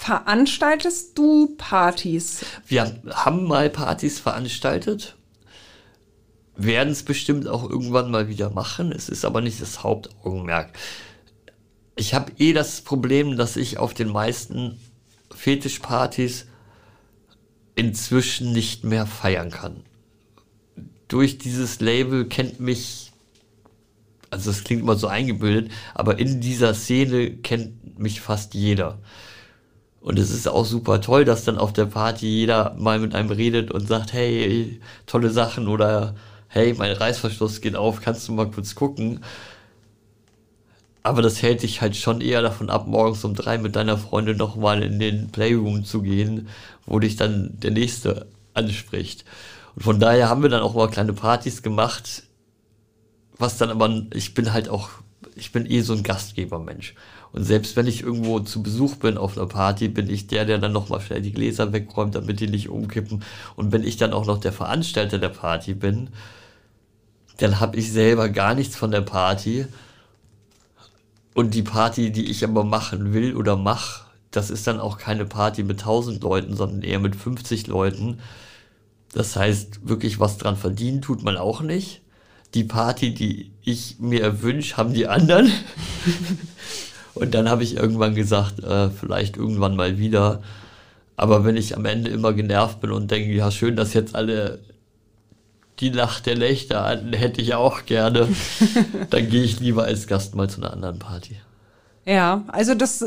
Veranstaltest 0.00 1.18
du 1.18 1.56
Partys? 1.58 2.42
Wir 2.66 3.02
haben 3.10 3.44
mal 3.44 3.68
Partys 3.68 4.18
veranstaltet, 4.18 5.14
werden 6.56 6.90
es 6.90 7.02
bestimmt 7.02 7.46
auch 7.46 7.68
irgendwann 7.68 8.10
mal 8.10 8.26
wieder 8.26 8.48
machen. 8.48 8.92
Es 8.92 9.10
ist 9.10 9.26
aber 9.26 9.42
nicht 9.42 9.60
das 9.60 9.82
Hauptaugenmerk. 9.82 10.72
Ich 11.96 12.14
habe 12.14 12.32
eh 12.38 12.54
das 12.54 12.80
Problem, 12.80 13.36
dass 13.36 13.58
ich 13.58 13.76
auf 13.76 13.92
den 13.92 14.08
meisten 14.08 14.80
Fetischpartys 15.34 16.46
inzwischen 17.74 18.52
nicht 18.54 18.84
mehr 18.84 19.04
feiern 19.04 19.50
kann. 19.50 19.84
Durch 21.08 21.36
dieses 21.36 21.80
Label 21.80 22.24
kennt 22.24 22.58
mich, 22.58 23.12
also 24.30 24.50
es 24.50 24.64
klingt 24.64 24.80
immer 24.80 24.96
so 24.96 25.08
eingebildet, 25.08 25.70
aber 25.92 26.18
in 26.18 26.40
dieser 26.40 26.72
Szene 26.72 27.36
kennt 27.36 27.98
mich 27.98 28.22
fast 28.22 28.54
jeder. 28.54 28.98
Und 30.00 30.18
es 30.18 30.30
ist 30.30 30.48
auch 30.48 30.64
super 30.64 31.00
toll, 31.00 31.24
dass 31.24 31.44
dann 31.44 31.58
auf 31.58 31.72
der 31.72 31.86
Party 31.86 32.26
jeder 32.26 32.74
mal 32.78 32.98
mit 32.98 33.14
einem 33.14 33.30
redet 33.30 33.70
und 33.70 33.86
sagt, 33.86 34.12
hey, 34.12 34.80
tolle 35.06 35.30
Sachen 35.30 35.68
oder 35.68 36.14
hey, 36.48 36.74
mein 36.76 36.92
Reißverschluss 36.92 37.60
geht 37.60 37.76
auf, 37.76 38.00
kannst 38.00 38.26
du 38.26 38.32
mal 38.32 38.50
kurz 38.50 38.74
gucken. 38.74 39.20
Aber 41.02 41.22
das 41.22 41.42
hält 41.42 41.62
dich 41.62 41.80
halt 41.80 41.96
schon 41.96 42.20
eher 42.20 42.42
davon 42.42 42.70
ab, 42.70 42.86
morgens 42.86 43.24
um 43.24 43.34
drei 43.34 43.56
mit 43.58 43.76
deiner 43.76 43.96
Freundin 43.96 44.36
nochmal 44.36 44.82
in 44.82 44.98
den 44.98 45.30
Playroom 45.30 45.84
zu 45.84 46.02
gehen, 46.02 46.48
wo 46.86 46.98
dich 46.98 47.16
dann 47.16 47.58
der 47.60 47.70
Nächste 47.70 48.26
anspricht. 48.52 49.24
Und 49.76 49.82
von 49.82 50.00
daher 50.00 50.28
haben 50.28 50.42
wir 50.42 50.50
dann 50.50 50.62
auch 50.62 50.74
mal 50.74 50.90
kleine 50.90 51.12
Partys 51.12 51.62
gemacht, 51.62 52.24
was 53.38 53.56
dann 53.56 53.70
aber, 53.70 54.02
ich 54.12 54.34
bin 54.34 54.52
halt 54.52 54.68
auch, 54.68 54.90
ich 55.36 55.52
bin 55.52 55.70
eh 55.70 55.80
so 55.80 55.94
ein 55.94 56.02
Gastgebermensch. 56.02 56.94
Und 57.32 57.44
selbst 57.44 57.76
wenn 57.76 57.86
ich 57.86 58.02
irgendwo 58.02 58.40
zu 58.40 58.62
Besuch 58.62 58.96
bin 58.96 59.16
auf 59.16 59.36
einer 59.36 59.46
Party, 59.46 59.88
bin 59.88 60.10
ich 60.10 60.26
der, 60.26 60.44
der 60.44 60.58
dann 60.58 60.72
nochmal 60.72 61.00
schnell 61.00 61.22
die 61.22 61.32
Gläser 61.32 61.72
wegräumt, 61.72 62.14
damit 62.14 62.40
die 62.40 62.48
nicht 62.48 62.68
umkippen. 62.68 63.22
Und 63.56 63.72
wenn 63.72 63.84
ich 63.84 63.96
dann 63.96 64.12
auch 64.12 64.26
noch 64.26 64.38
der 64.38 64.52
Veranstalter 64.52 65.18
der 65.18 65.28
Party 65.28 65.74
bin, 65.74 66.10
dann 67.38 67.60
habe 67.60 67.76
ich 67.76 67.92
selber 67.92 68.28
gar 68.28 68.54
nichts 68.54 68.76
von 68.76 68.90
der 68.90 69.00
Party. 69.00 69.66
Und 71.34 71.54
die 71.54 71.62
Party, 71.62 72.10
die 72.10 72.30
ich 72.30 72.42
aber 72.44 72.64
machen 72.64 73.12
will 73.12 73.36
oder 73.36 73.56
mache, 73.56 74.04
das 74.30 74.50
ist 74.50 74.66
dann 74.66 74.80
auch 74.80 74.98
keine 74.98 75.24
Party 75.24 75.62
mit 75.62 75.80
1000 75.80 76.22
Leuten, 76.22 76.56
sondern 76.56 76.82
eher 76.82 76.98
mit 76.98 77.16
50 77.16 77.68
Leuten. 77.68 78.18
Das 79.12 79.36
heißt, 79.36 79.88
wirklich 79.88 80.20
was 80.20 80.38
dran 80.38 80.56
verdienen 80.56 81.02
tut 81.02 81.22
man 81.22 81.36
auch 81.36 81.62
nicht. 81.62 82.02
Die 82.54 82.64
Party, 82.64 83.14
die 83.14 83.52
ich 83.62 83.98
mir 84.00 84.22
erwünsche, 84.22 84.76
haben 84.76 84.92
die 84.92 85.06
anderen. 85.06 85.52
Und 87.20 87.34
dann 87.34 87.48
habe 87.50 87.62
ich 87.62 87.76
irgendwann 87.76 88.14
gesagt, 88.14 88.62
äh, 88.64 88.88
vielleicht 88.90 89.36
irgendwann 89.36 89.76
mal 89.76 89.98
wieder. 89.98 90.42
Aber 91.16 91.44
wenn 91.44 91.56
ich 91.56 91.76
am 91.76 91.84
Ende 91.84 92.10
immer 92.10 92.32
genervt 92.32 92.80
bin 92.80 92.90
und 92.92 93.10
denke, 93.10 93.30
ja 93.32 93.50
schön, 93.50 93.76
dass 93.76 93.92
jetzt 93.92 94.14
alle 94.14 94.60
die 95.80 95.90
Nacht 95.90 96.26
der 96.26 96.36
Nächte 96.36 96.80
an, 96.80 97.12
hätte 97.12 97.40
ich 97.40 97.54
auch 97.54 97.84
gerne, 97.84 98.28
dann 99.10 99.28
gehe 99.28 99.42
ich 99.42 99.60
lieber 99.60 99.84
als 99.84 100.06
Gast 100.06 100.34
mal 100.34 100.48
zu 100.48 100.62
einer 100.62 100.72
anderen 100.72 100.98
Party. 100.98 101.36
Ja, 102.06 102.44
also 102.48 102.74
das, 102.74 103.04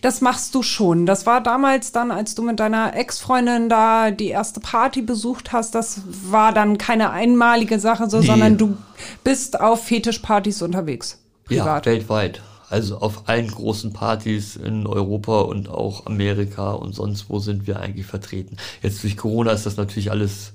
das 0.00 0.20
machst 0.20 0.54
du 0.54 0.62
schon. 0.62 1.04
Das 1.04 1.26
war 1.26 1.42
damals 1.42 1.90
dann, 1.90 2.12
als 2.12 2.34
du 2.36 2.42
mit 2.42 2.60
deiner 2.60 2.94
Ex-Freundin 2.94 3.68
da 3.68 4.12
die 4.12 4.28
erste 4.28 4.60
Party 4.60 5.02
besucht 5.02 5.52
hast, 5.52 5.74
das 5.74 6.02
war 6.06 6.52
dann 6.52 6.78
keine 6.78 7.10
einmalige 7.10 7.80
Sache 7.80 8.08
so, 8.08 8.20
nee. 8.20 8.26
sondern 8.26 8.56
du 8.56 8.76
bist 9.24 9.60
auf 9.60 9.84
Fetischpartys 9.84 10.62
unterwegs. 10.62 11.18
Privat. 11.44 11.86
Ja, 11.86 11.92
weltweit. 11.92 12.40
Also 12.68 12.98
auf 12.98 13.28
allen 13.28 13.48
großen 13.48 13.92
Partys 13.92 14.56
in 14.56 14.86
Europa 14.86 15.40
und 15.42 15.68
auch 15.68 16.06
Amerika 16.06 16.72
und 16.72 16.94
sonst 16.94 17.26
wo 17.28 17.38
sind 17.38 17.66
wir 17.66 17.78
eigentlich 17.78 18.06
vertreten. 18.06 18.56
Jetzt 18.82 19.02
durch 19.04 19.16
Corona 19.16 19.52
ist 19.52 19.66
das 19.66 19.76
natürlich 19.76 20.10
alles. 20.10 20.52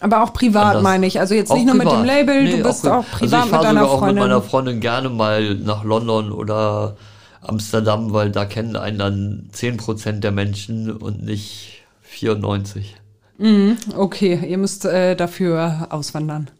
Aber 0.00 0.22
auch 0.22 0.32
privat 0.32 0.68
anders. 0.68 0.82
meine 0.82 1.06
ich. 1.06 1.20
Also 1.20 1.34
jetzt 1.34 1.50
auch 1.50 1.56
nicht 1.56 1.66
nur 1.66 1.76
privat. 1.76 1.98
mit 1.98 2.02
dem 2.02 2.06
Label, 2.06 2.44
nee, 2.44 2.56
du 2.56 2.62
bist 2.62 2.88
auch, 2.88 2.98
auch 2.98 3.10
privat 3.10 3.34
also 3.34 3.46
ich 3.46 3.52
mit 3.52 3.64
deiner 3.64 3.80
sogar 3.80 3.98
Freundin. 3.98 4.02
auch 4.02 4.06
mit 4.06 4.16
meiner 4.16 4.42
Freundin 4.42 4.80
gerne 4.80 5.08
mal 5.10 5.54
nach 5.56 5.84
London 5.84 6.32
oder 6.32 6.96
Amsterdam, 7.42 8.12
weil 8.12 8.30
da 8.30 8.44
kennen 8.46 8.76
einen 8.76 8.98
dann 8.98 9.50
10% 9.52 10.20
der 10.20 10.32
Menschen 10.32 10.90
und 10.90 11.22
nicht 11.22 11.82
94. 12.02 12.96
Mm, 13.38 13.72
okay, 13.96 14.40
ihr 14.48 14.58
müsst 14.58 14.84
äh, 14.84 15.16
dafür 15.16 15.88
auswandern. 15.90 16.50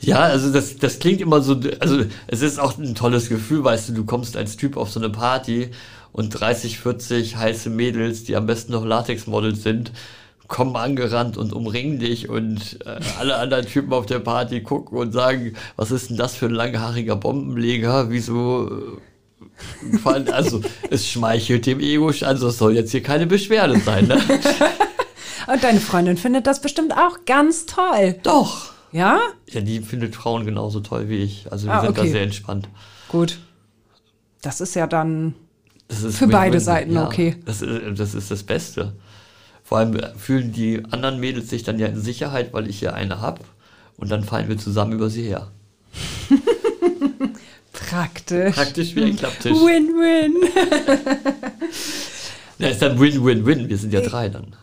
Ja, 0.00 0.20
also 0.20 0.52
das, 0.52 0.76
das 0.76 0.98
klingt 0.98 1.20
immer 1.20 1.42
so, 1.42 1.60
also 1.78 2.04
es 2.26 2.42
ist 2.42 2.58
auch 2.58 2.78
ein 2.78 2.94
tolles 2.94 3.28
Gefühl, 3.28 3.64
weißt 3.64 3.90
du, 3.90 3.92
du 3.92 4.04
kommst 4.04 4.36
als 4.36 4.56
Typ 4.56 4.76
auf 4.76 4.90
so 4.90 5.00
eine 5.00 5.10
Party 5.10 5.70
und 6.12 6.30
30, 6.30 6.78
40 6.78 7.36
heiße 7.36 7.70
Mädels, 7.70 8.24
die 8.24 8.36
am 8.36 8.46
besten 8.46 8.72
noch 8.72 8.84
Latex-Models 8.84 9.62
sind, 9.62 9.92
kommen 10.48 10.74
angerannt 10.76 11.36
und 11.36 11.52
umringen 11.52 11.98
dich 11.98 12.28
und 12.28 12.78
äh, 12.84 12.98
alle 13.18 13.36
anderen 13.36 13.66
Typen 13.66 13.92
auf 13.92 14.06
der 14.06 14.18
Party 14.18 14.62
gucken 14.62 14.98
und 14.98 15.12
sagen, 15.12 15.54
was 15.76 15.90
ist 15.90 16.10
denn 16.10 16.16
das 16.16 16.34
für 16.34 16.46
ein 16.46 16.52
langhaariger 16.54 17.16
Bombenleger, 17.16 18.10
wieso 18.10 18.68
äh, 18.68 20.30
also 20.32 20.60
es 20.90 21.08
schmeichelt 21.08 21.66
dem 21.66 21.80
Ego, 21.80 22.10
also 22.22 22.48
es 22.48 22.58
soll 22.58 22.74
jetzt 22.74 22.90
hier 22.90 23.02
keine 23.02 23.26
Beschwerde 23.26 23.78
sein, 23.80 24.06
ne? 24.06 24.20
Und 25.46 25.64
deine 25.64 25.80
Freundin 25.80 26.16
findet 26.16 26.46
das 26.46 26.60
bestimmt 26.60 26.92
auch 26.92 27.24
ganz 27.26 27.66
toll. 27.66 28.16
Doch. 28.22 28.72
Ja? 28.92 29.20
Ja, 29.48 29.60
die 29.60 29.80
findet 29.80 30.14
Frauen 30.14 30.44
genauso 30.44 30.80
toll 30.80 31.08
wie 31.08 31.18
ich. 31.18 31.50
Also 31.50 31.66
wir 31.66 31.74
ah, 31.74 31.80
sind 31.80 31.90
okay. 31.90 32.06
da 32.06 32.08
sehr 32.08 32.22
entspannt. 32.22 32.68
Gut. 33.08 33.38
Das 34.42 34.60
ist 34.60 34.74
ja 34.74 34.86
dann 34.86 35.34
ist 35.88 36.16
für 36.16 36.28
beide 36.28 36.60
Seiten 36.60 36.94
ja, 36.94 37.06
okay. 37.06 37.36
Das 37.44 37.62
ist, 37.62 37.98
das 37.98 38.14
ist 38.14 38.30
das 38.30 38.42
Beste. 38.42 38.94
Vor 39.64 39.78
allem 39.78 40.00
fühlen 40.16 40.52
die 40.52 40.82
anderen 40.90 41.20
Mädels 41.20 41.50
sich 41.50 41.62
dann 41.62 41.78
ja 41.78 41.86
in 41.86 42.00
Sicherheit, 42.00 42.52
weil 42.52 42.68
ich 42.68 42.78
hier 42.78 42.94
eine 42.94 43.20
habe. 43.20 43.40
Und 43.96 44.10
dann 44.10 44.24
fallen 44.24 44.48
wir 44.48 44.56
zusammen 44.56 44.92
über 44.92 45.10
sie 45.10 45.22
her. 45.22 45.50
Praktisch. 47.72 48.54
Praktisch 48.54 48.94
wie 48.94 49.04
ein 49.04 49.16
Klapptisch. 49.16 49.52
Win-win. 49.52 50.34
ja, 52.58 52.68
ist 52.68 52.82
dann 52.82 52.98
Win-Win-Win. 52.98 53.68
Wir 53.68 53.78
sind 53.78 53.92
ja 53.92 54.00
drei 54.00 54.28
dann. 54.28 54.54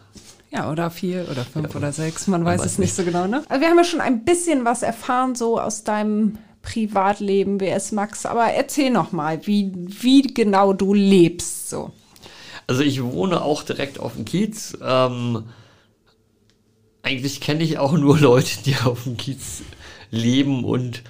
Ja, 0.49 0.71
oder 0.71 0.89
vier 0.89 1.27
oder 1.29 1.43
fünf 1.43 1.71
ja, 1.71 1.75
oder 1.75 1.91
sechs, 1.91 2.27
man, 2.27 2.45
weiß, 2.45 2.61
weiß 2.61 2.65
es 2.65 2.77
nicht 2.77 2.95
so 2.95 3.03
genau, 3.03 3.27
ne? 3.27 3.43
Also 3.49 3.61
wir 3.61 3.69
haben 3.69 3.77
ja 3.77 3.83
schon 3.83 4.01
ein 4.01 4.23
bisschen 4.23 4.63
was 4.63 4.81
erfahren, 4.81 5.35
so 5.35 5.59
aus 5.59 5.83
deinem 5.83 6.37
Privatleben, 6.61 7.59
wer 7.59 7.75
ist 7.77 7.91
Max, 7.91 8.25
aber 8.25 8.45
erzähl 8.45 8.89
noch 8.89 9.11
mal, 9.11 9.45
wie, 9.45 9.71
wie 9.75 10.21
genau 10.21 10.73
du 10.73 10.93
lebst 10.93 11.69
so. 11.69 11.91
Also 12.65 12.83
ich 12.83 13.01
wohne 13.01 13.41
auch 13.41 13.63
direkt 13.63 13.99
auf 13.99 14.15
dem 14.15 14.25
Kiez. 14.25 14.77
Ähm, 14.81 15.45
eigentlich 17.03 17.39
kenne 17.39 17.63
ich 17.63 17.79
auch 17.79 17.93
nur 17.93 18.17
Leute, 18.19 18.63
die 18.65 18.75
auf 18.83 19.03
dem 19.03 19.17
Kiez 19.17 19.63
leben 20.11 20.63
und 20.63 21.03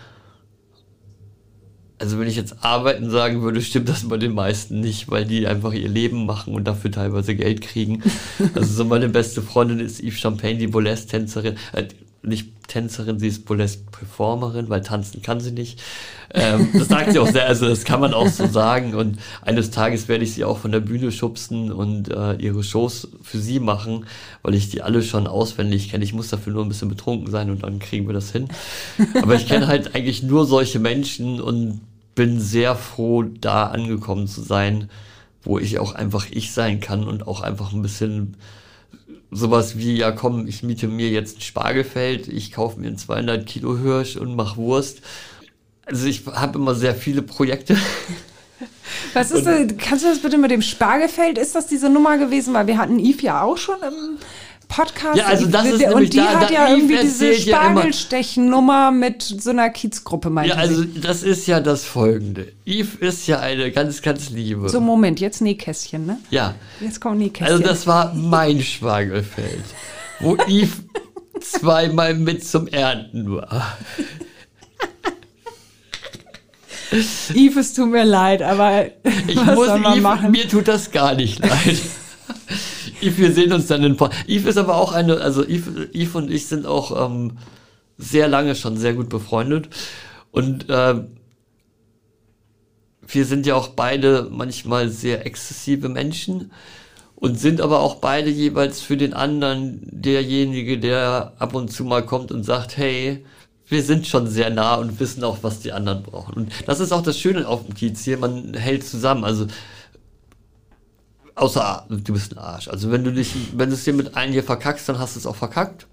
also 1.99 2.19
wenn 2.19 2.27
ich 2.27 2.36
jetzt 2.36 2.63
arbeiten 2.63 3.10
sagen 3.10 3.41
würde, 3.41 3.62
stimmt 3.62 3.89
das 3.89 4.07
bei 4.07 4.17
den 4.17 4.33
meisten 4.33 4.79
nicht, 4.79 5.10
weil 5.10 5.25
die 5.25 5.47
einfach 5.47 5.73
ihr 5.73 5.89
Leben 5.89 6.25
machen 6.25 6.53
und 6.53 6.65
dafür 6.65 6.91
teilweise 6.91 7.36
Geld 7.36 7.62
kriegen. 7.62 8.03
Also 8.53 8.73
so 8.73 8.86
meine 8.86 9.10
beste 9.10 9.41
Freundin 9.41 9.79
ist 9.79 10.01
Yves 10.01 10.19
Champagne, 10.19 10.57
die 10.57 10.67
Burlesque-Tänzerin, 10.67 11.55
äh, 11.73 11.86
nicht 12.23 12.67
Tänzerin, 12.67 13.19
sie 13.19 13.27
ist 13.27 13.45
Burlesque-Performerin, 13.45 14.69
weil 14.69 14.82
tanzen 14.82 15.21
kann 15.21 15.39
sie 15.39 15.51
nicht. 15.51 15.82
Ähm, 16.34 16.69
das 16.73 16.89
sagt 16.89 17.13
sie 17.13 17.19
auch 17.19 17.27
sehr, 17.27 17.47
also 17.47 17.67
das 17.67 17.86
kann 17.86 18.01
man 18.01 18.13
auch 18.13 18.27
so 18.27 18.45
sagen. 18.47 18.93
Und 18.93 19.19
eines 19.41 19.71
Tages 19.71 20.08
werde 20.08 20.25
ich 20.25 20.34
sie 20.34 20.43
auch 20.43 20.58
von 20.58 20.71
der 20.71 20.82
Bühne 20.82 21.12
schubsen 21.12 21.71
und 21.71 22.10
äh, 22.10 22.34
ihre 22.34 22.63
Shows 22.63 23.08
für 23.21 23.39
sie 23.39 23.60
machen, 23.60 24.06
weil 24.43 24.53
ich 24.53 24.69
die 24.69 24.82
alle 24.82 25.01
schon 25.01 25.27
auswendig 25.27 25.89
kenne. 25.89 26.03
Ich 26.03 26.13
muss 26.13 26.30
dafür 26.30 26.53
nur 26.53 26.65
ein 26.65 26.69
bisschen 26.69 26.89
betrunken 26.89 27.32
sein 27.32 27.49
und 27.49 27.63
dann 27.63 27.80
kriegen 27.80 28.08
wir 28.08 28.13
das 28.13 28.32
hin. 28.32 28.49
Aber 29.21 29.36
ich 29.36 29.47
kenne 29.47 29.67
halt 29.67 29.95
eigentlich 29.95 30.23
nur 30.23 30.45
solche 30.45 30.80
Menschen 30.80 31.39
und 31.39 31.82
bin 32.15 32.39
sehr 32.39 32.75
froh, 32.75 33.23
da 33.23 33.67
angekommen 33.67 34.27
zu 34.27 34.41
sein, 34.41 34.89
wo 35.43 35.60
ich 35.60 35.80
auch 35.80 35.93
einfach 35.93 36.25
ich 36.32 36.51
sein 36.51 36.82
kann 36.82 37.06
und 37.06 37.27
auch 37.27 37.41
einfach 37.41 37.71
ein 37.71 37.82
bisschen 37.82 38.36
sowas 39.31 39.77
wie, 39.77 39.97
ja 39.97 40.11
komm, 40.11 40.47
ich 40.47 40.63
miete 40.63 40.87
mir 40.87 41.09
jetzt 41.09 41.37
ein 41.37 41.41
Spargelfeld, 41.41 42.28
ich 42.28 42.51
kaufe 42.51 42.80
mir 42.80 42.88
einen 42.88 42.97
200 42.97 43.45
Kilo 43.45 43.78
Hirsch 43.78 44.15
und 44.15 44.36
mach 44.36 44.57
Wurst. 44.57 45.01
Also 45.86 46.07
ich 46.07 46.25
habe 46.25 46.59
immer 46.59 46.75
sehr 46.75 46.95
viele 46.95 47.21
Projekte. 47.21 47.78
Was 49.13 49.32
ist 49.32 49.45
das, 49.45 49.67
kannst 49.78 50.03
du 50.03 50.09
das 50.09 50.19
bitte 50.19 50.38
mit 50.38 50.51
dem 50.51 50.61
Spargelfeld, 50.61 51.38
ist 51.38 51.55
das 51.55 51.67
diese 51.67 51.89
Nummer 51.89 52.17
gewesen? 52.17 52.53
Weil 52.53 52.67
wir 52.67 52.78
hatten 52.78 52.99
Yves 52.99 53.21
ja 53.21 53.41
auch 53.41 53.57
schon 53.57 53.78
im 53.82 54.17
Podcast. 54.68 55.18
Ja, 55.18 55.26
also 55.28 55.45
das 55.47 55.65
ist 55.68 55.84
und 55.93 56.13
die 56.13 56.18
da- 56.18 56.39
hat 56.41 56.49
da 56.49 56.53
ja 56.53 56.70
irgendwie 56.70 56.97
diese 57.01 57.34
Spargelstechen-Nummer 57.34 58.91
mit 58.91 59.22
so 59.24 59.49
einer 59.51 59.70
Kiezgruppe, 59.70 60.30
meinte 60.30 60.51
Ja, 60.55 60.55
also 60.59 60.84
das 60.84 61.24
ist 61.24 61.47
ja 61.47 61.59
das 61.61 61.86
Folgende. 61.86 62.51
Yves 62.65 62.95
ist 62.95 63.28
ja 63.28 63.39
eine 63.39 63.72
ganz, 63.72 64.01
ganz 64.01 64.30
liebe. 64.30 64.68
So, 64.70 64.82
Moment, 64.82 65.20
jetzt 65.22 65.41
Nähkästchen, 65.41 66.05
ne? 66.05 66.18
ja, 66.30 66.55
Jetzt 66.82 66.99
kommt 66.99 67.18
Nähkästchen. 67.20 67.55
also 67.57 67.63
das 67.68 67.88
war 67.88 68.13
mein 68.13 68.61
Spargelfeld, 68.61 69.63
wo 70.20 70.36
Yves 70.47 70.78
zweimal 71.41 72.13
mit 72.15 72.45
zum 72.45 72.68
Ernten 72.68 73.32
war. 73.36 73.78
Yves, 77.34 77.57
es 77.57 77.74
tut 77.74 77.89
mir 77.89 78.05
leid, 78.05 78.41
aber 78.41 78.86
Ich 79.28 79.36
was 79.36 79.55
muss 79.55 79.68
soll 79.68 79.80
man 79.80 79.93
Yves, 79.93 80.03
machen? 80.03 80.32
mir 80.32 80.47
tut 80.47 80.68
das 80.68 80.91
gar 80.91 81.15
nicht 81.15 81.39
leid. 81.39 81.78
Yves, 83.02 83.18
wir 83.18 83.32
sehen 83.34 83.54
uns 83.54 83.68
dann 83.68 83.84
in 83.84 83.98
paar. 83.98 84.12
Yves 84.28 84.52
ist 84.52 84.58
aber 84.58 84.76
auch 84.76 84.91
eine, 84.91 85.18
also 85.18 85.43
Yves, 85.43 85.89
Yves 85.93 86.16
und 86.16 86.32
ich 86.32 86.48
sind 86.48 86.66
auch 86.66 87.06
ähm, 87.06 87.38
sehr 87.98 88.28
lange 88.28 88.56
schon 88.56 88.78
sehr 88.78 88.93
gut 88.93 89.10
befreundet. 89.10 89.70
Und 90.32 90.66
ähm, 90.70 91.08
wir 93.08 93.26
sind 93.26 93.45
ja 93.45 93.56
auch 93.56 93.70
beide 93.70 94.28
manchmal 94.32 94.89
sehr 94.89 95.26
exzessive 95.26 95.89
Menschen 95.89 96.52
und 97.16 97.39
sind 97.39 97.62
aber 97.62 97.80
auch 97.80 97.95
beide 97.95 98.30
jeweils 98.30 98.82
für 98.82 98.98
den 98.98 99.14
anderen 99.14 99.80
derjenige, 99.91 100.78
der 100.78 101.34
ab 101.39 101.56
und 101.56 101.72
zu 101.72 101.84
mal 101.84 102.06
kommt 102.06 102.32
und 102.32 102.43
sagt, 102.43 102.78
hey, 102.78 103.26
wir 103.68 103.84
sind 103.84 104.08
schon 104.08 104.28
sehr 104.28 104.50
nah 104.50 104.76
und 104.76 105.00
wissen 105.00 105.24
auch, 105.24 105.39
was 105.41 105.60
die 105.60 105.72
anderen 105.72 106.04
brauchen. 106.04 106.34
Und 106.36 106.52
das 106.68 106.80
ist 106.80 106.91
auch 106.91 107.02
das 107.02 107.20
Schöne 107.20 107.48
auf 107.48 107.66
dem 107.66 107.74
Kiez 107.74 108.04
hier, 108.04 108.18
man 108.18 108.54
hält 108.54 108.86
zusammen. 108.86 109.24
Also 109.24 109.48
außer 111.38 111.85
du 111.89 112.13
bist 112.13 112.33
ein 112.33 112.39
Arsch. 112.39 112.67
Also 112.67 112.91
wenn 112.91 113.03
du 113.03 113.13
dich, 113.13 113.33
wenn 113.55 113.69
du 113.69 113.75
es 113.75 113.83
dir 113.83 113.93
mit 113.93 114.15
allen 114.17 114.31
hier 114.31 114.43
verkackst, 114.43 114.89
dann 114.89 114.99
hast 114.99 115.15
du 115.15 115.19
es 115.19 115.25
auch 115.25 115.35
verkackt. 115.35 115.88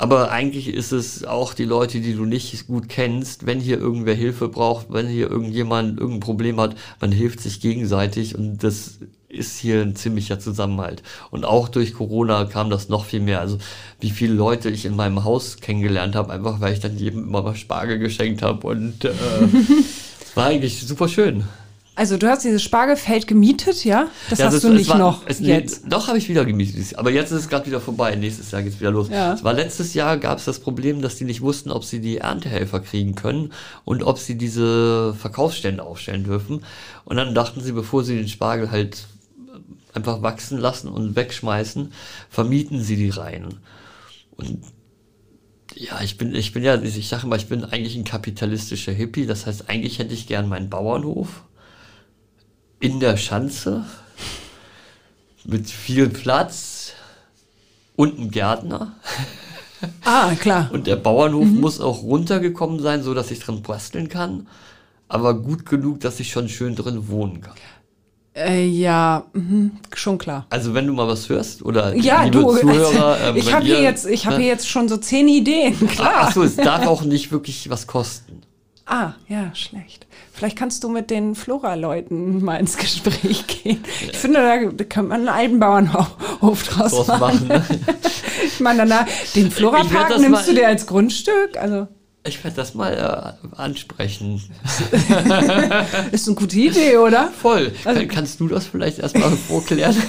Aber 0.00 0.30
eigentlich 0.30 0.68
ist 0.68 0.92
es 0.92 1.24
auch 1.24 1.54
die 1.54 1.64
Leute, 1.64 2.00
die 2.00 2.14
du 2.14 2.24
nicht 2.24 2.68
gut 2.68 2.88
kennst, 2.88 3.46
wenn 3.46 3.58
hier 3.58 3.78
irgendwer 3.78 4.14
Hilfe 4.14 4.48
braucht, 4.48 4.86
wenn 4.92 5.08
hier 5.08 5.28
irgendjemand 5.28 5.98
irgendein 5.98 6.20
Problem 6.20 6.60
hat, 6.60 6.76
man 7.00 7.10
hilft 7.10 7.40
sich 7.40 7.60
gegenseitig 7.60 8.36
und 8.36 8.62
das 8.62 9.00
ist 9.28 9.58
hier 9.58 9.82
ein 9.82 9.96
ziemlicher 9.96 10.38
Zusammenhalt. 10.38 11.02
Und 11.32 11.44
auch 11.44 11.68
durch 11.68 11.94
Corona 11.94 12.44
kam 12.44 12.70
das 12.70 12.88
noch 12.88 13.04
viel 13.04 13.20
mehr. 13.20 13.40
Also 13.40 13.58
wie 13.98 14.10
viele 14.10 14.34
Leute 14.34 14.70
ich 14.70 14.84
in 14.84 14.94
meinem 14.94 15.24
Haus 15.24 15.56
kennengelernt 15.56 16.14
habe, 16.14 16.32
einfach 16.32 16.60
weil 16.60 16.72
ich 16.72 16.80
dann 16.80 16.96
jedem 16.96 17.24
immer 17.24 17.42
mal 17.42 17.56
Spargel 17.56 17.98
geschenkt 17.98 18.40
habe 18.40 18.68
und 18.68 19.04
äh, 19.04 19.12
war 20.36 20.46
eigentlich 20.46 20.86
super 20.86 21.08
schön. 21.08 21.44
Also 21.98 22.16
du 22.16 22.28
hast 22.28 22.44
dieses 22.44 22.62
Spargelfeld 22.62 23.26
gemietet, 23.26 23.84
ja? 23.84 24.08
Das 24.30 24.38
Ja, 24.38 24.46
hast 24.46 24.54
das- 24.54 24.62
du 24.62 24.68
es 24.68 24.74
nicht 24.74 24.88
war- 24.90 24.98
noch 24.98 25.22
es, 25.26 25.40
jetzt. 25.40 25.82
Nee, 25.84 25.90
doch 25.90 26.06
habe 26.06 26.16
ich 26.16 26.28
wieder 26.28 26.44
gemietet. 26.44 26.96
Aber 26.96 27.10
jetzt 27.10 27.32
ist 27.32 27.40
es 27.40 27.48
gerade 27.48 27.66
wieder 27.66 27.80
vorbei. 27.80 28.14
Nächstes 28.14 28.52
Jahr 28.52 28.62
geht's 28.62 28.78
wieder 28.78 28.92
los. 28.92 29.08
Ja. 29.08 29.34
Es 29.34 29.42
war 29.42 29.52
letztes 29.52 29.94
Jahr 29.94 30.16
gab 30.16 30.38
es 30.38 30.44
das 30.44 30.60
Problem, 30.60 31.02
dass 31.02 31.16
die 31.16 31.24
nicht 31.24 31.40
wussten, 31.40 31.72
ob 31.72 31.84
sie 31.84 32.00
die 32.00 32.18
Erntehelfer 32.18 32.78
kriegen 32.78 33.16
können 33.16 33.52
und 33.84 34.04
ob 34.04 34.18
sie 34.20 34.38
diese 34.38 35.12
Verkaufsstände 35.14 35.82
aufstellen 35.82 36.22
dürfen. 36.22 36.64
Und 37.04 37.16
dann 37.16 37.34
dachten 37.34 37.60
sie, 37.62 37.72
bevor 37.72 38.04
sie 38.04 38.16
den 38.16 38.28
Spargel 38.28 38.70
halt 38.70 39.06
einfach 39.92 40.22
wachsen 40.22 40.58
lassen 40.58 40.86
und 40.88 41.16
wegschmeißen, 41.16 41.92
vermieten 42.30 42.80
sie 42.80 42.94
die 42.94 43.10
Reihen. 43.10 43.56
Und 44.36 44.60
ja, 45.74 46.00
ich 46.00 46.16
bin, 46.16 46.32
ich 46.34 46.52
bin 46.52 46.62
ja, 46.62 46.80
ich 46.80 47.08
sage 47.08 47.26
mal, 47.26 47.36
ich 47.36 47.48
bin 47.48 47.64
eigentlich 47.64 47.96
ein 47.96 48.04
kapitalistischer 48.04 48.92
Hippie. 48.92 49.26
Das 49.26 49.46
heißt, 49.46 49.68
eigentlich 49.68 49.98
hätte 49.98 50.14
ich 50.14 50.28
gern 50.28 50.48
meinen 50.48 50.70
Bauernhof 50.70 51.42
in 52.80 53.00
der 53.00 53.16
Schanze 53.16 53.84
mit 55.44 55.68
viel 55.70 56.08
Platz 56.08 56.92
und 57.96 58.18
einem 58.18 58.30
Gärtner. 58.30 58.92
Ah, 60.04 60.34
klar. 60.34 60.70
Und 60.72 60.86
der 60.86 60.96
Bauernhof 60.96 61.46
Mhm. 61.46 61.60
muss 61.60 61.80
auch 61.80 62.02
runtergekommen 62.02 62.80
sein, 62.80 63.02
so 63.02 63.14
dass 63.14 63.30
ich 63.30 63.40
drin 63.40 63.62
basteln 63.62 64.08
kann. 64.08 64.46
Aber 65.08 65.34
gut 65.34 65.64
genug, 65.66 66.00
dass 66.00 66.20
ich 66.20 66.30
schon 66.30 66.48
schön 66.48 66.74
drin 66.76 67.08
wohnen 67.08 67.40
kann. 67.40 67.54
Äh, 68.34 68.66
ja, 68.66 69.24
mhm, 69.32 69.72
schon 69.94 70.18
klar. 70.18 70.46
Also 70.50 70.74
wenn 70.74 70.86
du 70.86 70.92
mal 70.92 71.08
was 71.08 71.28
hörst 71.28 71.62
oder 71.64 71.94
Ja, 71.96 72.24
liebe 72.24 72.38
du, 72.40 72.54
Zuhörer, 72.60 73.18
ähm, 73.20 73.36
ich 73.36 73.52
habe 73.52 73.64
hier 73.64 73.80
jetzt, 73.82 74.06
ich 74.06 74.26
habe 74.26 74.36
ne? 74.36 74.42
hier 74.42 74.52
jetzt 74.52 74.68
schon 74.68 74.88
so 74.88 74.96
zehn 74.96 75.26
Ideen, 75.26 75.74
klar. 75.88 76.28
Achso, 76.28 76.42
es 76.42 76.54
darf 76.56 76.86
auch 76.86 77.02
nicht 77.02 77.32
wirklich 77.32 77.68
was 77.70 77.86
kosten. 77.86 78.42
Ah, 78.90 79.12
ja, 79.28 79.54
schlecht. 79.54 80.06
Vielleicht 80.32 80.56
kannst 80.56 80.82
du 80.82 80.88
mit 80.88 81.10
den 81.10 81.34
Flora-Leuten 81.34 82.42
mal 82.42 82.56
ins 82.56 82.78
Gespräch 82.78 83.46
gehen. 83.46 83.84
Ich 84.10 84.16
finde, 84.16 84.40
da, 84.72 84.84
kann 84.84 85.08
man 85.08 85.20
einen 85.20 85.28
alten 85.28 85.60
Bauernhof 85.60 86.62
draus, 86.62 87.06
machen. 87.06 87.20
machen. 87.20 87.48
ne? 87.48 87.64
Ich 88.46 88.60
meine, 88.60 88.86
danach, 88.86 89.06
den 89.34 89.50
Flora-Park 89.50 90.18
nimmst 90.18 90.48
du 90.48 90.54
dir 90.54 90.68
als 90.68 90.86
Grundstück. 90.86 91.58
Also, 91.58 91.88
Ich 92.26 92.42
werde 92.44 92.56
das 92.56 92.74
mal 92.74 92.92
äh, 93.42 93.56
ansprechen. 93.56 94.42
ist 96.12 96.26
eine 96.26 96.36
gute 96.36 96.58
Idee, 96.58 96.96
oder? 96.98 97.28
Voll. 97.28 97.72
Also 97.84 98.00
Kann, 98.00 98.08
kannst 98.08 98.40
du 98.40 98.48
das 98.48 98.66
vielleicht 98.66 98.98
erstmal 98.98 99.30
vorklären? 99.30 99.96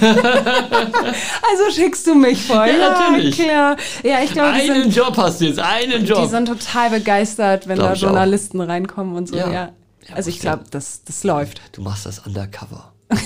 Also 1.52 1.70
schickst 1.74 2.06
du 2.06 2.14
mich 2.14 2.42
vor. 2.46 2.64
Ja, 2.66 2.90
natürlich. 2.90 3.38
klar. 3.38 3.76
Ja, 4.02 4.22
ich 4.22 4.32
glaube, 4.32 4.54
die 4.62 4.70
einen 4.70 4.82
sind, 4.84 4.96
Job 4.96 5.16
hast 5.16 5.40
du 5.40 5.46
jetzt, 5.46 5.58
einen 5.58 6.04
die 6.04 6.10
Job. 6.10 6.28
sind 6.30 6.46
total 6.46 6.90
begeistert, 6.90 7.66
wenn 7.66 7.76
Glaub 7.76 7.88
da 7.88 7.94
ich 7.94 8.00
auch. 8.04 8.08
Journalisten 8.10 8.60
reinkommen 8.60 9.16
und 9.16 9.28
so. 9.28 9.36
Ja. 9.36 9.50
Ja. 9.50 9.72
Ja, 10.08 10.14
Also 10.14 10.30
ich 10.30 10.36
ja. 10.42 10.54
glaube, 10.54 10.64
das, 10.70 11.02
das 11.04 11.24
läuft. 11.24 11.60
Du 11.72 11.82
machst 11.82 12.06
das 12.06 12.20
undercover. 12.20 12.92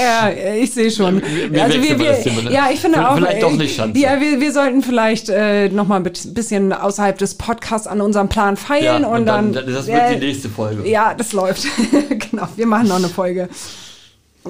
Ja, 0.00 0.30
ich 0.54 0.72
sehe 0.72 0.90
schon. 0.90 1.22
Wir- 1.22 1.52
wir 1.52 1.96
mal 1.96 2.06
das 2.06 2.22
Thema, 2.22 2.42
ne? 2.42 2.52
Ja, 2.52 2.68
ich 2.72 2.80
finde 2.80 2.98
V- 2.98 3.04
auch. 3.06 3.16
vielleicht 3.16 3.42
doch 3.42 3.52
äh, 3.52 3.56
nicht 3.56 3.74
Schanze. 3.76 4.00
Ja, 4.00 4.20
wir, 4.20 4.40
wir 4.40 4.52
sollten 4.52 4.82
vielleicht 4.82 5.28
äh, 5.28 5.68
noch 5.68 5.86
mal 5.86 5.96
ein 5.96 6.10
bisschen 6.34 6.72
außerhalb 6.72 7.16
des 7.18 7.34
Podcasts 7.34 7.86
an 7.86 8.00
unserem 8.00 8.28
Plan 8.28 8.56
feilen 8.56 9.04
und, 9.04 9.26
dann. 9.26 9.52
Das 9.52 9.86
wird 9.86 9.88
äh, 9.88 10.18
die 10.18 10.26
nächste 10.26 10.48
Folge. 10.48 10.88
Ja, 10.88 11.14
das 11.14 11.32
läuft. 11.32 11.66
genau, 12.30 12.48
wir 12.56 12.66
machen 12.66 12.88
noch 12.88 12.96
eine 12.96 13.08
Folge. 13.08 13.48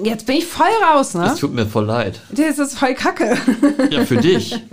Jetzt 0.03 0.25
bin 0.25 0.37
ich 0.37 0.45
voll 0.45 0.67
raus, 0.93 1.13
ne? 1.13 1.25
Es 1.33 1.39
tut 1.39 1.53
mir 1.53 1.65
voll 1.65 1.85
leid. 1.85 2.19
Das 2.31 2.57
ist 2.59 2.77
voll 2.77 2.93
kacke. 2.93 3.37
Ja, 3.89 4.05
für 4.05 4.17
dich. 4.17 4.55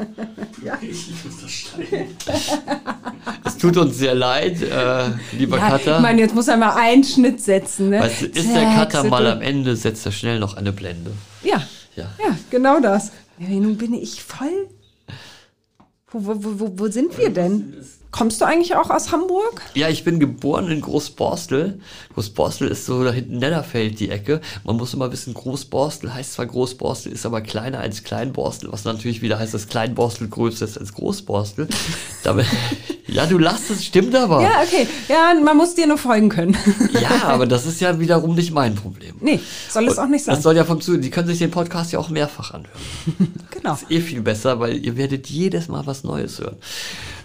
Es 3.44 3.56
tut 3.56 3.76
uns 3.76 3.96
sehr 3.98 4.14
leid, 4.14 4.60
äh, 4.62 5.04
lieber 5.36 5.58
Ja, 5.58 5.70
Cutter. 5.70 5.96
ich 5.96 6.02
meine, 6.02 6.20
jetzt 6.20 6.34
muss 6.34 6.48
er 6.48 6.56
mal 6.56 6.74
einen 6.74 7.04
Schnitt 7.04 7.40
setzen, 7.40 7.90
ne? 7.90 8.00
weißt 8.00 8.22
ist 8.22 8.54
der 8.54 8.74
Cutter 8.74 9.04
mal 9.04 9.24
du- 9.24 9.32
am 9.32 9.40
Ende, 9.42 9.76
setzt 9.76 10.04
er 10.06 10.12
schnell 10.12 10.38
noch 10.38 10.56
eine 10.56 10.72
Blende. 10.72 11.12
Ja, 11.42 11.62
Ja. 11.94 12.04
ja, 12.18 12.36
genau 12.50 12.80
das. 12.80 13.12
Ja, 13.38 13.48
nun 13.48 13.76
bin 13.76 13.94
ich 13.94 14.22
voll. 14.22 14.68
Wo, 16.10 16.24
wo, 16.26 16.34
wo, 16.44 16.60
wo, 16.60 16.72
wo 16.78 16.88
sind 16.88 17.16
wir 17.18 17.30
denn? 17.30 17.74
Kommst 18.16 18.40
du 18.40 18.46
eigentlich 18.46 18.74
auch 18.76 18.88
aus 18.88 19.12
Hamburg? 19.12 19.60
Ja, 19.74 19.90
ich 19.90 20.02
bin 20.02 20.18
geboren 20.18 20.70
in 20.70 20.80
Großborstel. 20.80 21.78
Großborstel 22.14 22.68
ist 22.68 22.86
so 22.86 23.04
da 23.04 23.12
hinten 23.12 23.36
Netterfeld 23.38 24.00
die 24.00 24.08
Ecke. 24.08 24.40
Man 24.64 24.76
muss 24.76 24.94
immer 24.94 25.12
wissen, 25.12 25.34
Großborstel 25.34 26.14
heißt 26.14 26.32
zwar 26.32 26.46
Großborstel, 26.46 27.12
ist 27.12 27.26
aber 27.26 27.42
kleiner 27.42 27.80
als 27.80 28.04
Kleinborstel, 28.04 28.72
was 28.72 28.84
natürlich 28.84 29.20
wieder 29.20 29.38
heißt, 29.38 29.52
dass 29.52 29.68
Kleinborstel 29.68 30.28
größer 30.28 30.64
ist 30.64 30.78
als 30.78 30.94
Großborstel. 30.94 31.68
Damit, 32.24 32.46
ja, 33.06 33.26
du 33.26 33.36
lachst, 33.36 33.68
es 33.70 33.84
stimmt 33.84 34.14
aber. 34.14 34.40
Ja, 34.40 34.62
okay. 34.62 34.88
Ja, 35.08 35.34
man 35.38 35.56
muss 35.58 35.74
dir 35.74 35.86
nur 35.86 35.98
folgen 35.98 36.30
können. 36.30 36.56
Ja, 37.00 37.24
aber 37.24 37.46
das 37.46 37.66
ist 37.66 37.80
ja 37.80 38.00
wiederum 38.00 38.34
nicht 38.34 38.52
mein 38.52 38.74
Problem. 38.74 39.16
nee, 39.20 39.38
soll 39.68 39.86
es 39.86 39.98
auch 39.98 40.06
nicht 40.06 40.24
sein. 40.24 40.34
Das 40.34 40.42
soll 40.42 40.56
ja 40.56 40.64
vom 40.64 40.80
Zuhören. 40.80 41.02
Die 41.02 41.10
können 41.10 41.28
sich 41.28 41.38
den 41.38 41.50
Podcast 41.50 41.92
ja 41.92 41.98
auch 41.98 42.08
mehrfach 42.08 42.54
anhören. 42.54 42.70
Genau. 43.50 43.78
eh 43.88 44.00
viel 44.00 44.20
besser, 44.20 44.60
weil 44.60 44.76
ihr 44.76 44.96
werdet 44.96 45.28
jedes 45.28 45.68
Mal 45.68 45.84
was 45.86 46.04
Neues 46.04 46.38
hören. 46.38 46.56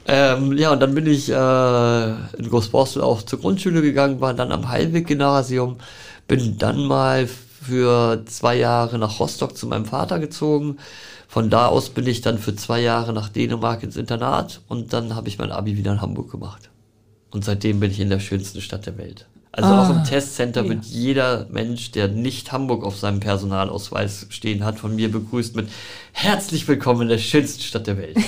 Ähm, 0.07 0.57
ja, 0.57 0.71
und 0.71 0.79
dann 0.79 0.95
bin 0.95 1.05
ich 1.05 1.29
äh, 1.29 2.09
in 2.37 2.49
Großborstel 2.49 3.01
auch 3.01 3.21
zur 3.21 3.39
Grundschule 3.39 3.81
gegangen, 3.81 4.19
war 4.19 4.33
dann 4.33 4.51
am 4.51 4.67
Heilweg-Gymnasium, 4.69 5.77
bin 6.27 6.57
dann 6.57 6.85
mal 6.85 7.27
für 7.27 8.23
zwei 8.25 8.55
Jahre 8.57 8.97
nach 8.97 9.19
Rostock 9.19 9.55
zu 9.55 9.67
meinem 9.67 9.85
Vater 9.85 10.19
gezogen. 10.19 10.77
Von 11.27 11.49
da 11.49 11.67
aus 11.67 11.89
bin 11.89 12.07
ich 12.07 12.21
dann 12.21 12.39
für 12.39 12.55
zwei 12.55 12.81
Jahre 12.81 13.13
nach 13.13 13.29
Dänemark 13.29 13.83
ins 13.83 13.95
Internat 13.95 14.61
und 14.67 14.91
dann 14.91 15.15
habe 15.15 15.29
ich 15.29 15.37
mein 15.37 15.51
Abi 15.51 15.77
wieder 15.77 15.93
in 15.93 16.01
Hamburg 16.01 16.31
gemacht. 16.31 16.69
Und 17.29 17.45
seitdem 17.45 17.79
bin 17.79 17.91
ich 17.91 17.99
in 17.99 18.09
der 18.09 18.19
schönsten 18.19 18.59
Stadt 18.59 18.85
der 18.85 18.97
Welt. 18.97 19.27
Also 19.53 19.67
auch 19.67 19.89
im 19.89 20.05
Testcenter 20.05 20.69
wird 20.69 20.85
jeder 20.85 21.45
Mensch, 21.49 21.91
der 21.91 22.07
nicht 22.07 22.53
Hamburg 22.53 22.85
auf 22.85 22.97
seinem 22.97 23.19
Personalausweis 23.19 24.27
stehen 24.29 24.63
hat, 24.63 24.79
von 24.79 24.95
mir 24.95 25.11
begrüßt 25.11 25.57
mit 25.57 25.67
herzlich 26.13 26.65
willkommen 26.69 27.01
in 27.01 27.09
der 27.09 27.17
schönsten 27.17 27.61
Stadt 27.61 27.85
der 27.85 27.97
Welt. 27.97 28.15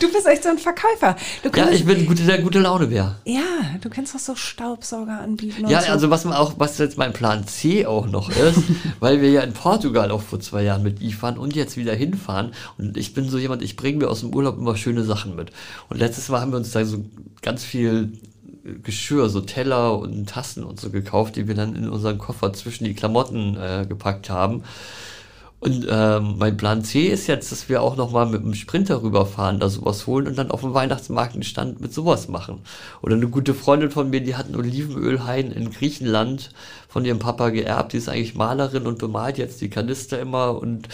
Du 0.00 0.12
bist 0.12 0.26
echt 0.26 0.42
so 0.42 0.50
ein 0.50 0.58
Verkäufer. 0.58 1.16
Ja, 1.56 1.70
ich 1.70 1.84
bin 1.84 2.06
gute, 2.06 2.24
der 2.24 2.42
gute 2.42 2.58
Laune 2.58 2.88
bär. 2.88 3.16
ja, 3.24 3.40
du 3.80 3.88
kannst 3.88 4.14
doch 4.14 4.18
so 4.18 4.34
Staubsauger 4.34 5.20
anbieten. 5.20 5.66
Ja, 5.68 5.80
so. 5.80 5.92
also 5.92 6.10
was 6.10 6.24
man 6.24 6.34
auch, 6.34 6.54
was 6.58 6.76
jetzt 6.78 6.98
mein 6.98 7.12
Plan 7.12 7.46
C 7.46 7.86
auch 7.86 8.06
noch 8.06 8.28
ist, 8.30 8.60
weil 9.00 9.22
wir 9.22 9.30
ja 9.30 9.40
in 9.42 9.52
Portugal 9.52 10.10
auch 10.10 10.20
vor 10.20 10.40
zwei 10.40 10.62
Jahren 10.62 10.82
mit 10.82 11.00
I 11.00 11.12
fahren 11.12 11.38
und 11.38 11.54
jetzt 11.54 11.76
wieder 11.76 11.94
hinfahren. 11.94 12.52
Und 12.76 12.96
ich 12.96 13.14
bin 13.14 13.28
so 13.28 13.38
jemand, 13.38 13.62
ich 13.62 13.76
bringe 13.76 13.98
mir 13.98 14.10
aus 14.10 14.20
dem 14.20 14.34
Urlaub 14.34 14.58
immer 14.58 14.76
schöne 14.76 15.04
Sachen 15.04 15.36
mit. 15.36 15.52
Und 15.88 15.98
letztes 15.98 16.28
Mal 16.28 16.40
haben 16.40 16.50
wir 16.50 16.58
uns 16.58 16.72
da 16.72 16.84
so 16.84 17.04
ganz 17.40 17.64
viel 17.64 18.12
Geschirr, 18.82 19.28
so 19.28 19.40
Teller 19.40 19.98
und 19.98 20.28
Tassen 20.28 20.64
und 20.64 20.80
so 20.80 20.90
gekauft, 20.90 21.36
die 21.36 21.48
wir 21.48 21.54
dann 21.54 21.76
in 21.76 21.88
unseren 21.88 22.18
Koffer 22.18 22.52
zwischen 22.52 22.84
die 22.84 22.94
Klamotten 22.94 23.56
äh, 23.56 23.86
gepackt 23.88 24.30
haben. 24.30 24.62
Und 25.64 25.86
ähm, 25.88 26.34
mein 26.36 26.58
Plan 26.58 26.84
C 26.84 27.06
ist 27.06 27.26
jetzt, 27.26 27.50
dass 27.50 27.70
wir 27.70 27.80
auch 27.80 27.96
nochmal 27.96 28.26
mit 28.26 28.42
dem 28.42 28.52
Sprinter 28.52 29.02
rüberfahren, 29.02 29.60
da 29.60 29.70
sowas 29.70 30.06
holen 30.06 30.26
und 30.26 30.36
dann 30.36 30.50
auf 30.50 30.60
dem 30.60 30.74
Weihnachtsmarkt 30.74 31.32
einen 31.32 31.42
Stand 31.42 31.80
mit 31.80 31.90
sowas 31.94 32.28
machen. 32.28 32.60
Oder 33.00 33.14
eine 33.14 33.28
gute 33.28 33.54
Freundin 33.54 33.90
von 33.90 34.10
mir, 34.10 34.20
die 34.20 34.36
hat 34.36 34.44
einen 34.44 34.56
Olivenölhain 34.56 35.52
in 35.52 35.70
Griechenland 35.70 36.50
von 36.86 37.06
ihrem 37.06 37.18
Papa 37.18 37.48
geerbt. 37.48 37.94
Die 37.94 37.96
ist 37.96 38.10
eigentlich 38.10 38.34
Malerin 38.34 38.86
und 38.86 38.98
bemalt 38.98 39.38
jetzt 39.38 39.62
die 39.62 39.70
Kanister 39.70 40.20
immer. 40.20 40.60
Und 40.60 40.88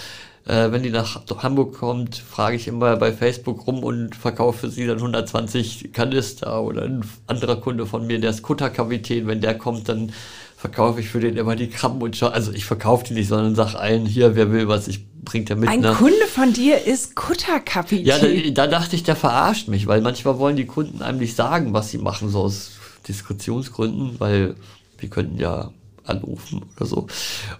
äh, 0.47 0.73
wenn 0.73 0.83
die 0.83 0.91
nach 0.91 1.21
Hamburg 1.43 1.79
kommt, 1.79 2.17
frage 2.17 2.57
ich 2.57 2.67
immer 2.67 2.97
bei 2.97 3.13
Facebook 3.13 3.67
rum 3.67 3.85
und 3.85 4.17
verkaufe 4.17 4.61
für 4.61 4.71
sie 4.71 4.87
dann 4.87 4.99
120 4.99 5.93
Kanister. 5.93 6.63
Oder 6.63 6.83
ein 6.83 7.05
anderer 7.27 7.57
Kunde 7.57 7.87
von 7.87 8.07
mir, 8.07 8.19
der 8.21 8.31
ist 8.31 8.43
Kutterkapitän, 8.43 9.27
wenn 9.27 9.41
der 9.41 9.57
kommt, 9.59 9.89
dann 9.89 10.13
verkaufe 10.57 11.01
ich 11.01 11.09
für 11.09 11.21
den 11.21 11.37
immer 11.37 11.57
die 11.57 11.71
Krabben 11.71 12.03
und 12.03 12.17
schau, 12.17 12.27
also 12.27 12.53
ich 12.53 12.67
verkaufe 12.67 13.05
die 13.05 13.15
nicht, 13.15 13.29
sondern 13.29 13.55
sag 13.55 13.75
allen 13.75 14.05
hier, 14.05 14.37
wer 14.37 14.53
will 14.53 14.69
was, 14.69 14.89
ich 14.89 15.07
bring 15.23 15.47
der 15.47 15.57
mit. 15.57 15.69
Ein 15.69 15.81
ne? 15.81 15.95
Kunde 15.97 16.27
von 16.27 16.53
dir 16.53 16.85
ist 16.85 17.17
Kutterkapitän. 17.17 18.05
Ja, 18.05 18.19
da, 18.19 18.67
da 18.67 18.67
dachte 18.67 18.97
ich, 18.97 19.03
der 19.03 19.17
verarscht 19.17 19.69
mich, 19.69 19.87
weil 19.87 20.03
manchmal 20.03 20.39
wollen 20.39 20.57
die 20.57 20.67
Kunden 20.67 21.01
einem 21.03 21.19
nicht 21.19 21.35
sagen, 21.35 21.73
was 21.73 21.91
sie 21.91 21.99
machen, 21.99 22.29
so 22.29 22.41
aus 22.41 22.73
Diskretionsgründen, 23.09 24.17
weil 24.21 24.55
wir 24.99 25.09
könnten 25.09 25.39
ja 25.39 25.71
anrufen 26.05 26.63
oder 26.77 26.87
so. 26.87 27.07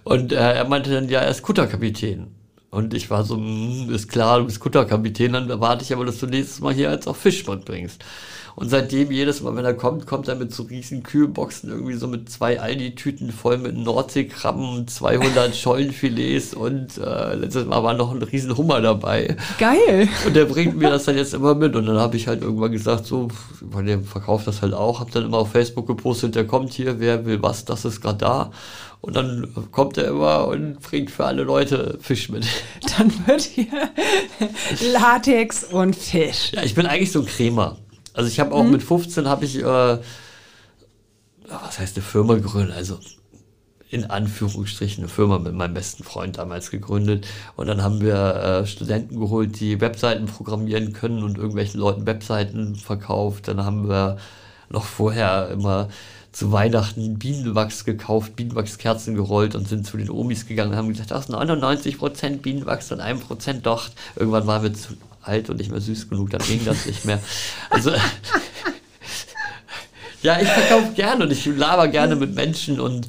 Und 0.03 0.31
äh, 0.31 0.35
er 0.35 0.67
meinte 0.67 0.91
dann, 0.91 1.09
ja, 1.09 1.21
er 1.21 1.31
ist 1.31 1.41
Kutterkapitän. 1.41 2.27
Und 2.71 2.93
ich 2.93 3.09
war 3.09 3.25
so, 3.25 3.35
hm, 3.35 3.93
ist 3.93 4.07
klar, 4.07 4.39
du 4.39 4.45
bist 4.45 4.61
Kutterkapitän, 4.61 5.33
dann 5.33 5.49
erwarte 5.49 5.83
ich 5.83 5.93
aber, 5.93 6.05
dass 6.05 6.19
du 6.19 6.25
nächstes 6.25 6.61
Mal 6.61 6.73
hier 6.73 6.89
jetzt 6.89 7.05
auch 7.05 7.17
Fisch 7.17 7.45
mitbringst. 7.45 8.03
Und 8.55 8.69
seitdem 8.69 9.11
jedes 9.11 9.41
Mal, 9.41 9.55
wenn 9.55 9.65
er 9.65 9.73
kommt, 9.73 10.05
kommt 10.05 10.27
er 10.27 10.35
mit 10.35 10.53
so 10.53 10.63
riesen 10.63 11.03
Kühlboxen, 11.03 11.69
irgendwie 11.69 11.93
so 11.93 12.07
mit 12.07 12.29
zwei 12.29 12.59
Aldi-Tüten 12.59 13.31
voll 13.31 13.57
mit 13.57 13.77
Nordseekrabben, 13.77 14.87
200 14.87 15.55
Schollenfilets 15.55 16.53
und 16.53 16.97
äh, 16.97 17.35
letztes 17.35 17.65
Mal 17.65 17.83
war 17.83 17.93
noch 17.93 18.11
ein 18.11 18.21
riesen 18.21 18.55
Hummer 18.57 18.81
dabei. 18.81 19.35
Geil. 19.57 20.07
Und 20.25 20.35
der 20.35 20.45
bringt 20.45 20.77
mir 20.77 20.89
das 20.89 21.05
dann 21.05 21.17
jetzt 21.17 21.33
immer 21.33 21.55
mit. 21.55 21.75
Und 21.75 21.85
dann 21.85 21.97
habe 21.97 22.17
ich 22.17 22.27
halt 22.27 22.41
irgendwann 22.41 22.71
gesagt, 22.71 23.05
so, 23.05 23.29
weil 23.61 23.85
der 23.85 23.99
verkauft 23.99 24.47
das 24.47 24.61
halt 24.61 24.73
auch, 24.73 24.99
habe 24.99 25.11
dann 25.11 25.25
immer 25.25 25.37
auf 25.37 25.51
Facebook 25.51 25.87
gepostet, 25.87 26.35
der 26.35 26.45
kommt 26.45 26.73
hier, 26.73 26.99
wer 26.99 27.25
will 27.25 27.41
was, 27.41 27.65
das 27.65 27.85
ist 27.85 28.01
gerade 28.01 28.17
da. 28.17 28.51
Und 29.01 29.15
dann 29.15 29.47
kommt 29.71 29.97
er 29.97 30.07
immer 30.07 30.47
und 30.47 30.79
bringt 30.79 31.09
für 31.09 31.25
alle 31.25 31.41
Leute 31.43 31.97
Fisch 32.01 32.29
mit. 32.29 32.45
Dann 32.97 33.11
wird 33.25 33.41
hier 33.41 33.89
Latex 34.93 35.63
und 35.63 35.95
Fisch. 35.95 36.51
Ja, 36.53 36.61
ich 36.61 36.75
bin 36.75 36.85
eigentlich 36.85 37.11
so 37.11 37.21
ein 37.21 37.25
Cremer. 37.25 37.77
Also 38.13 38.29
ich 38.29 38.39
habe 38.39 38.53
auch 38.53 38.63
Mhm. 38.63 38.71
mit 38.71 38.83
15 38.83 39.27
habe 39.27 39.45
ich, 39.45 39.57
äh, 39.57 39.63
was 39.63 39.99
heißt 41.79 41.97
eine 41.97 42.05
Firma 42.05 42.35
gegründet, 42.35 42.75
also 42.75 42.99
in 43.89 44.05
Anführungsstrichen 44.05 45.03
eine 45.03 45.09
Firma 45.11 45.37
mit 45.39 45.53
meinem 45.53 45.73
besten 45.73 46.03
Freund 46.03 46.37
damals 46.37 46.69
gegründet. 46.71 47.27
Und 47.55 47.67
dann 47.67 47.83
haben 47.83 48.01
wir 48.01 48.61
äh, 48.63 48.67
Studenten 48.67 49.19
geholt, 49.19 49.59
die 49.59 49.81
Webseiten 49.81 50.27
programmieren 50.27 50.93
können 50.93 51.23
und 51.23 51.37
irgendwelchen 51.37 51.79
Leuten 51.79 52.05
Webseiten 52.05 52.75
verkauft. 52.75 53.47
Dann 53.49 53.65
haben 53.65 53.89
wir 53.89 54.17
noch 54.69 54.85
vorher 54.85 55.49
immer 55.49 55.89
zu 56.31 56.51
Weihnachten 56.51 57.19
Bienenwachs 57.19 57.85
gekauft, 57.85 58.35
Bienenwachskerzen 58.35 59.15
gerollt 59.15 59.55
und 59.55 59.67
sind 59.67 59.85
zu 59.85 59.97
den 59.97 60.09
Omis 60.09 60.47
gegangen 60.47 60.71
und 60.71 60.77
haben 60.77 60.89
gesagt, 60.89 61.11
das 61.11 61.29
ist 61.29 61.35
99% 61.35 62.37
Bienenwachs 62.37 62.91
und 62.91 63.01
1% 63.01 63.61
Docht. 63.61 63.93
Irgendwann 64.15 64.47
waren 64.47 64.63
wir 64.63 64.73
zu 64.73 64.93
alt 65.21 65.49
und 65.49 65.57
nicht 65.57 65.71
mehr 65.71 65.81
süß 65.81 66.09
genug, 66.09 66.29
dann 66.29 66.41
ging 66.41 66.63
das 66.65 66.85
nicht 66.85 67.05
mehr. 67.05 67.19
Also 67.69 67.91
ja, 70.23 70.39
ich 70.39 70.47
verkaufe 70.47 70.93
gerne 70.93 71.25
und 71.25 71.31
ich 71.31 71.45
laber 71.45 71.87
gerne 71.87 72.15
mit 72.15 72.33
Menschen 72.33 72.79
und 72.79 73.07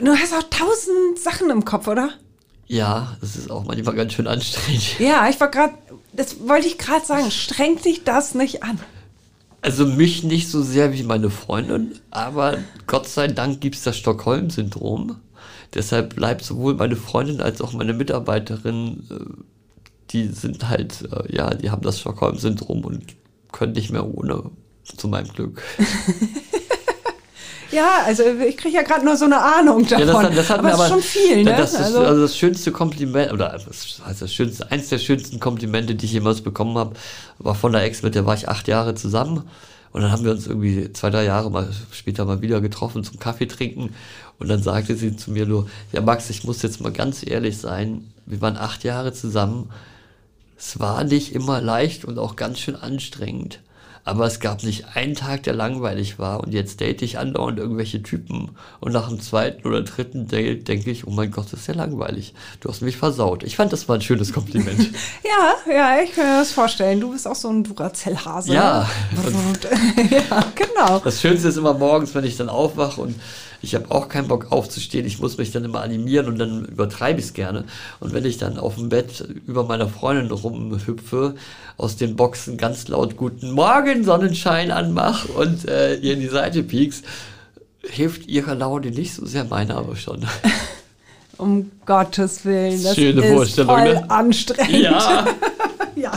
Du 0.00 0.16
hast 0.16 0.32
auch 0.32 0.42
tausend 0.50 1.18
Sachen 1.18 1.50
im 1.50 1.64
Kopf, 1.64 1.86
oder? 1.86 2.10
ja, 2.72 3.18
es 3.20 3.36
ist 3.36 3.50
auch 3.50 3.64
manchmal 3.64 3.94
ganz 3.94 4.14
schön 4.14 4.26
anstrengend. 4.26 4.98
Ja, 4.98 5.28
ich 5.28 5.38
war 5.40 5.50
gerade, 5.50 5.74
das 6.14 6.48
wollte 6.48 6.66
ich 6.66 6.78
gerade 6.78 7.04
sagen, 7.04 7.30
strengt 7.30 7.84
dich 7.84 8.04
das 8.04 8.34
nicht 8.34 8.62
an. 8.62 8.80
Also 9.62 9.86
mich 9.86 10.24
nicht 10.24 10.48
so 10.48 10.60
sehr 10.60 10.92
wie 10.92 11.04
meine 11.04 11.30
Freundin, 11.30 11.92
aber 12.10 12.58
Gott 12.88 13.06
sei 13.06 13.28
Dank 13.28 13.60
gibt's 13.60 13.84
das 13.84 13.96
Stockholm-Syndrom. 13.96 15.20
Deshalb 15.72 16.16
bleibt 16.16 16.42
sowohl 16.42 16.74
meine 16.74 16.96
Freundin 16.96 17.40
als 17.40 17.60
auch 17.60 17.72
meine 17.72 17.92
Mitarbeiterin, 17.92 19.04
äh, 19.08 19.42
die 20.10 20.26
sind 20.26 20.68
halt, 20.68 21.08
äh, 21.12 21.34
ja, 21.34 21.54
die 21.54 21.70
haben 21.70 21.82
das 21.82 22.00
Stockholm-Syndrom 22.00 22.84
und 22.84 23.04
können 23.52 23.72
nicht 23.72 23.92
mehr 23.92 24.04
ohne, 24.04 24.50
zu 24.84 25.06
meinem 25.06 25.28
Glück. 25.28 25.62
Ja, 27.72 28.02
also 28.04 28.22
ich 28.22 28.56
kriege 28.56 28.76
ja 28.76 28.82
gerade 28.82 29.04
nur 29.04 29.16
so 29.16 29.24
eine 29.24 29.40
Ahnung 29.40 29.86
davon. 29.86 30.06
Ja, 30.06 30.28
das, 30.28 30.48
das 30.48 30.50
aber 30.50 30.74
es 30.74 30.80
ist 30.80 30.88
schon 30.88 31.02
viel, 31.02 31.44
ne? 31.44 31.56
Das 31.56 31.72
ist 31.72 31.80
also, 31.80 32.00
also 32.00 32.20
das 32.22 32.36
schönste 32.36 32.70
Kompliment, 32.70 33.32
oder 33.32 33.58
was 33.66 34.00
heißt 34.06 34.22
das 34.22 34.32
schönste, 34.32 34.70
eins 34.70 34.88
der 34.90 34.98
schönsten 34.98 35.40
Komplimente, 35.40 35.94
die 35.94 36.04
ich 36.04 36.12
jemals 36.12 36.42
bekommen 36.42 36.76
habe, 36.76 36.94
war 37.38 37.54
von 37.54 37.72
der 37.72 37.82
Ex, 37.82 38.02
mit 38.02 38.14
der 38.14 38.26
war 38.26 38.34
ich 38.34 38.48
acht 38.48 38.68
Jahre 38.68 38.94
zusammen. 38.94 39.48
Und 39.92 40.00
dann 40.00 40.10
haben 40.10 40.24
wir 40.24 40.32
uns 40.32 40.46
irgendwie 40.46 40.92
zwei, 40.92 41.10
drei 41.10 41.24
Jahre 41.24 41.50
mal 41.50 41.68
später 41.92 42.24
mal 42.24 42.40
wieder 42.40 42.60
getroffen 42.60 43.04
zum 43.04 43.18
Kaffee 43.18 43.46
trinken. 43.46 43.94
Und 44.38 44.48
dann 44.48 44.62
sagte 44.62 44.96
sie 44.96 45.16
zu 45.16 45.30
mir 45.30 45.46
nur, 45.46 45.68
ja 45.92 46.00
Max, 46.00 46.30
ich 46.30 46.44
muss 46.44 46.62
jetzt 46.62 46.80
mal 46.80 46.92
ganz 46.92 47.26
ehrlich 47.26 47.58
sein, 47.58 48.10
wir 48.26 48.40
waren 48.40 48.56
acht 48.56 48.84
Jahre 48.84 49.12
zusammen. 49.12 49.70
Es 50.58 50.78
war 50.78 51.04
nicht 51.04 51.34
immer 51.34 51.60
leicht 51.60 52.04
und 52.04 52.18
auch 52.18 52.36
ganz 52.36 52.58
schön 52.58 52.76
anstrengend. 52.76 53.60
Aber 54.04 54.26
es 54.26 54.40
gab 54.40 54.64
nicht 54.64 54.96
einen 54.96 55.14
Tag, 55.14 55.44
der 55.44 55.54
langweilig 55.54 56.18
war. 56.18 56.40
Und 56.40 56.52
jetzt 56.52 56.80
date 56.80 57.02
ich 57.02 57.18
andauernd 57.18 57.58
irgendwelche 57.58 58.02
Typen. 58.02 58.50
Und 58.80 58.92
nach 58.92 59.08
dem 59.08 59.20
zweiten 59.20 59.66
oder 59.66 59.82
dritten 59.82 60.26
Date 60.26 60.66
denke 60.66 60.90
ich, 60.90 61.06
oh 61.06 61.10
mein 61.10 61.30
Gott, 61.30 61.46
das 61.52 61.60
ist 61.60 61.66
ja 61.68 61.74
langweilig. 61.74 62.34
Du 62.60 62.68
hast 62.68 62.82
mich 62.82 62.96
versaut. 62.96 63.44
Ich 63.44 63.56
fand, 63.56 63.72
das 63.72 63.88
war 63.88 63.96
ein 63.96 64.02
schönes 64.02 64.32
Kompliment. 64.32 64.80
ja, 65.24 65.72
ja, 65.72 66.02
ich 66.02 66.14
kann 66.14 66.26
mir 66.26 66.38
das 66.38 66.50
vorstellen. 66.50 67.00
Du 67.00 67.12
bist 67.12 67.28
auch 67.28 67.36
so 67.36 67.48
ein 67.48 67.62
Duracell-Hase. 67.62 68.54
Ja. 68.54 68.90
Und, 69.24 70.10
ja, 70.10 70.44
genau. 70.54 70.98
Das 70.98 71.20
Schönste 71.20 71.48
ist 71.48 71.56
immer 71.56 71.74
morgens, 71.74 72.12
wenn 72.14 72.24
ich 72.24 72.36
dann 72.36 72.48
aufwache 72.48 73.00
und 73.00 73.14
ich 73.62 73.76
habe 73.76 73.90
auch 73.90 74.08
keinen 74.08 74.26
Bock 74.26 74.50
aufzustehen. 74.50 75.06
Ich 75.06 75.20
muss 75.20 75.38
mich 75.38 75.52
dann 75.52 75.64
immer 75.64 75.82
animieren 75.82 76.26
und 76.26 76.38
dann 76.38 76.64
übertreibe 76.64 77.20
ich 77.20 77.26
es 77.26 77.32
gerne. 77.32 77.64
Und 78.00 78.12
wenn 78.12 78.24
ich 78.24 78.36
dann 78.36 78.58
auf 78.58 78.74
dem 78.74 78.88
Bett 78.88 79.24
über 79.46 79.64
meiner 79.64 79.88
Freundin 79.88 80.30
rumhüpfe, 80.32 81.36
aus 81.76 81.96
den 81.96 82.16
Boxen 82.16 82.56
ganz 82.56 82.88
laut 82.88 83.16
Guten 83.16 83.52
Morgen 83.52 84.04
Sonnenschein 84.04 84.72
anmach 84.72 85.28
und 85.28 85.68
äh, 85.68 85.94
ihr 85.94 86.14
in 86.14 86.20
die 86.20 86.28
Seite 86.28 86.64
piekst, 86.64 87.04
hilft 87.82 88.26
ihrer 88.26 88.56
Laune 88.56 88.90
nicht 88.90 89.14
so 89.14 89.24
sehr, 89.26 89.44
meine 89.44 89.76
aber 89.76 89.96
schon. 89.96 90.26
Um 91.38 91.72
Gottes 91.86 92.44
Willen. 92.44 92.80
Das 92.84 92.94
Schöne 92.94 93.24
ist 93.24 93.32
Vorstellung, 93.32 93.76
voll 93.76 93.94
ne? 93.94 94.10
anstrengend. 94.10 94.80
Ja, 94.80 95.26
ja. 95.96 96.12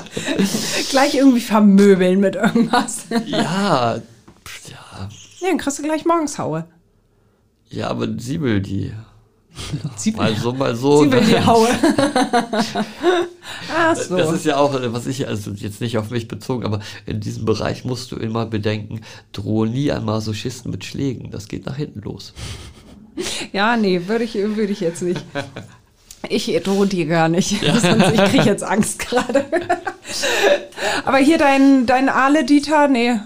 Gleich 0.91 1.15
irgendwie 1.15 1.39
vermöbeln 1.39 2.19
mit 2.19 2.35
irgendwas. 2.35 3.05
ja, 3.25 3.95
ja, 3.95 3.97
Ja, 5.39 5.47
dann 5.47 5.57
kriegst 5.57 5.79
du 5.79 5.83
gleich 5.83 6.05
morgens 6.05 6.37
Haue. 6.37 6.65
Ja, 7.70 7.89
aber 7.89 8.07
sie 8.18 8.41
will 8.41 8.61
die. 8.61 8.91
Sie 9.95 10.11
Mal 10.11 10.36
so, 10.36 10.51
mal 10.51 10.76
so. 10.76 11.03
Sie 11.03 11.11
will 11.11 11.22
die 11.22 11.39
Haue. 11.39 11.70
Ach 13.74 13.95
so. 13.95 14.18
Das 14.18 14.34
ist 14.34 14.45
ja 14.45 14.57
auch, 14.57 14.74
was 14.91 15.07
ich, 15.07 15.28
also 15.28 15.51
jetzt 15.51 15.80
nicht 15.80 15.97
auf 15.97 16.09
mich 16.09 16.28
bezogen, 16.28 16.66
aber 16.66 16.82
in 17.05 17.22
diesem 17.22 17.45
Bereich 17.45 17.86
musst 17.86 18.11
du 18.11 18.18
immer 18.18 18.45
bedenken, 18.45 19.01
drohe 19.32 19.68
nie 19.68 19.91
an 19.91 20.03
Masochisten 20.03 20.72
mit 20.72 20.84
Schlägen. 20.84 21.32
Das 21.32 21.47
geht 21.47 21.66
nach 21.66 21.78
hinten 21.78 22.01
los. 22.01 22.34
Ja, 23.53 23.78
nee, 23.78 24.07
würde 24.07 24.26
ich, 24.26 24.34
würde 24.36 24.74
ich 24.74 24.82
jetzt 24.82 25.01
nicht. 25.01 25.24
Ich 26.30 26.45
drohe 26.63 26.88
dir 26.88 27.05
gar 27.05 27.30
nicht. 27.30 27.61
Sonst, 27.82 28.11
ich 28.13 28.23
kriege 28.26 28.43
jetzt 28.43 28.63
Angst 28.63 28.99
gerade. 28.99 29.45
Aber 31.05 31.17
hier 31.17 31.38
dein, 31.38 31.86
dein 31.86 32.09
Ale-Dieter, 32.09 32.88
nee, 32.88 33.09
äh, 33.09 33.19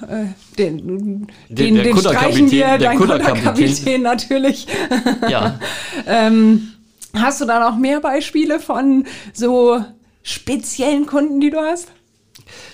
den, 0.58 1.28
den, 1.50 1.76
der 1.76 1.84
den 1.84 1.98
streichen 1.98 2.52
wir, 2.52 2.78
dein 2.78 2.98
Kutterkapitän. 2.98 4.02
Natürlich. 4.02 4.68
Ja. 5.30 5.60
Ähm, 6.06 6.74
hast 7.14 7.42
du 7.42 7.46
da 7.46 7.60
noch 7.60 7.78
mehr 7.78 8.00
Beispiele 8.00 8.60
von 8.60 9.06
so 9.34 9.84
speziellen 10.24 11.06
Kunden, 11.06 11.40
die 11.40 11.52
du 11.52 11.60
hast? 11.60 11.90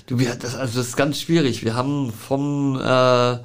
Du, 0.08 0.18
das, 0.18 0.56
also 0.56 0.80
das 0.80 0.90
ist 0.90 0.96
ganz 0.96 1.20
schwierig. 1.20 1.66
Wir 1.66 1.76
haben 1.76 2.14
vom 2.14 2.80
äh, 2.80 3.38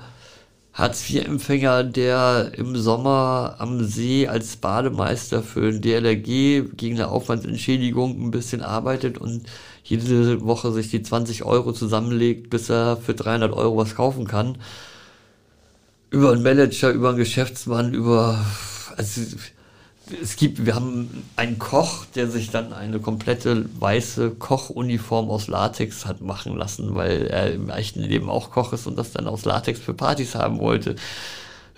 Hartz-IV-Empfänger, 0.80 1.84
der 1.84 2.52
im 2.56 2.74
Sommer 2.74 3.56
am 3.58 3.84
See 3.84 4.26
als 4.26 4.56
Bademeister 4.56 5.42
für 5.42 5.72
den 5.72 5.82
DLRG 5.82 6.74
gegen 6.74 6.96
eine 6.96 7.08
Aufwandsentschädigung 7.08 8.20
ein 8.20 8.30
bisschen 8.30 8.62
arbeitet 8.62 9.18
und 9.18 9.42
jede 9.84 10.42
Woche 10.44 10.72
sich 10.72 10.90
die 10.90 11.02
20 11.02 11.44
Euro 11.44 11.72
zusammenlegt, 11.72 12.48
bis 12.48 12.70
er 12.70 12.96
für 12.96 13.14
300 13.14 13.52
Euro 13.52 13.76
was 13.76 13.94
kaufen 13.94 14.26
kann. 14.26 14.56
Über 16.10 16.32
einen 16.32 16.42
Manager, 16.42 16.90
über 16.90 17.10
einen 17.10 17.18
Geschäftsmann, 17.18 17.92
über... 17.92 18.44
Also, 18.96 19.20
es 20.22 20.36
gibt, 20.36 20.64
wir 20.66 20.74
haben 20.74 21.24
einen 21.36 21.58
Koch, 21.58 22.04
der 22.14 22.28
sich 22.28 22.50
dann 22.50 22.72
eine 22.72 23.00
komplette 23.00 23.66
weiße 23.78 24.30
Kochuniform 24.32 25.30
aus 25.30 25.48
Latex 25.48 26.06
hat 26.06 26.20
machen 26.20 26.56
lassen, 26.56 26.94
weil 26.94 27.26
er 27.26 27.52
im 27.52 27.70
echten 27.70 28.00
Leben 28.00 28.28
auch 28.28 28.50
Koch 28.50 28.72
ist 28.72 28.86
und 28.86 28.96
das 28.96 29.12
dann 29.12 29.26
aus 29.26 29.44
Latex 29.44 29.80
für 29.80 29.94
Partys 29.94 30.34
haben 30.34 30.58
wollte. 30.58 30.96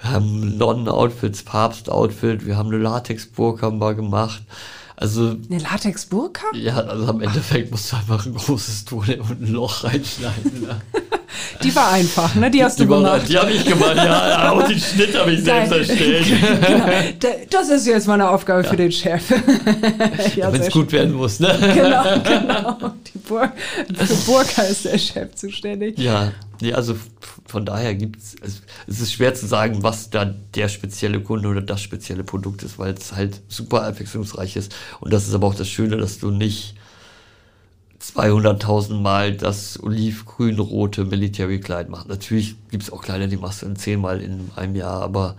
Wir 0.01 0.11
haben 0.11 0.59
Nonnen-Outfits, 0.59 1.45
Papst-Outfit, 1.45 2.45
wir 2.45 2.57
haben 2.57 2.69
eine 2.69 2.79
Latex-Burka 2.79 3.71
mal 3.71 3.95
gemacht. 3.95 4.43
Also, 5.03 5.35
Eine 5.51 5.59
Latex-Burka? 5.59 6.45
ja, 6.55 6.77
also 6.77 7.09
am 7.09 7.21
Endeffekt 7.21 7.73
musst 7.73 7.91
du 7.91 7.97
einfach 7.97 8.25
ein 8.25 8.35
großes 8.35 8.85
Tunnel 8.85 9.21
und 9.21 9.43
ein 9.43 9.53
Loch 9.53 9.83
reinschneiden. 9.83 10.63
Ne? 10.63 10.81
Die 11.65 11.75
war 11.75 11.91
einfach, 11.91 12.33
ne? 12.37 12.49
Die 12.53 12.63
hast 12.63 12.79
du 12.79 12.85
Die, 12.85 12.91
war- 12.91 12.99
gemacht. 13.01 13.23
die 13.29 13.37
habe 13.37 13.51
ich 13.51 13.65
gemacht, 13.65 13.97
ja, 13.97 14.29
ja, 14.29 14.51
und 14.53 14.69
den 14.69 14.79
Schnitt 14.79 15.19
habe 15.19 15.33
ich 15.33 15.43
selbst 15.43 15.73
erstellt. 15.73 16.25
genau. 16.67 16.87
Da- 17.19 17.29
Das 17.51 17.69
ist 17.69 17.85
jetzt 17.89 18.07
meine 18.07 18.31
Aufgabe 18.31 18.63
für 18.63 18.77
den 18.77 18.93
Chef. 18.93 19.23
ja, 20.37 20.53
Wenn 20.53 20.61
es 20.61 20.71
gut 20.71 20.93
werden 20.93 21.15
muss, 21.15 21.41
ne? 21.41 21.53
Genau, 21.75 22.05
genau. 22.23 22.93
Die 23.13 23.19
Bur 23.19 23.51
für 23.99 24.15
Burka 24.31 24.63
ist 24.63 24.85
der 24.85 24.99
Chef 24.99 25.35
zuständig. 25.35 25.99
Ja, 25.99 26.31
nee, 26.63 26.73
also 26.73 26.97
von 27.47 27.67
daher 27.67 27.95
gibt's 27.95 28.35
es, 28.41 28.63
es 28.87 29.01
ist 29.01 29.13
schwer 29.13 29.35
zu 29.35 29.47
sagen, 29.47 29.83
was 29.83 30.09
da 30.11 30.25
der 30.25 30.69
spezielle 30.69 31.21
Kunde 31.21 31.49
oder 31.49 31.61
das 31.61 31.83
spezielle 31.83 32.25
Produkt 32.25 32.63
ist, 32.63 32.79
weil 32.79 32.95
es 32.95 33.13
halt 33.13 33.43
super 33.49 33.83
abwechslungsreich 33.85 34.57
ist. 34.57 34.75
Und 35.01 35.13
das 35.13 35.29
ist 35.29 35.35
aber 35.35 35.47
auch 35.47 35.55
das 35.55 35.69
Schöne, 35.69 35.97
dass 35.99 36.19
du 36.19 36.31
nicht 36.31 36.75
200.000 38.01 38.95
Mal 39.01 39.37
das 39.37 39.81
olivgrün-rote 39.83 41.05
Military-Kleid 41.05 41.89
machst. 41.89 42.09
Natürlich 42.09 42.57
gibt's 42.71 42.91
auch 42.91 43.03
Kleider, 43.03 43.29
die 43.29 43.37
machst 43.37 43.63
du 43.63 43.67
in 43.67 43.77
zehnmal 43.77 44.21
in 44.21 44.51
einem 44.57 44.75
Jahr, 44.75 45.03
aber 45.03 45.37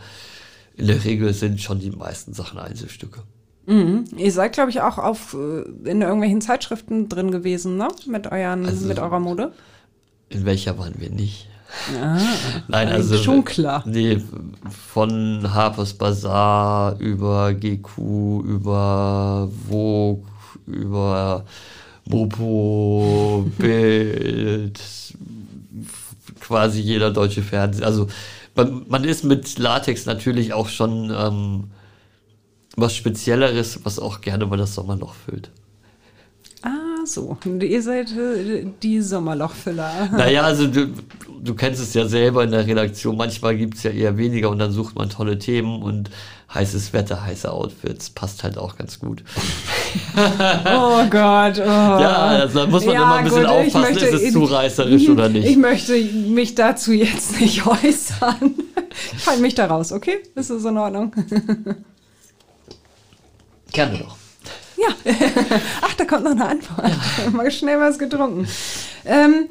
in 0.78 0.88
der 0.88 1.03
Regel 1.03 1.34
sind 1.34 1.61
schon 1.61 1.80
die 1.80 1.91
meisten 1.91 2.34
Sachen 2.34 2.59
Einzelstücke. 2.59 3.21
Ihr 3.65 4.32
seid, 4.32 4.53
glaube 4.53 4.71
ich, 4.71 4.82
auch 4.82 4.97
auf, 4.97 5.36
äh, 5.36 5.61
in 5.89 6.01
irgendwelchen 6.01 6.41
Zeitschriften 6.41 7.07
drin 7.07 7.32
gewesen, 7.32 7.78
ne? 7.78 7.88
Mit, 8.07 8.28
euren, 8.30 8.65
Also- 8.65 8.88
mit 8.88 8.99
eurer 8.99 9.19
Mode. 9.21 9.53
In 10.34 10.45
welcher 10.45 10.77
waren 10.79 10.95
wir 10.97 11.09
nicht? 11.09 11.47
Ah, 11.99 12.17
Nein, 12.67 12.89
also 12.89 13.17
schon 13.17 13.43
klar. 13.43 13.84
Nee, 13.86 14.21
von 14.69 15.53
Harper's 15.53 15.93
Bazaar 15.93 16.99
über 16.99 17.53
GQ, 17.53 17.97
über 18.45 19.49
Vogue, 19.67 20.23
über 20.67 21.45
Mopo, 22.05 23.49
Bild, 23.57 24.79
quasi 26.39 26.81
jeder 26.81 27.11
deutsche 27.11 27.41
Fernseher. 27.41 27.86
Also 27.86 28.07
man, 28.55 28.86
man 28.88 29.03
ist 29.03 29.23
mit 29.23 29.57
Latex 29.57 30.05
natürlich 30.05 30.53
auch 30.53 30.69
schon 30.69 31.11
ähm, 31.15 31.65
was 32.75 32.95
Spezielleres, 32.95 33.79
was 33.84 33.99
auch 33.99 34.21
gerne 34.21 34.45
mal 34.45 34.57
das 34.57 34.75
Sommerloch 34.75 35.13
füllt. 35.13 35.49
Ah, 37.04 37.06
so. 37.06 37.38
Ihr 37.62 37.82
seid 37.82 38.12
äh, 38.12 38.66
die 38.82 39.01
Sommerlochfüller. 39.01 40.10
Naja, 40.14 40.43
also 40.43 40.68
du, 40.68 40.88
du 41.43 41.54
kennst 41.54 41.82
es 41.82 41.93
ja 41.93 42.08
selber 42.08 42.43
in 42.45 42.51
der 42.51 42.66
Redaktion. 42.66 43.18
Manchmal 43.18 43.58
gibt 43.58 43.76
es 43.76 43.84
ja 43.84 43.91
eher 43.91 44.18
weniger 44.18 44.49
und 44.49 44.60
dann 44.60 44.72
sucht 44.72 44.95
man 44.95 45.10
tolle 45.10 45.38
Themen 45.38 45.82
und 45.82 46.10
heißes 46.54 46.93
Wetter, 46.93 47.26
heiße 47.26 47.51
Outfits. 47.51 48.10
Passt 48.12 48.43
halt 48.43 48.58
auch 48.58 48.78
ganz 48.78 48.99
gut. 48.99 49.24
Oh 50.16 51.04
Gott. 51.10 51.60
Oh. 51.60 51.62
Ja, 51.68 52.16
also 52.41 52.60
da 52.60 52.68
muss 52.68 52.84
man 52.86 52.95
immer 52.95 53.16
ein 53.16 53.24
bisschen 53.26 53.41
gut, 53.41 53.49
aufpassen, 53.49 53.82
möchte- 53.93 54.06
ist 54.08 54.24
es 54.24 54.34
zu 54.34 54.43
reißerisch 54.43 55.10
oder 55.10 55.30
nicht. 55.30 55.47
Ich 55.47 55.58
möchte 55.58 55.93
mich 56.01 56.56
dazu 56.56 56.93
jetzt 56.93 57.39
nicht 57.39 57.66
äußern. 57.66 58.56
Ich 59.18 59.28
halte 59.28 59.41
mich 59.41 59.54
da 59.56 59.66
raus, 59.68 59.91
okay? 59.91 60.18
Ist 60.36 60.49
das 60.49 60.64
in 60.66 60.78
Ordnung? 60.78 61.14
Gerne 63.72 63.97
doch. 63.99 64.18
Ja. 64.84 65.13
Ach, 65.81 65.93
da 65.95 66.05
kommt 66.05 66.23
noch 66.23 66.31
eine 66.31 66.47
Antwort. 66.47 66.91
Mal 67.31 67.51
schnell 67.51 67.79
was 67.79 67.97
getrunken. 67.97 68.47
Ähm, 69.05 69.47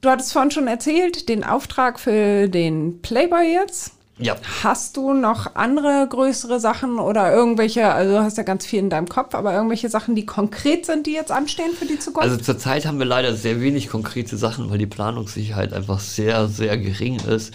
du 0.00 0.10
hattest 0.10 0.32
vorhin 0.32 0.50
schon 0.50 0.66
erzählt, 0.66 1.28
den 1.28 1.44
Auftrag 1.44 2.00
für 2.00 2.48
den 2.48 3.00
Playboy 3.02 3.52
jetzt. 3.52 3.92
Ja. 4.18 4.36
Hast 4.62 4.96
du 4.96 5.12
noch 5.12 5.56
andere 5.56 6.06
größere 6.08 6.60
Sachen 6.60 7.00
oder 7.00 7.32
irgendwelche, 7.32 7.92
also 7.92 8.12
du 8.12 8.22
hast 8.22 8.36
ja 8.36 8.44
ganz 8.44 8.64
viel 8.64 8.78
in 8.78 8.90
deinem 8.90 9.08
Kopf, 9.08 9.34
aber 9.34 9.52
irgendwelche 9.52 9.88
Sachen, 9.88 10.14
die 10.14 10.24
konkret 10.24 10.86
sind, 10.86 11.06
die 11.08 11.12
jetzt 11.12 11.32
anstehen 11.32 11.72
für 11.76 11.84
die 11.84 11.98
Zukunft? 11.98 12.28
Also 12.28 12.36
zurzeit 12.40 12.86
haben 12.86 13.00
wir 13.00 13.06
leider 13.06 13.34
sehr 13.34 13.60
wenig 13.60 13.88
konkrete 13.88 14.36
Sachen, 14.36 14.70
weil 14.70 14.78
die 14.78 14.86
Planungssicherheit 14.86 15.72
einfach 15.72 15.98
sehr, 15.98 16.46
sehr 16.46 16.78
gering 16.78 17.18
ist. 17.26 17.52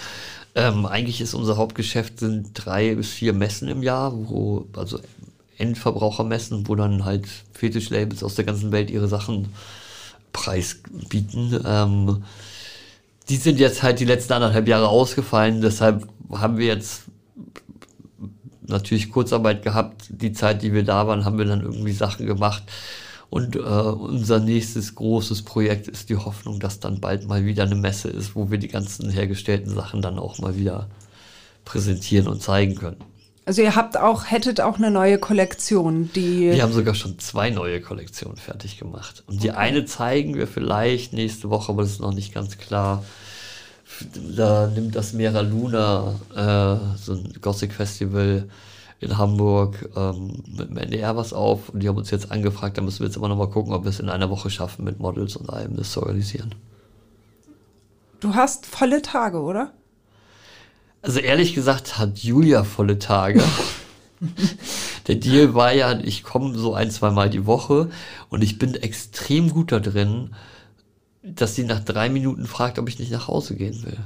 Ähm, 0.54 0.86
eigentlich 0.86 1.22
ist 1.22 1.34
unser 1.34 1.56
Hauptgeschäft 1.56 2.20
sind 2.20 2.52
drei 2.54 2.96
bis 2.96 3.10
vier 3.10 3.32
Messen 3.32 3.70
im 3.70 3.82
Jahr, 3.82 4.12
wo, 4.14 4.68
also 4.76 5.00
Endverbrauchermessen, 5.60 6.68
wo 6.68 6.76
dann 6.76 7.06
halt 7.06 7.28
Fetischlabels 7.54 8.24
aus 8.24 8.36
der 8.36 8.46
ganzen 8.46 8.72
Welt 8.72 8.90
ihre 8.90 9.08
Sachen 9.08 9.50
preisbieten. 10.34 11.60
Ähm, 11.66 12.24
die 13.30 13.36
sind 13.36 13.60
jetzt 13.60 13.84
halt 13.84 14.00
die 14.00 14.06
letzten 14.06 14.34
anderthalb 14.34 14.68
Jahre 14.68 14.88
ausgefallen, 14.88 15.62
deshalb 15.62 16.08
haben 16.32 16.58
wir 16.58 16.66
jetzt 16.66 17.04
natürlich 18.70 19.12
Kurzarbeit 19.12 19.64
gehabt. 19.64 20.06
Die 20.10 20.32
Zeit, 20.32 20.62
die 20.62 20.74
wir 20.74 20.84
da 20.84 21.08
waren, 21.08 21.26
haben 21.26 21.38
wir 21.38 21.46
dann 21.46 21.62
irgendwie 21.62 21.92
Sachen 21.92 22.26
gemacht. 22.26 22.64
Und 23.30 23.56
äh, 23.56 23.60
unser 23.60 24.40
nächstes 24.40 24.96
großes 24.96 25.44
Projekt 25.44 25.88
ist 25.88 26.10
die 26.10 26.18
Hoffnung, 26.18 26.60
dass 26.60 26.80
dann 26.80 27.00
bald 27.00 27.28
mal 27.28 27.46
wieder 27.46 27.64
eine 27.64 27.76
Messe 27.76 28.10
ist, 28.10 28.36
wo 28.36 28.50
wir 28.50 28.58
die 28.58 28.68
ganzen 28.68 29.10
hergestellten 29.10 29.74
Sachen 29.74 30.02
dann 30.02 30.18
auch 30.18 30.40
mal 30.40 30.58
wieder 30.58 30.88
präsentieren 31.66 32.28
und 32.28 32.42
zeigen 32.42 32.76
können. 32.76 32.98
Also 33.46 33.62
ihr 33.62 33.76
habt 33.76 33.98
auch, 33.98 34.26
hättet 34.26 34.62
auch 34.62 34.78
eine 34.78 34.92
neue 34.92 35.18
Kollektion, 35.18 36.12
die. 36.14 36.52
Wir 36.52 36.62
haben 36.62 36.74
sogar 36.74 36.94
schon 36.94 37.18
zwei 37.20 37.50
neue 37.50 37.82
Kollektionen 37.82 38.38
fertig 38.38 38.78
gemacht. 38.78 39.24
Und 39.28 39.44
die 39.44 39.52
eine 39.52 39.86
zeigen 39.86 40.36
wir 40.36 40.48
vielleicht 40.48 41.14
nächste 41.14 41.50
Woche, 41.50 41.72
aber 41.72 41.82
das 41.82 41.92
ist 41.92 42.02
noch 42.02 42.14
nicht 42.14 42.34
ganz 42.34 42.58
klar. 42.58 43.04
Da 44.36 44.68
nimmt 44.68 44.96
das 44.96 45.14
Mera 45.14 45.42
Luna, 45.42 46.16
äh, 46.36 46.98
so 46.98 47.14
ein 47.14 47.34
Gothic 47.42 47.74
Festival 47.74 48.48
in 49.00 49.18
Hamburg, 49.18 49.90
ähm, 49.96 50.44
mit 50.46 50.70
dem 50.70 50.78
NDR 50.78 51.16
was 51.16 51.34
auf. 51.34 51.70
Und 51.70 51.82
die 51.82 51.88
haben 51.88 51.98
uns 51.98 52.12
jetzt 52.12 52.32
angefragt, 52.32 52.78
da 52.78 52.82
müssen 52.82 53.00
wir 53.00 53.08
jetzt 53.08 53.16
immer 53.16 53.30
noch 53.30 53.38
mal 53.38 53.50
gucken, 53.50 53.74
ob 53.74 53.84
wir 53.84 53.90
es 53.90 54.00
in 54.00 54.10
einer 54.10 54.30
Woche 54.30 54.50
schaffen, 54.50 54.86
mit 54.86 55.00
Models 55.00 55.36
und 55.36 55.50
allem 55.50 55.76
das 55.76 55.92
zu 55.92 56.02
organisieren. 56.02 56.54
Du 58.20 58.36
hast 58.36 58.66
volle 58.66 59.02
Tage, 59.02 59.42
oder? 59.42 59.72
Also 61.02 61.20
ehrlich 61.20 61.56
gesagt 61.56 61.98
hat 61.98 62.20
Julia 62.20 62.64
volle 62.64 63.00
Tage. 63.00 63.44
Der 65.08 65.16
Deal 65.16 65.54
war 65.54 65.74
ja, 65.74 65.98
ich 66.00 66.24
komme 66.24 66.58
so 66.58 66.74
ein, 66.74 66.92
zwei 66.92 67.10
Mal 67.10 67.30
die 67.30 67.46
Woche 67.46 67.90
und 68.30 68.44
ich 68.44 68.60
bin 68.60 68.76
extrem 68.76 69.50
gut 69.50 69.72
da 69.72 69.80
drin, 69.80 70.36
dass 71.24 71.56
sie 71.56 71.64
nach 71.64 71.80
drei 71.80 72.10
Minuten 72.10 72.46
fragt, 72.46 72.80
ob 72.80 72.90
ich 72.90 73.00
nicht 73.00 73.12
nach 73.12 73.28
Hause 73.28 73.56
gehen 73.56 73.84
will. 73.86 73.98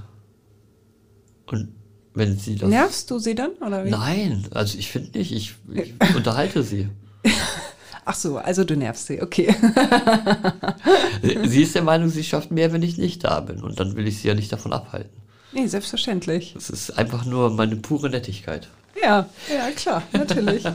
Und 1.47 1.73
wenn 2.13 2.37
sie 2.37 2.55
das... 2.55 2.69
Nervst 2.69 3.09
du 3.09 3.19
sie 3.19 3.35
dann, 3.35 3.51
oder 3.65 3.85
wie? 3.85 3.89
Nein, 3.89 4.45
also 4.51 4.77
ich 4.77 4.89
finde 4.89 5.17
nicht, 5.17 5.31
ich, 5.31 5.55
ich 5.73 5.93
unterhalte 6.15 6.63
sie. 6.63 6.89
Ach 8.05 8.15
so, 8.15 8.37
also 8.37 8.63
du 8.63 8.75
nervst 8.75 9.07
sie, 9.07 9.21
okay. 9.21 9.55
Sie 11.45 11.63
ist 11.63 11.73
der 11.73 11.83
Meinung, 11.83 12.09
sie 12.09 12.23
schafft 12.23 12.51
mehr, 12.51 12.73
wenn 12.73 12.83
ich 12.83 12.97
nicht 12.97 13.23
da 13.23 13.39
bin. 13.39 13.63
Und 13.63 13.79
dann 13.79 13.95
will 13.95 14.05
ich 14.07 14.19
sie 14.19 14.27
ja 14.27 14.33
nicht 14.33 14.51
davon 14.51 14.73
abhalten. 14.73 15.22
Nee, 15.53 15.67
selbstverständlich. 15.67 16.53
Das 16.55 16.69
ist 16.69 16.91
einfach 16.91 17.25
nur 17.25 17.49
meine 17.51 17.75
pure 17.75 18.09
Nettigkeit. 18.09 18.69
Ja, 19.01 19.27
ja, 19.49 19.71
klar, 19.75 20.03
natürlich. 20.11 20.63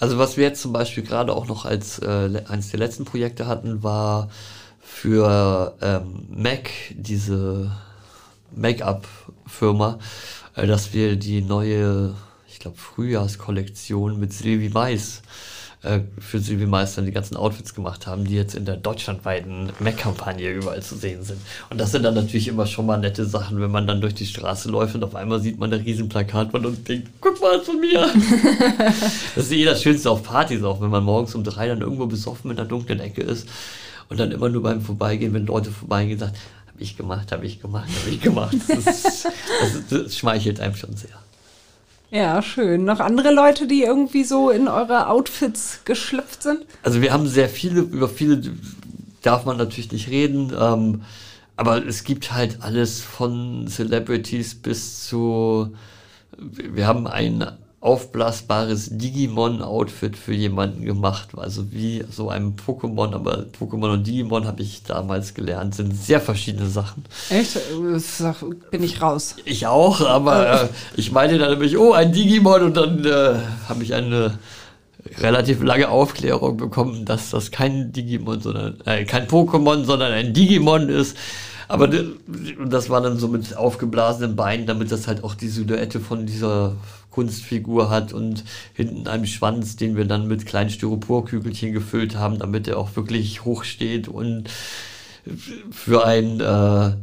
Also 0.00 0.16
was 0.16 0.38
wir 0.38 0.44
jetzt 0.44 0.62
zum 0.62 0.72
Beispiel 0.72 1.02
gerade 1.02 1.34
auch 1.34 1.46
noch 1.46 1.66
als 1.66 1.98
äh, 1.98 2.42
eines 2.48 2.70
der 2.70 2.80
letzten 2.80 3.04
Projekte 3.04 3.46
hatten, 3.46 3.82
war 3.82 4.30
für 4.80 5.76
ähm, 5.82 6.24
MAC, 6.30 6.70
diese 6.92 7.70
Make-up-Firma, 8.56 9.98
äh, 10.56 10.66
dass 10.66 10.94
wir 10.94 11.16
die 11.16 11.42
neue, 11.42 12.14
ich 12.48 12.60
glaube, 12.60 12.78
Frühjahrskollektion 12.78 14.18
mit 14.18 14.32
Sylvie 14.32 14.70
Mais 14.70 15.20
äh, 15.82 16.00
für 16.18 16.40
Sylvie 16.40 16.66
dann 16.66 17.06
die 17.06 17.12
ganzen 17.12 17.36
Outfits 17.36 17.74
gemacht 17.74 18.06
haben, 18.06 18.24
die 18.24 18.34
jetzt 18.34 18.54
in 18.54 18.66
der 18.66 18.76
deutschlandweiten 18.76 19.70
MAC-Kampagne 19.78 20.50
überall 20.50 20.82
zu 20.82 20.94
sehen 20.94 21.22
sind. 21.22 21.40
Und 21.70 21.80
das 21.80 21.92
sind 21.92 22.02
dann 22.02 22.14
natürlich 22.14 22.48
immer 22.48 22.66
schon 22.66 22.86
mal 22.86 22.98
nette 22.98 23.24
Sachen, 23.24 23.60
wenn 23.60 23.70
man 23.70 23.86
dann 23.86 24.00
durch 24.00 24.14
die 24.14 24.26
Straße 24.26 24.70
läuft 24.70 24.94
und 24.94 25.04
auf 25.04 25.14
einmal 25.14 25.40
sieht 25.40 25.58
man 25.58 25.72
ein 25.72 25.80
riesen 25.80 26.08
Plakat 26.08 26.50
von 26.50 26.66
uns 26.66 26.78
und 26.78 26.88
denkt, 26.88 27.08
guck 27.20 27.40
mal, 27.40 27.60
von 27.60 27.80
mir. 27.80 28.10
Das 29.34 29.46
ist 29.46 29.52
eh 29.52 29.64
das 29.64 29.82
Schönste 29.82 30.10
auf 30.10 30.22
Partys 30.22 30.62
auch, 30.62 30.80
wenn 30.80 30.90
man 30.90 31.04
morgens 31.04 31.34
um 31.34 31.44
drei 31.44 31.68
dann 31.68 31.80
irgendwo 31.80 32.06
besoffen 32.06 32.50
in 32.50 32.56
der 32.56 32.66
dunklen 32.66 33.00
Ecke 33.00 33.22
ist 33.22 33.48
und 34.08 34.18
dann 34.18 34.32
immer 34.32 34.48
nur 34.48 34.62
beim 34.62 34.82
Vorbeigehen, 34.82 35.32
wenn 35.32 35.46
Leute 35.46 35.70
vorbeigehen, 35.70 36.18
sagt, 36.18 36.36
habe 36.66 36.82
ich 36.82 36.96
gemacht, 36.96 37.32
habe 37.32 37.46
ich 37.46 37.60
gemacht, 37.60 37.88
habe 38.00 38.10
ich 38.10 38.20
gemacht. 38.20 38.56
Das, 38.68 38.86
ist, 38.86 39.24
das, 39.24 39.88
das 39.88 40.16
schmeichelt 40.16 40.60
einem 40.60 40.74
schon 40.74 40.96
sehr. 40.96 41.10
Ja, 42.10 42.42
schön. 42.42 42.84
Noch 42.84 42.98
andere 42.98 43.32
Leute, 43.32 43.66
die 43.68 43.82
irgendwie 43.82 44.24
so 44.24 44.50
in 44.50 44.66
eure 44.66 45.08
Outfits 45.08 45.80
geschlüpft 45.84 46.42
sind? 46.42 46.66
Also 46.82 47.02
wir 47.02 47.12
haben 47.12 47.28
sehr 47.28 47.48
viele, 47.48 47.82
über 47.82 48.08
viele 48.08 48.42
darf 49.22 49.44
man 49.44 49.56
natürlich 49.56 49.92
nicht 49.92 50.08
reden, 50.08 50.52
ähm, 50.58 51.02
aber 51.56 51.86
es 51.86 52.04
gibt 52.04 52.32
halt 52.32 52.58
alles 52.62 53.00
von 53.00 53.68
Celebrities 53.68 54.54
bis 54.54 55.06
zu, 55.06 55.74
wir 56.36 56.86
haben 56.86 57.06
ein 57.06 57.46
aufblasbares 57.80 58.90
Digimon-Outfit 58.90 60.14
für 60.14 60.34
jemanden 60.34 60.84
gemacht, 60.84 61.30
also 61.36 61.72
wie 61.72 62.04
so 62.10 62.28
einem 62.28 62.54
Pokémon, 62.54 63.14
aber 63.14 63.46
Pokémon 63.58 63.94
und 63.94 64.06
Digimon 64.06 64.46
habe 64.46 64.60
ich 64.62 64.82
damals 64.82 65.32
gelernt, 65.32 65.74
sind 65.74 65.96
sehr 65.96 66.20
verschiedene 66.20 66.68
Sachen. 66.68 67.04
Echt? 67.30 67.56
Äh, 67.56 68.40
Bin 68.70 68.82
ich 68.82 69.00
raus. 69.00 69.36
Ich 69.46 69.66
auch, 69.66 70.02
aber 70.02 70.64
äh, 70.64 70.68
ich 70.96 71.10
meinte 71.10 71.38
dann 71.38 71.52
nämlich, 71.52 71.78
oh, 71.78 71.92
ein 71.92 72.12
Digimon 72.12 72.64
und 72.64 72.76
dann 72.76 73.02
äh, 73.02 73.36
habe 73.66 73.82
ich 73.82 73.94
eine 73.94 74.38
relativ 75.18 75.62
lange 75.62 75.88
Aufklärung 75.88 76.58
bekommen, 76.58 77.06
dass 77.06 77.30
das 77.30 77.50
kein 77.50 77.92
Digimon, 77.92 78.42
sondern 78.42 78.78
äh, 78.84 79.04
kein 79.04 79.26
Pokémon, 79.26 79.84
sondern 79.84 80.12
ein 80.12 80.34
Digimon 80.34 80.90
ist. 80.90 81.16
Aber 81.70 81.86
das 81.86 82.90
war 82.90 83.00
dann 83.00 83.16
so 83.16 83.28
mit 83.28 83.56
aufgeblasenen 83.56 84.34
Beinen, 84.34 84.66
damit 84.66 84.90
das 84.90 85.06
halt 85.06 85.22
auch 85.22 85.36
die 85.36 85.46
Silhouette 85.46 86.00
von 86.00 86.26
dieser 86.26 86.74
Kunstfigur 87.12 87.90
hat 87.90 88.12
und 88.12 88.42
hinten 88.74 89.06
einem 89.06 89.24
Schwanz, 89.24 89.76
den 89.76 89.96
wir 89.96 90.04
dann 90.04 90.26
mit 90.26 90.46
kleinen 90.46 90.70
Styroporkügelchen 90.70 91.72
gefüllt 91.72 92.16
haben, 92.16 92.40
damit 92.40 92.66
er 92.66 92.76
auch 92.76 92.96
wirklich 92.96 93.44
hoch 93.44 93.62
steht 93.62 94.08
und 94.08 94.50
für 95.70 96.04
ein, 96.04 96.40
äh, 96.40 96.94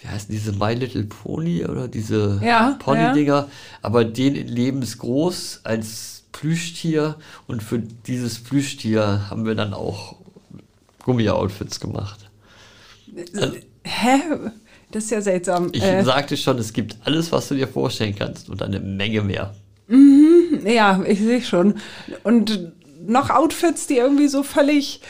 wie 0.00 0.08
heißen 0.08 0.32
diese 0.32 0.50
My 0.50 0.74
Little 0.74 1.04
Pony 1.04 1.64
oder 1.64 1.86
diese 1.86 2.40
ja, 2.42 2.76
Pony-Dinger, 2.80 3.32
ja. 3.32 3.48
aber 3.82 4.04
den 4.04 4.34
lebensgroß 4.34 5.60
als 5.62 6.24
Plüschtier 6.32 7.14
und 7.46 7.62
für 7.62 7.78
dieses 7.78 8.42
Plüschtier 8.42 9.30
haben 9.30 9.46
wir 9.46 9.54
dann 9.54 9.74
auch 9.74 10.16
Gummi-Outfits 11.04 11.78
gemacht. 11.78 12.28
Also, 13.36 13.58
Hä? 13.88 14.20
Das 14.90 15.04
ist 15.04 15.10
ja 15.10 15.20
seltsam. 15.20 15.70
Ich 15.72 15.82
äh, 15.82 16.02
sagte 16.02 16.36
schon, 16.36 16.58
es 16.58 16.72
gibt 16.72 16.96
alles, 17.04 17.30
was 17.32 17.48
du 17.48 17.54
dir 17.54 17.68
vorstellen 17.68 18.14
kannst 18.16 18.48
und 18.48 18.62
eine 18.62 18.80
Menge 18.80 19.22
mehr. 19.22 19.54
Mhm, 19.86 20.66
ja, 20.66 21.02
ich 21.06 21.18
sehe 21.18 21.42
schon. 21.42 21.74
Und 22.22 22.72
noch 23.06 23.30
Outfits, 23.30 23.86
die 23.86 23.96
irgendwie 23.96 24.28
so 24.28 24.42
völlig 24.42 25.00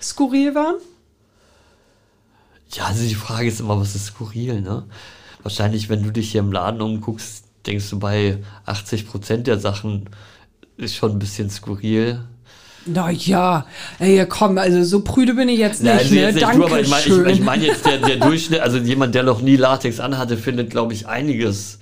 skurril 0.00 0.54
waren? 0.54 0.76
Ja, 2.72 2.84
also 2.86 3.06
die 3.06 3.14
Frage 3.14 3.48
ist 3.48 3.60
immer, 3.60 3.80
was 3.80 3.94
ist 3.94 4.06
skurril, 4.06 4.60
ne? 4.60 4.84
Wahrscheinlich, 5.42 5.88
wenn 5.88 6.02
du 6.02 6.10
dich 6.10 6.32
hier 6.32 6.40
im 6.40 6.52
Laden 6.52 6.80
umguckst, 6.80 7.44
denkst 7.66 7.90
du 7.90 7.98
bei 7.98 8.38
80 8.66 9.06
Prozent 9.08 9.46
der 9.46 9.58
Sachen 9.58 10.10
ist 10.76 10.94
schon 10.94 11.12
ein 11.12 11.18
bisschen 11.18 11.50
skurril. 11.50 12.24
Naja, 12.92 13.66
ey, 13.98 14.24
komm, 14.26 14.58
also 14.58 14.82
so 14.82 15.00
prüde 15.02 15.34
bin 15.34 15.48
ich 15.48 15.58
jetzt 15.58 15.82
nicht. 15.82 15.92
Ja, 15.92 15.98
also 15.98 16.14
ne? 16.14 16.20
jetzt 16.20 16.34
nicht 16.34 16.46
Danke 16.46 16.58
du, 16.58 16.66
aber 16.66 16.80
ich 16.80 16.88
meine 16.88 17.06
ich, 17.06 17.38
ich 17.38 17.44
mein 17.44 17.62
jetzt 17.62 17.86
der, 17.86 17.98
der 17.98 18.16
Durchschnitt, 18.16 18.60
also 18.60 18.78
jemand, 18.78 19.14
der 19.14 19.22
noch 19.22 19.40
nie 19.40 19.56
Latex 19.56 20.00
anhatte, 20.00 20.36
findet, 20.36 20.70
glaube 20.70 20.94
ich, 20.94 21.06
einiges 21.06 21.78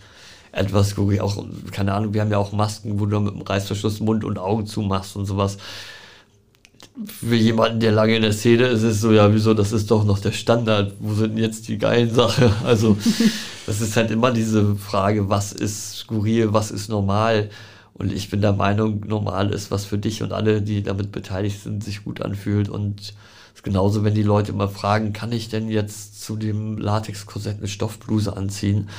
etwas 0.52 0.90
skurril. 0.90 1.20
Auch, 1.20 1.44
keine 1.70 1.94
Ahnung, 1.94 2.14
wir 2.14 2.20
haben 2.20 2.30
ja 2.30 2.38
auch 2.38 2.52
Masken, 2.52 2.98
wo 2.98 3.06
du 3.06 3.20
mit 3.20 3.34
dem 3.34 3.42
Reißverschluss 3.42 4.00
Mund 4.00 4.24
und 4.24 4.38
Augen 4.38 4.66
zumachst 4.66 5.16
und 5.16 5.26
sowas. 5.26 5.58
Für 7.04 7.34
jemanden, 7.34 7.80
der 7.80 7.92
lange 7.92 8.16
in 8.16 8.22
der 8.22 8.32
Szene 8.32 8.64
ist, 8.68 8.82
ist 8.82 8.94
es 8.94 9.00
so, 9.02 9.12
ja, 9.12 9.32
wieso, 9.32 9.52
das 9.52 9.72
ist 9.72 9.90
doch 9.90 10.04
noch 10.04 10.18
der 10.18 10.32
Standard. 10.32 10.94
Wo 10.98 11.14
sind 11.14 11.36
jetzt 11.36 11.68
die 11.68 11.76
geilen 11.76 12.12
Sachen? 12.14 12.50
Also, 12.64 12.96
das 13.66 13.82
ist 13.82 13.96
halt 13.96 14.10
immer 14.10 14.30
diese 14.30 14.76
Frage, 14.76 15.28
was 15.28 15.52
ist 15.52 15.98
skurril, 15.98 16.54
was 16.54 16.70
ist 16.70 16.88
normal? 16.88 17.50
Und 17.98 18.12
ich 18.12 18.28
bin 18.28 18.42
der 18.42 18.52
Meinung, 18.52 19.00
normal 19.06 19.50
ist, 19.52 19.70
was 19.70 19.86
für 19.86 19.96
dich 19.96 20.22
und 20.22 20.32
alle, 20.32 20.60
die 20.60 20.82
damit 20.82 21.12
beteiligt 21.12 21.62
sind, 21.62 21.82
sich 21.82 22.04
gut 22.04 22.20
anfühlt. 22.20 22.68
Und 22.68 23.00
es 23.00 23.14
ist 23.54 23.62
genauso, 23.62 24.04
wenn 24.04 24.14
die 24.14 24.22
Leute 24.22 24.52
immer 24.52 24.68
fragen, 24.68 25.14
kann 25.14 25.32
ich 25.32 25.48
denn 25.48 25.68
jetzt 25.70 26.22
zu 26.22 26.36
dem 26.36 26.76
Latex-Korsett 26.76 27.58
eine 27.58 27.68
Stoffbluse 27.68 28.36
anziehen? 28.36 28.90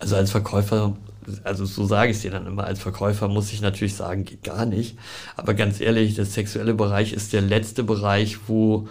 Also 0.00 0.16
als 0.16 0.30
Verkäufer, 0.30 0.96
also 1.44 1.64
so 1.64 1.86
sage 1.86 2.10
ich 2.10 2.18
es 2.18 2.22
dir 2.22 2.30
dann 2.30 2.46
immer, 2.46 2.64
als 2.64 2.80
Verkäufer 2.80 3.28
muss 3.28 3.52
ich 3.52 3.62
natürlich 3.62 3.94
sagen, 3.94 4.24
geht 4.24 4.42
gar 4.42 4.66
nicht. 4.66 4.98
Aber 5.36 5.54
ganz 5.54 5.80
ehrlich, 5.80 6.14
der 6.14 6.26
sexuelle 6.26 6.74
Bereich 6.74 7.14
ist 7.14 7.32
der 7.32 7.42
letzte 7.42 7.84
Bereich, 7.84 8.48
wo 8.48 8.86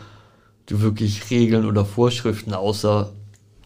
du 0.65 0.81
wirklich 0.81 1.29
Regeln 1.29 1.65
oder 1.65 1.85
Vorschriften 1.85 2.55
außer 2.55 3.13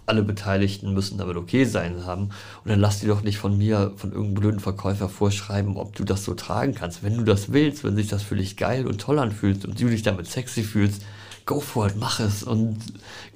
alle 0.06 0.24
Beteiligten 0.24 0.94
müssen 0.94 1.18
damit 1.18 1.38
okay 1.38 1.66
sein 1.66 2.06
haben. 2.06 2.30
Und 2.64 2.72
dann 2.72 2.80
lass 2.80 3.00
dir 3.00 3.08
doch 3.08 3.24
nicht 3.24 3.38
von 3.38 3.58
mir, 3.58 3.94
von 3.96 4.12
irgendeinem 4.12 4.42
blöden 4.42 4.60
Verkäufer 4.60 5.10
vorschreiben, 5.10 5.78
ob 5.78 5.96
du 5.96 6.04
das 6.04 6.24
so 6.24 6.34
tragen 6.34 6.76
kannst. 6.76 7.04
Wenn 7.04 7.18
du 7.18 7.24
das 7.24 7.52
willst, 7.52 7.84
wenn 7.84 7.96
sich 7.96 8.08
das 8.08 8.24
für 8.24 8.36
dich 8.36 8.58
geil 8.58 8.86
und 8.86 9.00
toll 9.00 9.20
anfühlt 9.20 9.66
und 9.66 9.80
du 9.80 9.88
dich 9.88 10.04
damit 10.04 10.28
sexy 10.28 10.64
fühlst, 10.64 11.04
go 11.46 11.60
for 11.60 11.88
it, 11.88 11.96
mach 11.98 12.20
es 12.20 12.44
und 12.44 12.80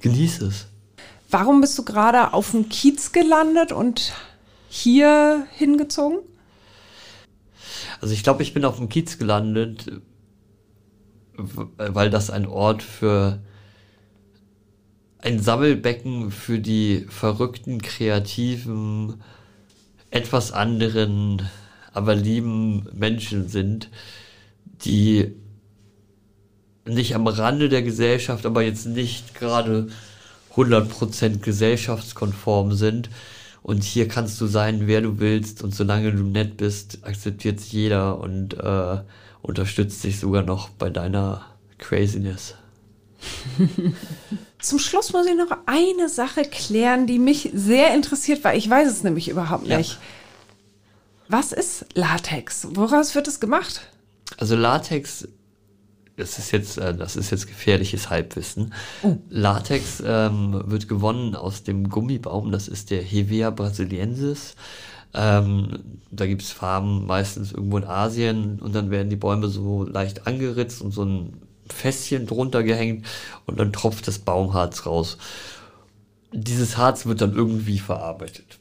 genieß 0.00 0.42
es. 0.42 0.66
Warum 1.30 1.60
bist 1.60 1.78
du 1.78 1.84
gerade 1.84 2.32
auf 2.32 2.52
dem 2.52 2.68
Kiez 2.68 3.12
gelandet 3.12 3.72
und 3.72 4.12
hier 4.68 5.46
hingezogen? 5.56 6.18
Also 8.00 8.14
ich 8.14 8.22
glaube, 8.22 8.42
ich 8.42 8.54
bin 8.54 8.64
auf 8.64 8.76
dem 8.76 8.88
Kiez 8.88 9.18
gelandet, 9.18 9.90
weil 11.34 12.10
das 12.10 12.30
ein 12.30 12.46
Ort 12.46 12.82
für 12.82 13.40
ein 15.20 15.40
Sammelbecken 15.40 16.30
für 16.30 16.58
die 16.58 17.06
verrückten, 17.08 17.82
kreativen, 17.82 19.20
etwas 20.10 20.52
anderen, 20.52 21.42
aber 21.92 22.14
lieben 22.14 22.86
Menschen 22.92 23.48
sind, 23.48 23.90
die 24.84 25.34
nicht 26.84 27.14
am 27.14 27.26
Rande 27.26 27.68
der 27.68 27.82
Gesellschaft, 27.82 28.46
aber 28.46 28.62
jetzt 28.62 28.86
nicht 28.86 29.34
gerade 29.34 29.88
100% 30.54 31.38
gesellschaftskonform 31.38 32.72
sind. 32.72 33.10
Und 33.62 33.84
hier 33.84 34.08
kannst 34.08 34.40
du 34.40 34.46
sein, 34.46 34.86
wer 34.86 35.02
du 35.02 35.18
willst. 35.18 35.62
Und 35.62 35.74
solange 35.74 36.12
du 36.12 36.22
nett 36.22 36.56
bist, 36.56 37.00
akzeptiert 37.02 37.58
es 37.58 37.70
jeder 37.70 38.18
und 38.18 38.54
äh, 38.54 38.98
unterstützt 39.42 40.02
dich 40.04 40.18
sogar 40.18 40.42
noch 40.42 40.70
bei 40.70 40.88
deiner 40.88 41.44
Craziness. 41.76 42.54
Zum 44.60 44.78
Schluss 44.78 45.12
muss 45.12 45.26
ich 45.26 45.36
noch 45.36 45.56
eine 45.66 46.08
Sache 46.08 46.42
klären, 46.42 47.06
die 47.06 47.18
mich 47.18 47.50
sehr 47.54 47.94
interessiert, 47.94 48.42
weil 48.42 48.58
ich 48.58 48.68
weiß 48.68 48.88
es 48.88 49.04
nämlich 49.04 49.28
überhaupt 49.28 49.68
nicht. 49.68 49.92
Ja. 49.92 49.98
Was 51.28 51.52
ist 51.52 51.84
Latex? 51.94 52.66
Woraus 52.72 53.14
wird 53.14 53.28
es 53.28 53.38
gemacht? 53.38 53.82
Also 54.36 54.56
Latex, 54.56 55.28
das 56.16 56.38
ist 56.38 56.50
jetzt, 56.50 56.78
äh, 56.78 56.94
das 56.94 57.16
ist 57.16 57.30
jetzt 57.30 57.46
gefährliches 57.46 58.10
Halbwissen. 58.10 58.74
Oh. 59.02 59.16
Latex 59.28 60.02
ähm, 60.04 60.62
wird 60.66 60.88
gewonnen 60.88 61.36
aus 61.36 61.62
dem 61.62 61.88
Gummibaum, 61.88 62.50
das 62.50 62.66
ist 62.66 62.90
der 62.90 63.02
Hevea 63.02 63.50
brasiliensis. 63.50 64.56
Ähm, 65.14 65.78
da 66.10 66.26
gibt 66.26 66.42
es 66.42 66.52
Farben 66.52 67.06
meistens 67.06 67.52
irgendwo 67.52 67.78
in 67.78 67.84
Asien 67.84 68.58
und 68.60 68.74
dann 68.74 68.90
werden 68.90 69.08
die 69.08 69.16
Bäume 69.16 69.48
so 69.48 69.84
leicht 69.84 70.26
angeritzt 70.26 70.82
und 70.82 70.90
so 70.92 71.04
ein 71.04 71.34
Fässchen 71.72 72.26
drunter 72.26 72.62
gehängt 72.62 73.06
und 73.46 73.58
dann 73.58 73.72
tropft 73.72 74.08
das 74.08 74.18
Baumharz 74.18 74.86
raus. 74.86 75.18
Dieses 76.32 76.76
Harz 76.76 77.06
wird 77.06 77.20
dann 77.20 77.34
irgendwie 77.34 77.78
verarbeitet. 77.78 78.58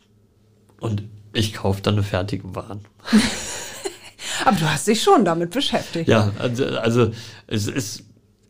Und 0.80 1.03
ich 1.34 1.53
kaufe 1.53 1.82
dann 1.82 1.95
eine 1.95 2.03
fertige 2.03 2.55
Waren. 2.55 2.82
Aber 4.45 4.55
du 4.55 4.70
hast 4.70 4.88
dich 4.88 5.01
schon 5.01 5.26
damit 5.26 5.51
beschäftigt. 5.51 6.08
Ja, 6.08 6.32
also, 6.39 6.66
also 6.66 7.12
es 7.47 7.68
ist, 7.68 8.03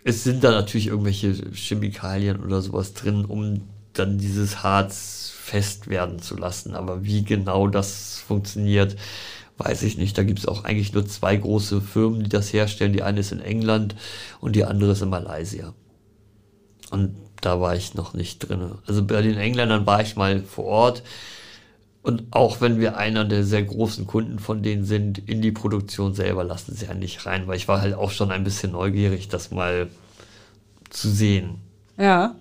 es 0.04 0.24
sind 0.24 0.44
da 0.44 0.52
natürlich 0.52 0.88
irgendwelche 0.88 1.34
Chemikalien 1.54 2.44
oder 2.44 2.62
sowas 2.62 2.94
drin, 2.94 3.26
um 3.26 3.62
dann 3.94 4.18
dieses 4.18 4.64
Harz 4.64 5.34
fest 5.42 5.88
werden 5.88 6.20
zu 6.20 6.36
lassen. 6.38 6.76
Aber 6.76 7.04
wie 7.04 7.24
genau 7.24 7.68
das 7.68 8.24
funktioniert, 8.28 8.96
weiß 9.58 9.84
ich 9.84 9.98
nicht. 9.98 10.18
Da 10.18 10.24
gibt 10.24 10.40
es 10.40 10.48
auch 10.48 10.64
eigentlich 10.64 10.94
nur 10.94 11.06
zwei 11.08 11.36
große 11.36 11.82
Firmen, 11.82 12.24
die 12.24 12.30
das 12.30 12.54
herstellen. 12.54 12.94
Die 12.94 13.04
eine 13.04 13.20
ist 13.20 13.32
in 13.32 13.42
England 13.42 13.96
und 14.40 14.56
die 14.56 14.66
andere 14.66 14.92
ist 14.92 15.02
in 15.02 15.10
Malaysia. 15.10 15.74
Und 16.92 17.16
da 17.42 17.60
war 17.60 17.76
ich 17.76 17.94
noch 17.94 18.14
nicht 18.14 18.40
drin. 18.40 18.72
Also 18.86 19.04
bei 19.04 19.22
den 19.22 19.38
Engländern 19.38 19.86
war 19.86 20.02
ich 20.02 20.16
mal 20.16 20.42
vor 20.42 20.66
Ort. 20.66 21.04
Und 22.02 22.24
auch 22.32 22.62
wenn 22.62 22.80
wir 22.80 22.98
einer 22.98 23.26
der 23.26 23.44
sehr 23.44 23.64
großen 23.64 24.08
Kunden 24.08 24.40
von 24.40 24.64
denen 24.64 24.86
sind, 24.86 25.18
in 25.18 25.42
die 25.42 25.52
Produktion 25.52 26.14
selber 26.14 26.44
lassen 26.44 26.74
sie 26.74 26.86
ja 26.86 26.94
nicht 26.94 27.26
rein, 27.26 27.48
weil 27.48 27.58
ich 27.58 27.68
war 27.68 27.82
halt 27.82 27.96
auch 27.96 28.12
schon 28.12 28.32
ein 28.32 28.46
bisschen 28.46 28.72
neugierig, 28.72 29.28
das 29.28 29.52
mal 29.52 29.90
zu 30.90 31.10
sehen. 31.10 31.56
Ja. 31.98 32.36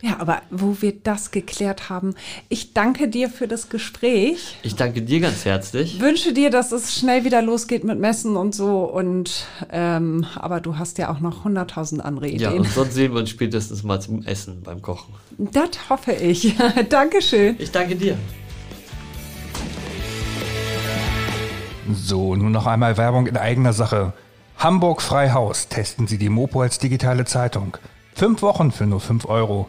Ja, 0.00 0.20
aber 0.20 0.42
wo 0.50 0.80
wir 0.80 0.92
das 0.92 1.32
geklärt 1.32 1.88
haben, 1.88 2.14
ich 2.48 2.72
danke 2.72 3.08
dir 3.08 3.28
für 3.28 3.48
das 3.48 3.68
Gespräch. 3.68 4.56
Ich 4.62 4.76
danke 4.76 5.02
dir 5.02 5.18
ganz 5.18 5.44
herzlich. 5.44 6.00
Wünsche 6.00 6.32
dir, 6.32 6.50
dass 6.50 6.70
es 6.70 6.94
schnell 6.94 7.24
wieder 7.24 7.42
losgeht 7.42 7.82
mit 7.82 7.98
Messen 7.98 8.36
und 8.36 8.54
so. 8.54 8.84
Und 8.84 9.46
ähm, 9.72 10.24
aber 10.36 10.60
du 10.60 10.78
hast 10.78 10.98
ja 10.98 11.12
auch 11.12 11.18
noch 11.18 11.42
hunderttausend 11.42 12.04
andere 12.04 12.28
Ideen. 12.28 12.40
Ja, 12.40 12.50
und 12.50 12.68
sonst 12.68 12.94
sehen 12.94 13.12
wir 13.12 13.18
uns 13.18 13.30
spätestens 13.30 13.82
mal 13.82 14.00
zum 14.00 14.22
Essen 14.22 14.62
beim 14.62 14.82
Kochen. 14.82 15.14
Das 15.36 15.70
hoffe 15.90 16.12
ich. 16.12 16.54
Dankeschön. 16.88 17.56
Ich 17.58 17.72
danke 17.72 17.96
dir. 17.96 18.16
So, 21.92 22.36
nun 22.36 22.52
noch 22.52 22.66
einmal 22.66 22.96
Werbung 22.98 23.26
in 23.26 23.36
eigener 23.36 23.72
Sache. 23.72 24.12
Hamburg 24.58 25.02
Freihaus 25.02 25.68
testen 25.68 26.06
Sie 26.06 26.18
die 26.18 26.28
Mopo 26.28 26.60
als 26.60 26.78
digitale 26.78 27.24
Zeitung. 27.24 27.76
Fünf 28.14 28.42
Wochen 28.42 28.70
für 28.70 28.86
nur 28.86 29.00
fünf 29.00 29.24
Euro. 29.24 29.68